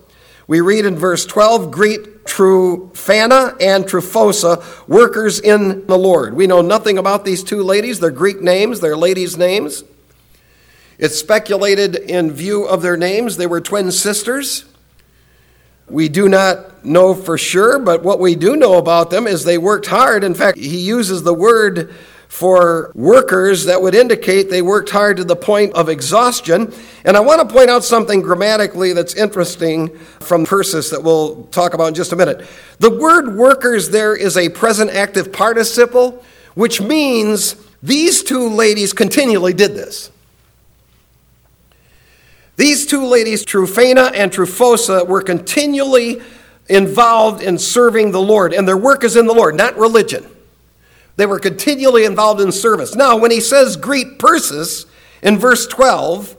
We 0.47 0.61
read 0.61 0.87
in 0.87 0.95
verse 0.95 1.27
12, 1.27 1.73
greet 1.73 2.25
Tryphena 2.27 3.57
and 3.61 3.87
Tryphosa, 3.87 4.87
workers 4.87 5.41
in 5.41 5.85
the 5.89 5.99
Lord. 5.99 6.35
We 6.35 6.47
know 6.47 6.63
nothing 6.63 6.97
about 6.97 7.25
these 7.25 7.43
two 7.43 7.65
ladies. 7.65 7.99
They're 7.99 8.13
Greek 8.13 8.41
names, 8.41 8.79
they're 8.79 8.97
ladies' 8.97 9.37
names. 9.37 9.83
It's 10.97 11.19
speculated 11.19 11.97
in 11.97 12.31
view 12.31 12.63
of 12.63 12.83
their 12.83 12.97
names, 12.97 13.37
they 13.37 13.49
were 13.49 13.61
twin 13.61 13.91
sisters. 13.91 14.65
We 15.89 16.09
do 16.09 16.29
not 16.29 16.85
know 16.85 17.15
for 17.15 17.37
sure, 17.37 17.81
but 17.81 18.05
what 18.05 18.21
we 18.21 18.37
do 18.37 18.55
know 18.55 18.79
about 18.79 19.11
them 19.11 19.27
is 19.27 19.43
they 19.43 19.59
worked 19.59 19.87
hard. 19.87 20.23
In 20.23 20.35
fact, 20.35 20.57
he 20.57 20.79
uses 20.79 21.25
the 21.25 21.35
word 21.35 21.93
for 22.29 22.93
workers 22.95 23.65
that 23.65 23.81
would 23.81 23.95
indicate 23.95 24.51
they 24.51 24.63
worked 24.63 24.91
hard 24.91 25.17
to 25.17 25.25
the 25.25 25.37
point 25.37 25.73
of 25.75 25.89
exhaustion. 25.89 26.73
And 27.05 27.17
I 27.17 27.21
want 27.21 27.47
to 27.47 27.55
point 27.55 27.71
out 27.71 27.85
something 27.85 28.21
grammatically 28.21 28.93
that's 28.93 29.15
interesting 29.15 29.97
from 30.21 30.45
Persis 30.45 30.91
that 30.91 31.03
we'll 31.03 31.45
talk 31.45 31.75
about 31.75 31.89
in 31.89 31.95
just 31.95 32.13
a 32.13 32.17
minute. 32.17 32.47
The 32.79 32.91
word 32.91 33.37
workers 33.37 33.91
there 33.91 34.15
is 34.15 34.37
a 34.37 34.49
present 34.49 34.91
active 34.91 35.33
participle, 35.33 36.25
which 36.55 36.81
means 36.81 37.57
these 37.83 38.23
two 38.23 38.49
ladies 38.49 38.93
continually 38.93 39.53
did 39.53 39.75
this. 39.75 40.11
These 42.57 42.87
two 42.87 43.07
ladies, 43.07 43.45
Tryphena 43.45 44.13
and 44.15 44.33
Tryphosa, 44.33 45.07
were 45.07 45.23
continually 45.23 46.23
involved 46.69 47.43
in 47.43 47.59
serving 47.59 48.11
the 48.11 48.21
Lord, 48.21 48.53
and 48.53 48.67
their 48.67 48.77
work 48.77 49.05
is 49.05 49.15
in 49.15 49.27
the 49.27 49.35
Lord, 49.35 49.55
not 49.55 49.77
religion. 49.77 50.27
They 51.17 51.27
were 51.27 51.39
continually 51.39 52.05
involved 52.05 52.41
in 52.41 52.53
service. 52.53 52.95
Now, 52.95 53.17
when 53.17 53.31
he 53.31 53.41
says 53.41 53.77
greet 53.77 54.19
Persis 54.19 54.87
in 55.23 55.39
verse 55.39 55.67
12, 55.67 56.37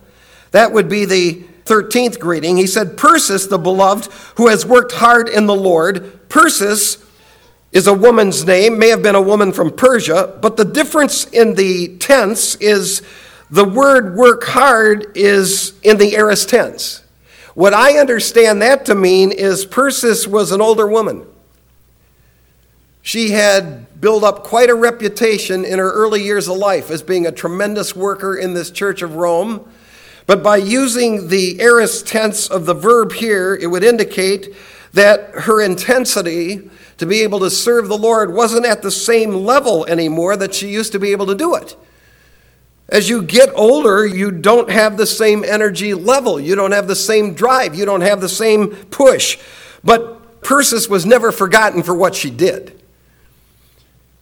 that 0.51 0.71
would 0.71 0.87
be 0.87 1.05
the 1.05 1.43
13th 1.65 2.19
greeting. 2.19 2.57
He 2.57 2.67
said, 2.67 2.97
Persis, 2.97 3.47
the 3.47 3.57
beloved, 3.57 4.11
who 4.35 4.47
has 4.47 4.65
worked 4.65 4.93
hard 4.93 5.29
in 5.29 5.45
the 5.45 5.55
Lord. 5.55 6.29
Persis 6.29 7.03
is 7.71 7.87
a 7.87 7.93
woman's 7.93 8.45
name, 8.45 8.79
may 8.79 8.89
have 8.89 9.03
been 9.03 9.15
a 9.15 9.21
woman 9.21 9.51
from 9.51 9.71
Persia, 9.71 10.37
but 10.41 10.57
the 10.57 10.65
difference 10.65 11.25
in 11.25 11.55
the 11.55 11.97
tense 11.97 12.55
is 12.55 13.01
the 13.49 13.65
word 13.65 14.15
work 14.15 14.43
hard 14.45 15.15
is 15.15 15.73
in 15.83 15.97
the 15.97 16.15
aorist 16.15 16.49
tense. 16.49 17.03
What 17.53 17.73
I 17.73 17.97
understand 17.97 18.61
that 18.61 18.85
to 18.85 18.95
mean 18.95 19.31
is 19.31 19.65
Persis 19.65 20.27
was 20.27 20.51
an 20.51 20.61
older 20.61 20.87
woman. 20.87 21.25
She 23.07 23.31
had 23.31 24.01
built 24.01 24.25
up 24.25 24.43
quite 24.43 24.69
a 24.69 24.75
reputation 24.75 25.63
in 25.63 25.79
her 25.79 25.93
early 25.93 26.21
years 26.21 26.49
of 26.49 26.57
life 26.57 26.91
as 26.91 27.01
being 27.01 27.25
a 27.25 27.31
tremendous 27.31 27.95
worker 27.95 28.35
in 28.35 28.53
this 28.53 28.69
church 28.69 29.01
of 29.01 29.15
Rome. 29.15 29.65
But 30.25 30.43
by 30.43 30.57
using 30.57 31.29
the 31.29 31.61
aorist 31.61 32.05
tense 32.05 32.49
of 32.49 32.65
the 32.65 32.73
verb 32.73 33.13
here, 33.13 33.55
it 33.55 33.67
would 33.67 33.85
indicate 33.85 34.53
that 34.91 35.29
her 35.35 35.61
intensity 35.61 36.69
to 36.97 37.05
be 37.05 37.21
able 37.21 37.39
to 37.39 37.49
serve 37.49 37.87
the 37.87 37.97
Lord 37.97 38.33
wasn't 38.33 38.65
at 38.65 38.81
the 38.81 38.91
same 38.91 39.33
level 39.33 39.85
anymore 39.85 40.35
that 40.35 40.53
she 40.53 40.67
used 40.67 40.91
to 40.91 40.99
be 40.99 41.13
able 41.13 41.27
to 41.27 41.35
do 41.35 41.55
it. 41.55 41.77
As 42.89 43.07
you 43.07 43.21
get 43.23 43.51
older, 43.55 44.05
you 44.05 44.31
don't 44.31 44.69
have 44.69 44.97
the 44.97 45.07
same 45.07 45.45
energy 45.45 45.93
level. 45.93 46.41
You 46.41 46.55
don't 46.55 46.73
have 46.73 46.89
the 46.89 46.93
same 46.93 47.35
drive. 47.35 47.73
You 47.73 47.85
don't 47.85 48.01
have 48.01 48.19
the 48.19 48.27
same 48.27 48.67
push. 48.67 49.39
But 49.81 50.41
Persis 50.41 50.89
was 50.89 51.05
never 51.05 51.31
forgotten 51.31 51.83
for 51.83 51.95
what 51.95 52.13
she 52.13 52.29
did. 52.29 52.76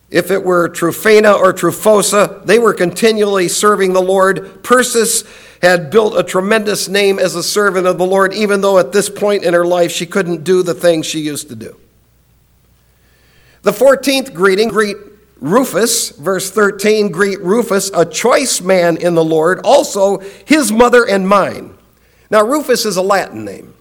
If 0.09 0.31
it 0.31 0.43
were 0.43 0.69
Tryphena 0.69 1.33
or 1.33 1.53
Tryphosa, 1.53 2.45
they 2.45 2.59
were 2.59 2.73
continually 2.73 3.47
serving 3.47 3.93
the 3.93 4.01
Lord. 4.01 4.63
Persis 4.63 5.23
had 5.61 5.89
built 5.89 6.17
a 6.17 6.23
tremendous 6.23 6.87
name 6.87 7.17
as 7.19 7.35
a 7.35 7.43
servant 7.43 7.87
of 7.87 7.97
the 7.97 8.05
Lord, 8.05 8.33
even 8.33 8.61
though 8.61 8.77
at 8.77 8.91
this 8.91 9.09
point 9.09 9.43
in 9.43 9.53
her 9.53 9.65
life 9.65 9.91
she 9.91 10.05
couldn't 10.05 10.43
do 10.43 10.63
the 10.63 10.73
things 10.73 11.05
she 11.05 11.19
used 11.19 11.49
to 11.49 11.55
do. 11.55 11.75
The 13.63 13.71
14th 13.71 14.33
greeting, 14.33 14.69
greet 14.69 14.97
Rufus, 15.37 16.11
verse 16.11 16.51
13, 16.51 17.11
greet 17.11 17.41
Rufus, 17.41 17.91
a 17.93 18.05
choice 18.05 18.61
man 18.61 18.97
in 18.97 19.15
the 19.15 19.23
Lord, 19.23 19.59
also 19.63 20.19
his 20.45 20.71
mother 20.71 21.07
and 21.07 21.27
mine. 21.27 21.75
Now, 22.31 22.43
Rufus 22.43 22.85
is 22.85 22.97
a 22.97 23.01
Latin 23.01 23.45
name. 23.45 23.74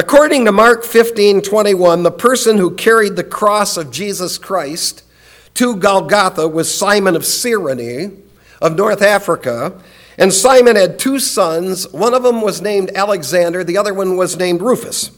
According 0.00 0.46
to 0.46 0.52
Mark 0.52 0.82
15 0.82 1.42
21, 1.42 2.04
the 2.04 2.10
person 2.10 2.56
who 2.56 2.74
carried 2.74 3.16
the 3.16 3.22
cross 3.22 3.76
of 3.76 3.90
Jesus 3.90 4.38
Christ 4.38 5.04
to 5.52 5.76
Golgotha 5.76 6.48
was 6.48 6.74
Simon 6.74 7.14
of 7.14 7.26
Cyrene 7.26 8.22
of 8.62 8.76
North 8.76 9.02
Africa. 9.02 9.78
And 10.16 10.32
Simon 10.32 10.76
had 10.76 10.98
two 10.98 11.18
sons. 11.18 11.86
One 11.92 12.14
of 12.14 12.22
them 12.22 12.40
was 12.40 12.62
named 12.62 12.90
Alexander, 12.94 13.62
the 13.62 13.76
other 13.76 13.92
one 13.92 14.16
was 14.16 14.38
named 14.38 14.62
Rufus. 14.62 15.10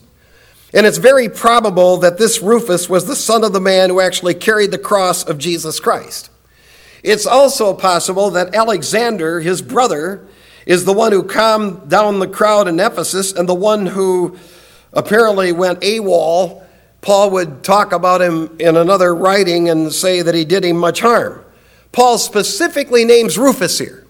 And 0.74 0.84
it's 0.84 0.98
very 0.98 1.28
probable 1.28 1.98
that 1.98 2.18
this 2.18 2.42
Rufus 2.42 2.88
was 2.88 3.06
the 3.06 3.14
son 3.14 3.44
of 3.44 3.52
the 3.52 3.60
man 3.60 3.88
who 3.88 4.00
actually 4.00 4.34
carried 4.34 4.72
the 4.72 4.78
cross 4.78 5.22
of 5.22 5.38
Jesus 5.38 5.78
Christ. 5.78 6.28
It's 7.04 7.24
also 7.24 7.72
possible 7.72 8.30
that 8.30 8.52
Alexander, 8.52 9.38
his 9.38 9.62
brother, 9.62 10.26
is 10.66 10.84
the 10.84 10.92
one 10.92 11.12
who 11.12 11.22
calmed 11.22 11.88
down 11.88 12.18
the 12.18 12.26
crowd 12.26 12.66
in 12.66 12.80
Ephesus 12.80 13.32
and 13.32 13.48
the 13.48 13.54
one 13.54 13.86
who 13.86 14.36
apparently 14.92 15.52
went 15.52 15.80
AWOL, 15.80 16.62
Paul 17.00 17.30
would 17.30 17.64
talk 17.64 17.92
about 17.92 18.22
him 18.22 18.56
in 18.58 18.76
another 18.76 19.14
writing 19.14 19.68
and 19.68 19.92
say 19.92 20.22
that 20.22 20.34
he 20.34 20.44
did 20.44 20.64
him 20.64 20.76
much 20.76 21.00
harm. 21.00 21.44
Paul 21.90 22.16
specifically 22.16 23.04
names 23.04 23.36
Rufus 23.36 23.78
here. 23.78 24.06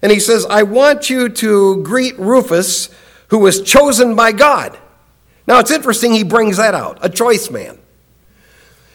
And 0.00 0.12
he 0.12 0.20
says, 0.20 0.46
I 0.46 0.62
want 0.62 1.10
you 1.10 1.28
to 1.28 1.82
greet 1.82 2.18
Rufus, 2.18 2.88
who 3.28 3.38
was 3.38 3.62
chosen 3.62 4.14
by 4.14 4.32
God. 4.32 4.78
Now 5.46 5.58
it's 5.58 5.70
interesting 5.70 6.12
he 6.12 6.24
brings 6.24 6.56
that 6.56 6.74
out, 6.74 6.98
a 7.02 7.08
choice 7.08 7.50
man. 7.50 7.78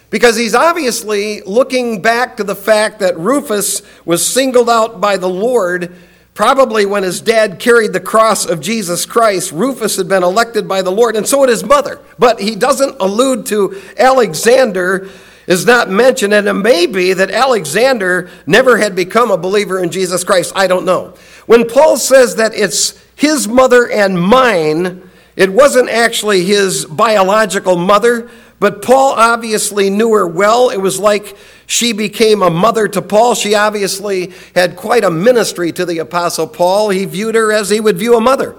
Because 0.09 0.35
he's 0.35 0.55
obviously 0.55 1.41
looking 1.41 2.01
back 2.01 2.37
to 2.37 2.43
the 2.43 2.55
fact 2.55 2.99
that 2.99 3.17
Rufus 3.19 3.83
was 4.05 4.25
singled 4.25 4.69
out 4.69 4.99
by 4.99 5.17
the 5.17 5.29
Lord 5.29 5.95
Probably 6.39 6.85
when 6.85 7.03
his 7.03 7.19
dad 7.19 7.59
carried 7.59 7.91
the 7.91 7.99
cross 7.99 8.45
of 8.45 8.61
Jesus 8.61 9.05
Christ, 9.05 9.51
Rufus 9.51 9.97
had 9.97 10.07
been 10.07 10.23
elected 10.23 10.69
by 10.69 10.81
the 10.81 10.89
Lord, 10.89 11.17
and 11.17 11.27
so 11.27 11.41
had 11.41 11.49
his 11.49 11.65
mother. 11.65 11.99
But 12.17 12.39
he 12.39 12.55
doesn't 12.55 12.95
allude 13.01 13.45
to 13.47 13.77
Alexander, 13.97 15.09
is 15.47 15.65
not 15.65 15.89
mentioned, 15.89 16.33
and 16.33 16.47
it 16.47 16.53
may 16.53 16.85
be 16.85 17.11
that 17.11 17.29
Alexander 17.29 18.29
never 18.47 18.77
had 18.77 18.95
become 18.95 19.31
a 19.31 19.37
believer 19.37 19.83
in 19.83 19.91
Jesus 19.91 20.23
Christ. 20.23 20.53
I 20.55 20.67
don't 20.67 20.85
know. 20.85 21.13
When 21.45 21.67
Paul 21.67 21.97
says 21.97 22.37
that 22.37 22.53
it's 22.55 22.97
his 23.17 23.45
mother 23.49 23.91
and 23.91 24.17
mine, 24.17 25.09
it 25.35 25.51
wasn't 25.51 25.89
actually 25.89 26.45
his 26.45 26.85
biological 26.85 27.75
mother, 27.75 28.29
but 28.61 28.81
Paul 28.81 29.11
obviously 29.11 29.89
knew 29.89 30.13
her 30.13 30.25
well. 30.25 30.69
It 30.69 30.79
was 30.79 31.01
like 31.01 31.35
she 31.69 31.93
became 31.93 32.41
a 32.41 32.49
mother 32.49 32.87
to 32.87 32.99
Paul. 32.99 33.35
She 33.35 33.53
obviously 33.53 34.33
had 34.55 34.75
quite 34.75 35.03
a 35.03 35.11
ministry 35.11 35.71
to 35.73 35.85
the 35.85 35.99
Apostle 35.99 36.47
Paul. 36.47 36.89
He 36.89 37.05
viewed 37.05 37.35
her 37.35 37.51
as 37.51 37.69
he 37.69 37.79
would 37.79 37.95
view 37.95 38.17
a 38.17 38.19
mother. 38.19 38.55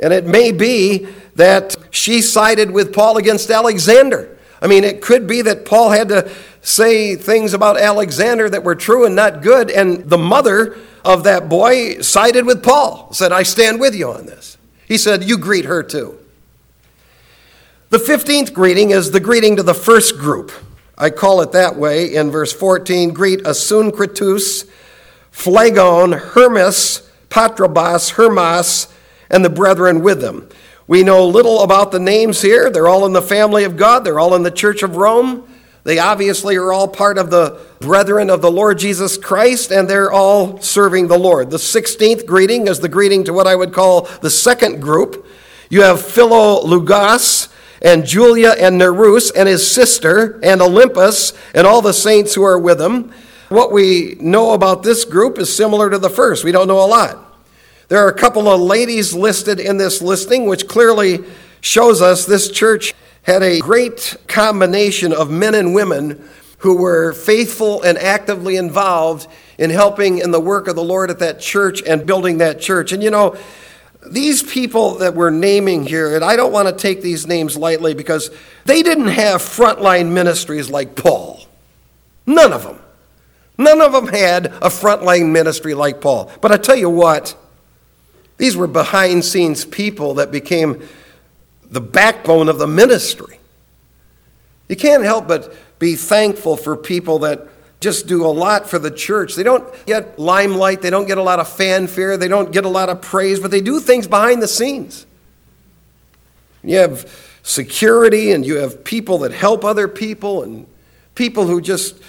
And 0.00 0.12
it 0.12 0.26
may 0.26 0.50
be 0.50 1.06
that 1.36 1.76
she 1.92 2.20
sided 2.20 2.72
with 2.72 2.92
Paul 2.92 3.18
against 3.18 3.50
Alexander. 3.50 4.36
I 4.60 4.66
mean, 4.66 4.82
it 4.82 5.00
could 5.00 5.28
be 5.28 5.42
that 5.42 5.64
Paul 5.64 5.90
had 5.90 6.08
to 6.08 6.28
say 6.60 7.14
things 7.14 7.54
about 7.54 7.78
Alexander 7.78 8.50
that 8.50 8.64
were 8.64 8.74
true 8.74 9.06
and 9.06 9.14
not 9.14 9.40
good, 9.40 9.70
and 9.70 10.10
the 10.10 10.18
mother 10.18 10.76
of 11.04 11.22
that 11.22 11.48
boy 11.48 12.00
sided 12.00 12.46
with 12.46 12.64
Paul, 12.64 13.12
said, 13.12 13.30
I 13.30 13.44
stand 13.44 13.78
with 13.78 13.94
you 13.94 14.10
on 14.10 14.26
this. 14.26 14.58
He 14.88 14.98
said, 14.98 15.22
You 15.22 15.38
greet 15.38 15.66
her 15.66 15.84
too. 15.84 16.18
The 17.90 17.98
15th 17.98 18.52
greeting 18.52 18.90
is 18.90 19.12
the 19.12 19.20
greeting 19.20 19.54
to 19.54 19.62
the 19.62 19.72
first 19.72 20.18
group. 20.18 20.50
I 20.96 21.10
call 21.10 21.40
it 21.40 21.52
that 21.52 21.76
way 21.76 22.14
in 22.14 22.30
verse 22.30 22.52
14 22.52 23.12
greet 23.12 23.40
Asyncritus, 23.40 24.68
Phlegon, 25.32 26.12
Hermas, 26.12 27.10
Patrobas, 27.28 28.10
Hermes, 28.10 28.86
and 29.28 29.44
the 29.44 29.50
brethren 29.50 30.02
with 30.02 30.20
them. 30.20 30.48
We 30.86 31.02
know 31.02 31.26
little 31.26 31.62
about 31.62 31.90
the 31.90 31.98
names 31.98 32.42
here. 32.42 32.70
They're 32.70 32.86
all 32.86 33.06
in 33.06 33.12
the 33.12 33.22
family 33.22 33.64
of 33.64 33.76
God, 33.76 34.04
they're 34.04 34.20
all 34.20 34.34
in 34.34 34.42
the 34.42 34.50
Church 34.50 34.82
of 34.82 34.96
Rome. 34.96 35.48
They 35.82 35.98
obviously 35.98 36.56
are 36.56 36.72
all 36.72 36.88
part 36.88 37.18
of 37.18 37.28
the 37.28 37.60
brethren 37.80 38.30
of 38.30 38.40
the 38.40 38.50
Lord 38.50 38.78
Jesus 38.78 39.18
Christ, 39.18 39.70
and 39.70 39.88
they're 39.88 40.10
all 40.10 40.58
serving 40.60 41.08
the 41.08 41.18
Lord. 41.18 41.50
The 41.50 41.58
16th 41.58 42.24
greeting 42.24 42.68
is 42.68 42.80
the 42.80 42.88
greeting 42.88 43.24
to 43.24 43.34
what 43.34 43.46
I 43.46 43.54
would 43.54 43.74
call 43.74 44.02
the 44.22 44.30
second 44.30 44.80
group. 44.80 45.26
You 45.68 45.82
have 45.82 45.98
Philologus 45.98 47.48
and 47.84 48.04
Julia 48.04 48.54
and 48.58 48.78
Nereus 48.78 49.30
and 49.30 49.48
his 49.48 49.70
sister 49.70 50.40
and 50.42 50.60
Olympas 50.60 51.36
and 51.54 51.66
all 51.66 51.82
the 51.82 51.92
saints 51.92 52.34
who 52.34 52.42
are 52.42 52.58
with 52.58 52.80
him. 52.80 53.12
What 53.50 53.70
we 53.70 54.16
know 54.18 54.52
about 54.52 54.82
this 54.82 55.04
group 55.04 55.38
is 55.38 55.54
similar 55.54 55.90
to 55.90 55.98
the 55.98 56.08
first. 56.10 56.42
We 56.42 56.50
don't 56.50 56.66
know 56.66 56.82
a 56.82 56.88
lot. 56.88 57.20
There 57.88 57.98
are 57.98 58.08
a 58.08 58.18
couple 58.18 58.48
of 58.48 58.60
ladies 58.60 59.12
listed 59.12 59.60
in 59.60 59.76
this 59.76 60.00
listing, 60.00 60.46
which 60.46 60.66
clearly 60.66 61.18
shows 61.60 62.00
us 62.00 62.24
this 62.24 62.50
church 62.50 62.94
had 63.22 63.42
a 63.42 63.60
great 63.60 64.16
combination 64.26 65.12
of 65.12 65.30
men 65.30 65.54
and 65.54 65.74
women 65.74 66.26
who 66.58 66.76
were 66.76 67.12
faithful 67.12 67.82
and 67.82 67.98
actively 67.98 68.56
involved 68.56 69.26
in 69.58 69.68
helping 69.68 70.18
in 70.18 70.30
the 70.30 70.40
work 70.40 70.66
of 70.66 70.74
the 70.74 70.82
Lord 70.82 71.10
at 71.10 71.18
that 71.18 71.38
church 71.38 71.82
and 71.86 72.06
building 72.06 72.38
that 72.38 72.60
church. 72.60 72.92
And 72.92 73.02
you 73.02 73.10
know, 73.10 73.36
these 74.06 74.42
people 74.42 74.96
that 74.96 75.14
we're 75.14 75.30
naming 75.30 75.84
here, 75.86 76.14
and 76.14 76.24
I 76.24 76.36
don't 76.36 76.52
want 76.52 76.68
to 76.68 76.74
take 76.74 77.02
these 77.02 77.26
names 77.26 77.56
lightly 77.56 77.94
because 77.94 78.30
they 78.64 78.82
didn't 78.82 79.08
have 79.08 79.40
frontline 79.40 80.12
ministries 80.12 80.70
like 80.70 80.94
Paul. 80.94 81.46
None 82.26 82.52
of 82.52 82.62
them. 82.64 82.78
None 83.56 83.80
of 83.80 83.92
them 83.92 84.08
had 84.08 84.46
a 84.46 84.68
frontline 84.68 85.30
ministry 85.30 85.74
like 85.74 86.00
Paul. 86.00 86.30
But 86.40 86.52
I 86.52 86.56
tell 86.56 86.76
you 86.76 86.90
what, 86.90 87.36
these 88.36 88.56
were 88.56 88.66
behind 88.66 89.24
scenes 89.24 89.64
people 89.64 90.14
that 90.14 90.32
became 90.32 90.82
the 91.70 91.80
backbone 91.80 92.48
of 92.48 92.58
the 92.58 92.66
ministry. 92.66 93.38
You 94.68 94.76
can't 94.76 95.04
help 95.04 95.28
but 95.28 95.54
be 95.78 95.94
thankful 95.94 96.56
for 96.56 96.76
people 96.76 97.20
that 97.20 97.48
just 97.84 98.06
do 98.06 98.24
a 98.24 98.32
lot 98.32 98.68
for 98.68 98.78
the 98.78 98.90
church. 98.90 99.36
They 99.36 99.42
don't 99.42 99.64
get 99.84 100.18
limelight, 100.18 100.80
they 100.80 100.88
don't 100.88 101.06
get 101.06 101.18
a 101.18 101.22
lot 101.22 101.38
of 101.38 101.46
fanfare, 101.48 102.16
they 102.16 102.28
don't 102.28 102.50
get 102.50 102.64
a 102.64 102.68
lot 102.68 102.88
of 102.88 103.02
praise, 103.02 103.38
but 103.38 103.50
they 103.50 103.60
do 103.60 103.78
things 103.78 104.08
behind 104.08 104.42
the 104.42 104.48
scenes. 104.48 105.04
You 106.62 106.78
have 106.78 107.06
security 107.42 108.32
and 108.32 108.44
you 108.44 108.56
have 108.56 108.82
people 108.84 109.18
that 109.18 109.32
help 109.32 109.66
other 109.66 109.86
people 109.86 110.42
and 110.42 110.66
people 111.14 111.46
who 111.46 111.60
just 111.60 112.02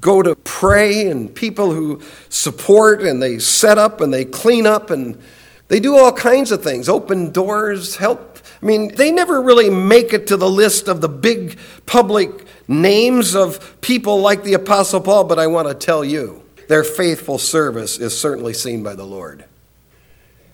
go 0.00 0.22
to 0.22 0.36
pray 0.36 1.10
and 1.10 1.34
people 1.34 1.72
who 1.72 2.00
support 2.28 3.02
and 3.02 3.20
they 3.20 3.40
set 3.40 3.78
up 3.78 4.00
and 4.00 4.14
they 4.14 4.24
clean 4.24 4.64
up 4.64 4.90
and 4.90 5.20
they 5.66 5.80
do 5.80 5.98
all 5.98 6.12
kinds 6.12 6.52
of 6.52 6.62
things, 6.62 6.88
open 6.88 7.32
doors, 7.32 7.96
help 7.96 8.30
I 8.62 8.66
mean, 8.66 8.94
they 8.94 9.10
never 9.10 9.40
really 9.40 9.70
make 9.70 10.12
it 10.12 10.26
to 10.26 10.36
the 10.36 10.48
list 10.48 10.86
of 10.86 11.00
the 11.00 11.08
big 11.08 11.58
public 11.86 12.44
names 12.70 13.34
of 13.34 13.80
people 13.80 14.20
like 14.20 14.44
the 14.44 14.54
Apostle 14.54 15.00
Paul, 15.00 15.24
but 15.24 15.38
I 15.38 15.48
want 15.48 15.68
to 15.68 15.74
tell 15.74 16.04
you, 16.04 16.42
their 16.68 16.84
faithful 16.84 17.36
service 17.36 17.98
is 17.98 18.18
certainly 18.18 18.54
seen 18.54 18.84
by 18.84 18.94
the 18.94 19.04
Lord. 19.04 19.44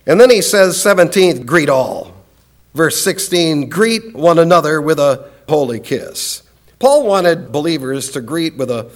And 0.07 0.19
then 0.19 0.31
he 0.31 0.41
says, 0.41 0.75
17th, 0.77 1.45
greet 1.45 1.69
all. 1.69 2.13
Verse 2.73 2.99
16, 3.01 3.69
greet 3.69 4.15
one 4.15 4.39
another 4.39 4.81
with 4.81 4.99
a 4.99 5.29
holy 5.47 5.79
kiss. 5.79 6.41
Paul 6.79 7.05
wanted 7.05 7.51
believers 7.51 8.11
to 8.11 8.21
greet 8.21 8.57
with 8.57 8.71
a 8.71 8.89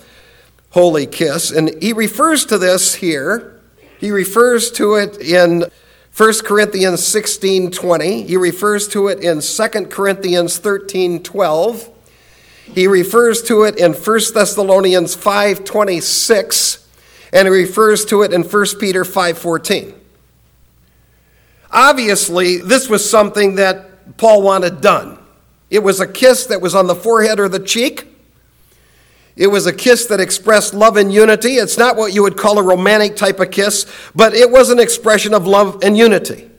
holy 0.72 1.06
kiss, 1.06 1.52
and 1.52 1.82
he 1.82 1.94
refers 1.94 2.46
to 2.46 2.58
this 2.58 2.96
here. 2.96 3.60
He 4.00 4.10
refers 4.10 4.72
to 4.72 4.96
it 4.96 5.18
in 5.18 5.66
1 6.18 6.34
Corinthians 6.44 7.06
16 7.06 7.72
20. 7.72 8.24
He 8.24 8.38
refers 8.38 8.88
to 8.90 9.08
it 9.10 9.20
in 9.20 9.42
2 9.42 9.86
Corinthians 9.88 10.58
13 10.58 11.22
12. 11.22 11.91
He 12.66 12.88
refers 12.88 13.42
to 13.44 13.64
it 13.64 13.78
in 13.78 13.94
1 13.94 14.34
Thessalonians 14.34 15.16
5:26 15.16 16.80
And 17.34 17.48
he 17.48 17.52
refers 17.54 18.06
to 18.06 18.24
it 18.24 18.34
in 18.34 18.44
1 18.44 18.80
Peter 18.80 19.04
5:14. 19.06 19.94
Obviously, 21.72 22.58
this 22.58 22.90
was 22.90 23.10
something 23.10 23.56
that 23.56 24.18
Paul 24.18 24.42
wanted 24.42 24.82
done. 24.82 25.18
It 25.70 25.84
was 25.84 26.02
a 26.02 26.08
kiss 26.08 26.46
that 26.48 26.60
was 26.60 26.76
on 26.76 26.88
the 26.88 26.96
forehead 26.96 27.40
or 27.40 27.48
the 27.48 27.60
cheek. 27.60 28.08
It 29.38 29.48
was 29.48 29.66
a 29.66 29.72
kiss 29.72 30.06
that 30.08 30.20
expressed 30.20 30.74
love 30.74 30.98
and 30.98 31.14
unity. 31.14 31.56
It's 31.56 31.78
not 31.78 31.96
what 31.96 32.14
you 32.14 32.24
would 32.24 32.36
call 32.36 32.60
a 32.60 32.64
romantic 32.64 33.16
type 33.16 33.40
of 33.40 33.52
kiss, 33.52 33.86
but 34.14 34.34
it 34.34 34.52
was 34.52 34.70
an 34.70 34.80
expression 34.80 35.34
of 35.34 35.48
love 35.48 35.80
and 35.82 35.98
unity. 35.98 36.50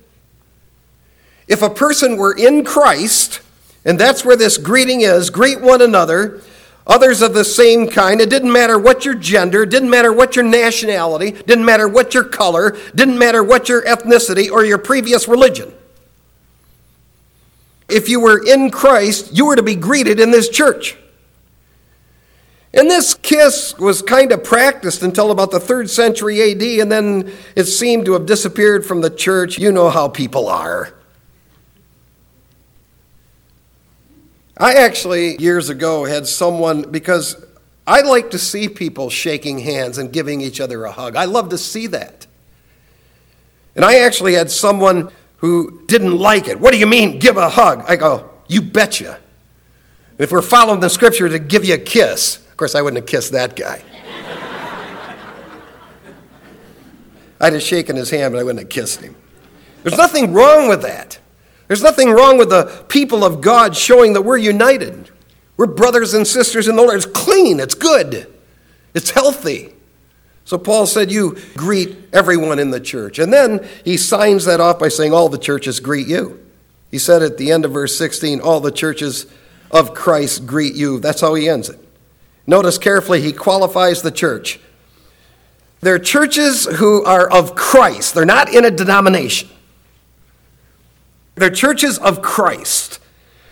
If 1.47 1.61
a 1.61 1.69
person 1.69 2.17
were 2.17 2.33
in 2.33 2.65
Christ, 2.65 3.41
and 3.85 3.99
that's 3.99 4.25
where 4.25 4.37
this 4.37 4.59
greeting 4.59 5.01
is 5.01 5.31
greet 5.31 5.61
one 5.61 5.83
another, 5.83 6.41
others 6.87 7.23
of 7.23 7.35
the 7.35 7.45
same 7.45 7.89
kind. 7.89 8.21
It 8.21 8.31
didn't 8.31 8.53
matter 8.53 8.79
what 8.79 9.05
your 9.05 9.15
gender, 9.15 9.67
didn't 9.67 9.91
matter 9.91 10.13
what 10.13 10.37
your 10.37 10.45
nationality, 10.45 11.33
didn't 11.33 11.65
matter 11.65 11.89
what 11.89 12.15
your 12.15 12.25
color, 12.25 12.77
didn't 12.95 13.19
matter 13.19 13.43
what 13.43 13.69
your 13.69 13.83
ethnicity 13.83 14.51
or 14.51 14.65
your 14.65 14.79
previous 14.79 15.27
religion. 15.27 15.73
If 17.89 18.09
you 18.09 18.21
were 18.21 18.43
in 18.45 18.71
Christ, 18.71 19.37
you 19.37 19.47
were 19.47 19.57
to 19.57 19.63
be 19.63 19.75
greeted 19.75 20.21
in 20.21 20.31
this 20.31 20.49
church. 20.49 20.97
And 22.75 22.89
this 22.89 23.13
kiss 23.13 23.77
was 23.79 24.01
kind 24.01 24.33
of 24.33 24.43
practiced 24.43 25.03
until 25.03 25.31
about 25.31 25.51
the 25.51 25.61
third 25.61 25.91
century 25.91 26.41
AD, 26.41 26.63
and 26.81 26.91
then 26.91 27.33
it 27.55 27.65
seemed 27.65 28.07
to 28.07 28.15
have 28.15 28.25
disappeared 28.25 28.87
from 28.87 29.03
the 29.03 29.11
church. 29.11 29.59
You 29.59 29.73
know 29.73 29.91
how 29.91 30.09
people 30.09 30.49
are. 30.49 30.95
I 34.57 34.75
actually, 34.75 35.37
years 35.39 35.71
ago, 35.71 36.05
had 36.05 36.27
someone, 36.27 36.91
because 36.91 37.43
I 37.87 38.03
like 38.03 38.31
to 38.31 38.39
see 38.39 38.69
people 38.69 39.11
shaking 39.11 39.59
hands 39.59 39.99
and 39.99 40.13
giving 40.13 40.41
each 40.41 40.61
other 40.61 40.85
a 40.85 40.93
hug. 40.93 41.17
I 41.17 41.25
love 41.25 41.49
to 41.51 41.59
see 41.59 41.89
that. 41.89 42.27
And 43.75 43.85
I 43.85 44.01
actually 44.01 44.35
had 44.35 44.51
someone 44.51 45.11
who 45.39 45.83
didn't 45.87 46.17
like 46.17 46.47
it. 46.47 46.61
What 46.61 46.73
do 46.73 46.79
you 46.79 46.87
mean, 46.87 47.19
give 47.19 47.37
a 47.37 47.49
hug? 47.49 47.85
I 47.89 47.97
go, 47.97 48.31
you 48.47 48.63
betcha. 48.63 49.19
If 50.19 50.31
we're 50.31 50.43
following 50.43 50.81
the 50.81 50.91
scripture 50.91 51.29
to 51.29 51.39
give 51.39 51.65
you 51.65 51.75
a 51.75 51.79
kiss, 51.79 52.37
of 52.37 52.57
course, 52.57 52.75
I 52.75 52.83
wouldn't 52.83 53.03
have 53.03 53.09
kissed 53.09 53.33
that 53.33 53.57
guy. 53.57 53.81
I'd 57.41 57.55
have 57.55 57.63
shaken 57.63 57.97
his 57.97 58.11
hand, 58.11 58.35
but 58.35 58.39
I 58.39 58.45
wouldn't 58.45 58.61
have 58.61 58.69
kissed 58.69 59.01
him. 59.01 59.17
There's 59.83 59.97
nothing 59.97 60.33
wrong 60.33 60.69
with 60.69 60.83
that. 60.83 61.19
There's 61.73 61.83
nothing 61.83 62.11
wrong 62.11 62.37
with 62.37 62.51
the 62.51 62.85
people 62.89 63.25
of 63.25 63.41
God 63.41 63.75
showing 63.75 64.13
that 64.13 64.21
we're 64.21 64.37
united. 64.37 65.09
We're 65.57 65.69
brothers 65.69 66.13
and 66.13 66.27
sisters 66.27 66.69
in 66.69 66.77
the 66.77 66.83
Lord. 66.83 66.97
It's 66.97 67.07
clean, 67.07 67.61
it's 67.61 67.75
good, 67.75 68.31
it's 68.93 69.09
healthy. 69.09 69.73
So 70.45 70.59
Paul 70.59 70.85
said, 70.85 71.11
You 71.11 71.39
greet 71.57 71.97
everyone 72.13 72.59
in 72.59 72.73
the 72.73 72.79
church. 72.79 73.19
And 73.19 73.33
then 73.33 73.67
he 73.87 73.97
signs 73.97 74.45
that 74.45 74.61
off 74.61 74.79
by 74.79 74.89
saying, 74.89 75.15
All 75.15 75.31
the 75.31 75.39
churches 75.39 75.81
greet 75.81 76.07
you. 76.07 76.47
He 76.91 76.99
said 76.99 77.23
at 77.23 77.39
the 77.39 77.51
end 77.51 77.65
of 77.65 77.73
verse 77.73 77.97
16, 77.97 78.43
All 78.43 78.61
the 78.61 78.71
churches 78.71 79.25
of 79.71 79.95
Christ 79.95 80.47
greet 80.47 80.75
you. 80.75 81.01
That's 81.01 81.23
how 81.23 81.33
he 81.33 81.49
ends 81.49 81.71
it. 81.71 81.79
Notice 82.47 82.77
carefully, 82.77 83.23
he 83.23 83.33
qualifies 83.33 84.03
the 84.03 84.11
church. 84.11 84.61
They're 85.81 85.99
churches 85.99 86.67
who 86.67 87.03
are 87.05 87.33
of 87.33 87.55
Christ, 87.55 88.13
they're 88.13 88.27
not 88.27 88.53
in 88.53 88.67
a 88.67 88.71
denomination. 88.71 89.49
They're 91.35 91.51
churches 91.51 91.99
of 91.99 92.23
Christ. 92.23 92.99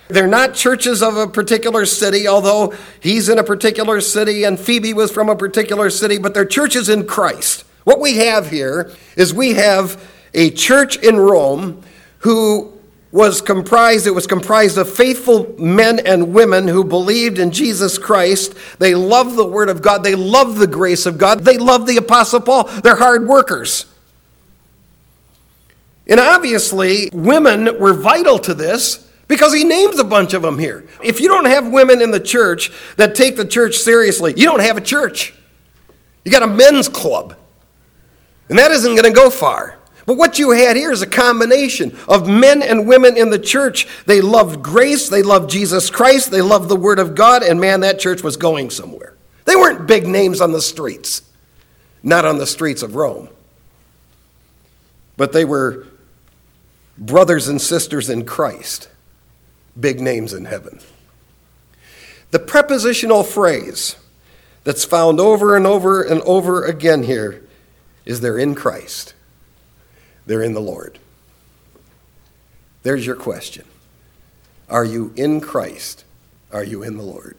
They're 0.08 0.26
not 0.26 0.54
churches 0.54 1.02
of 1.02 1.16
a 1.16 1.26
particular 1.26 1.86
city, 1.86 2.26
although 2.26 2.74
he's 2.98 3.28
in 3.28 3.38
a 3.38 3.44
particular 3.44 4.00
city 4.00 4.44
and 4.44 4.58
Phoebe 4.58 4.92
was 4.92 5.12
from 5.12 5.28
a 5.28 5.36
particular 5.36 5.88
city, 5.88 6.18
but 6.18 6.34
they're 6.34 6.44
churches 6.44 6.88
in 6.88 7.06
Christ. 7.06 7.64
What 7.84 8.00
we 8.00 8.16
have 8.16 8.50
here 8.50 8.92
is 9.16 9.32
we 9.32 9.54
have 9.54 10.02
a 10.34 10.50
church 10.50 10.96
in 10.96 11.16
Rome 11.16 11.82
who 12.18 12.72
was 13.12 13.40
comprised 13.40 14.06
it 14.06 14.12
was 14.12 14.26
comprised 14.26 14.78
of 14.78 14.88
faithful 14.88 15.54
men 15.58 15.98
and 16.00 16.32
women 16.32 16.68
who 16.68 16.84
believed 16.84 17.38
in 17.38 17.50
Jesus 17.50 17.98
Christ. 17.98 18.54
They 18.78 18.94
loved 18.94 19.36
the 19.36 19.46
word 19.46 19.68
of 19.68 19.82
God. 19.82 20.04
They 20.04 20.14
loved 20.14 20.58
the 20.58 20.68
grace 20.68 21.06
of 21.06 21.18
God. 21.18 21.40
They 21.40 21.58
loved 21.58 21.88
the 21.88 21.96
apostle 21.96 22.40
Paul. 22.40 22.64
They're 22.82 22.96
hard 22.96 23.26
workers. 23.26 23.86
And 26.10 26.18
obviously, 26.18 27.08
women 27.12 27.78
were 27.78 27.94
vital 27.94 28.38
to 28.40 28.52
this 28.52 29.08
because 29.28 29.54
he 29.54 29.62
names 29.62 30.00
a 30.00 30.04
bunch 30.04 30.34
of 30.34 30.42
them 30.42 30.58
here. 30.58 30.84
If 31.02 31.20
you 31.20 31.28
don't 31.28 31.44
have 31.44 31.68
women 31.68 32.02
in 32.02 32.10
the 32.10 32.18
church 32.18 32.72
that 32.96 33.14
take 33.14 33.36
the 33.36 33.46
church 33.46 33.76
seriously, 33.76 34.34
you 34.36 34.44
don't 34.44 34.60
have 34.60 34.76
a 34.76 34.80
church. 34.80 35.32
You 36.24 36.32
got 36.32 36.42
a 36.42 36.48
men's 36.48 36.88
club. 36.88 37.36
And 38.48 38.58
that 38.58 38.72
isn't 38.72 38.96
going 38.96 39.04
to 39.04 39.12
go 39.12 39.30
far. 39.30 39.78
But 40.04 40.16
what 40.16 40.40
you 40.40 40.50
had 40.50 40.76
here 40.76 40.90
is 40.90 41.02
a 41.02 41.06
combination 41.06 41.96
of 42.08 42.28
men 42.28 42.62
and 42.62 42.88
women 42.88 43.16
in 43.16 43.30
the 43.30 43.38
church. 43.38 43.86
They 44.06 44.20
loved 44.20 44.60
grace, 44.60 45.08
they 45.08 45.22
loved 45.22 45.48
Jesus 45.48 45.88
Christ, 45.90 46.32
they 46.32 46.42
loved 46.42 46.68
the 46.68 46.74
Word 46.74 46.98
of 46.98 47.14
God, 47.14 47.44
and 47.44 47.60
man, 47.60 47.80
that 47.80 48.00
church 48.00 48.24
was 48.24 48.36
going 48.36 48.70
somewhere. 48.70 49.14
They 49.44 49.54
weren't 49.54 49.86
big 49.86 50.08
names 50.08 50.40
on 50.40 50.50
the 50.50 50.60
streets, 50.60 51.22
not 52.02 52.24
on 52.24 52.38
the 52.38 52.46
streets 52.46 52.82
of 52.82 52.96
Rome. 52.96 53.28
But 55.16 55.32
they 55.32 55.44
were 55.44 55.86
brothers 56.98 57.48
and 57.48 57.60
sisters 57.60 58.10
in 58.10 58.24
Christ, 58.24 58.88
big 59.78 60.00
names 60.00 60.32
in 60.32 60.44
heaven. 60.44 60.80
The 62.30 62.38
prepositional 62.38 63.24
phrase 63.24 63.96
that's 64.64 64.84
found 64.84 65.18
over 65.18 65.56
and 65.56 65.66
over 65.66 66.02
and 66.02 66.20
over 66.22 66.64
again 66.64 67.02
here 67.02 67.42
is 68.04 68.20
they're 68.20 68.38
in 68.38 68.54
Christ. 68.54 69.14
They're 70.26 70.42
in 70.42 70.54
the 70.54 70.60
Lord. 70.60 70.98
There's 72.82 73.04
your 73.04 73.16
question. 73.16 73.64
Are 74.68 74.84
you 74.84 75.12
in 75.16 75.40
Christ? 75.40 76.04
Are 76.52 76.64
you 76.64 76.82
in 76.82 76.96
the 76.96 77.02
Lord? 77.02 77.36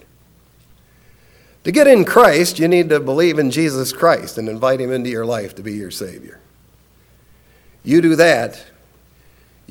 To 1.64 1.72
get 1.72 1.88
in 1.88 2.06
Christ, 2.06 2.60
you 2.60 2.68
need 2.68 2.90
to 2.90 3.00
believe 3.00 3.38
in 3.38 3.52
Jesus 3.52 3.94
Christ 3.94 4.38
and 4.38 4.50
invite 4.50 4.82
him 4.82 4.92
into 4.92 5.10
your 5.10 5.26
life 5.26 5.56
to 5.56 5.64
be 5.64 5.74
your 5.74 5.92
Savior. 5.92 6.40
You 7.84 8.02
do 8.02 8.16
that, 8.16 8.64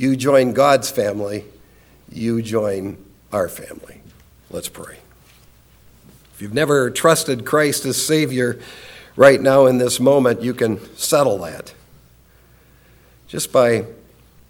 you 0.01 0.17
join 0.17 0.55
God's 0.55 0.91
family, 0.91 1.45
you 2.11 2.41
join 2.41 2.97
our 3.35 3.51
family. 3.51 4.01
Let's 4.51 4.71
pray. 4.71 4.97
If 6.33 6.41
you've 6.41 6.55
never 6.55 6.91
trusted 6.91 7.45
Christ 7.45 7.85
as 7.85 8.03
Savior 8.03 8.59
right 9.15 9.39
now 9.39 9.67
in 9.67 9.77
this 9.77 10.01
moment, 10.01 10.41
you 10.41 10.55
can 10.55 10.81
settle 10.97 11.37
that 11.41 11.75
just 13.29 13.53
by 13.53 13.85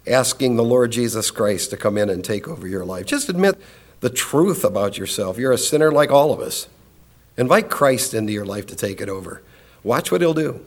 asking 0.07 0.55
the 0.55 0.63
Lord 0.63 0.93
Jesus 0.93 1.29
Christ 1.31 1.69
to 1.71 1.77
come 1.77 1.97
in 1.97 2.09
and 2.09 2.23
take 2.23 2.47
over 2.47 2.65
your 2.65 2.85
life. 2.85 3.05
Just 3.05 3.27
admit 3.27 3.59
the 3.99 4.09
truth 4.09 4.63
about 4.63 4.97
yourself. 4.97 5.37
You're 5.37 5.51
a 5.51 5.57
sinner 5.57 5.91
like 5.91 6.11
all 6.11 6.31
of 6.31 6.39
us. 6.39 6.69
Invite 7.35 7.69
Christ 7.69 8.13
into 8.13 8.31
your 8.31 8.45
life 8.45 8.67
to 8.67 8.75
take 8.75 9.01
it 9.01 9.09
over. 9.09 9.41
Watch 9.83 10.13
what 10.13 10.21
He'll 10.21 10.33
do. 10.33 10.65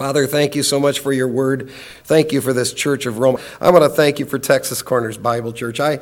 Father, 0.00 0.26
thank 0.26 0.56
you 0.56 0.62
so 0.62 0.80
much 0.80 1.00
for 1.00 1.12
your 1.12 1.28
word. 1.28 1.70
Thank 2.04 2.32
you 2.32 2.40
for 2.40 2.54
this 2.54 2.72
Church 2.72 3.04
of 3.04 3.18
Rome. 3.18 3.36
I 3.60 3.68
want 3.68 3.84
to 3.84 3.90
thank 3.90 4.18
you 4.18 4.24
for 4.24 4.38
Texas 4.38 4.80
Corners 4.80 5.18
Bible 5.18 5.52
Church. 5.52 5.78
I, 5.78 5.98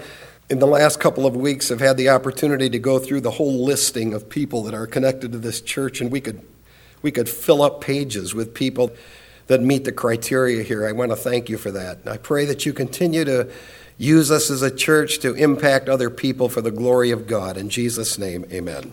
in 0.49 0.61
the 0.61 0.69
last 0.69 1.01
couple 1.01 1.27
of 1.27 1.35
weeks, 1.35 1.69
have 1.71 1.81
had 1.81 1.97
the 1.97 2.11
opportunity 2.11 2.71
to 2.71 2.79
go 2.79 3.01
through 3.01 3.23
the 3.23 3.33
whole 3.33 3.65
listing 3.65 4.15
of 4.15 4.29
people 4.29 4.63
that 4.63 4.73
are 4.73 4.87
connected 4.87 5.33
to 5.33 5.39
this 5.39 5.61
church, 5.61 6.01
and 6.01 6.13
we 6.13 6.21
could, 6.21 6.47
we 7.03 7.11
could 7.11 7.29
fill 7.29 7.61
up 7.61 7.81
pages 7.81 8.37
with 8.37 8.55
people 8.55 8.93
that 9.49 9.63
meet 9.63 9.83
the 9.83 9.91
criteria 9.91 10.63
here. 10.63 10.87
I 10.87 10.93
want 10.93 11.11
to 11.11 11.17
thank 11.17 11.49
you 11.49 11.59
for 11.59 11.73
that. 11.73 12.07
I 12.07 12.19
pray 12.19 12.45
that 12.45 12.65
you 12.65 12.73
continue 12.73 13.25
to 13.25 13.51
use 13.97 14.31
us 14.31 14.49
as 14.49 14.63
a 14.63 14.71
church 14.71 15.19
to 15.23 15.35
impact 15.35 15.89
other 15.89 16.09
people 16.09 16.49
for 16.49 16.61
the 16.61 16.71
glory 16.71 17.11
of 17.11 17.27
God. 17.27 17.57
In 17.57 17.69
Jesus' 17.69 18.17
name, 18.17 18.45
amen. 18.53 18.93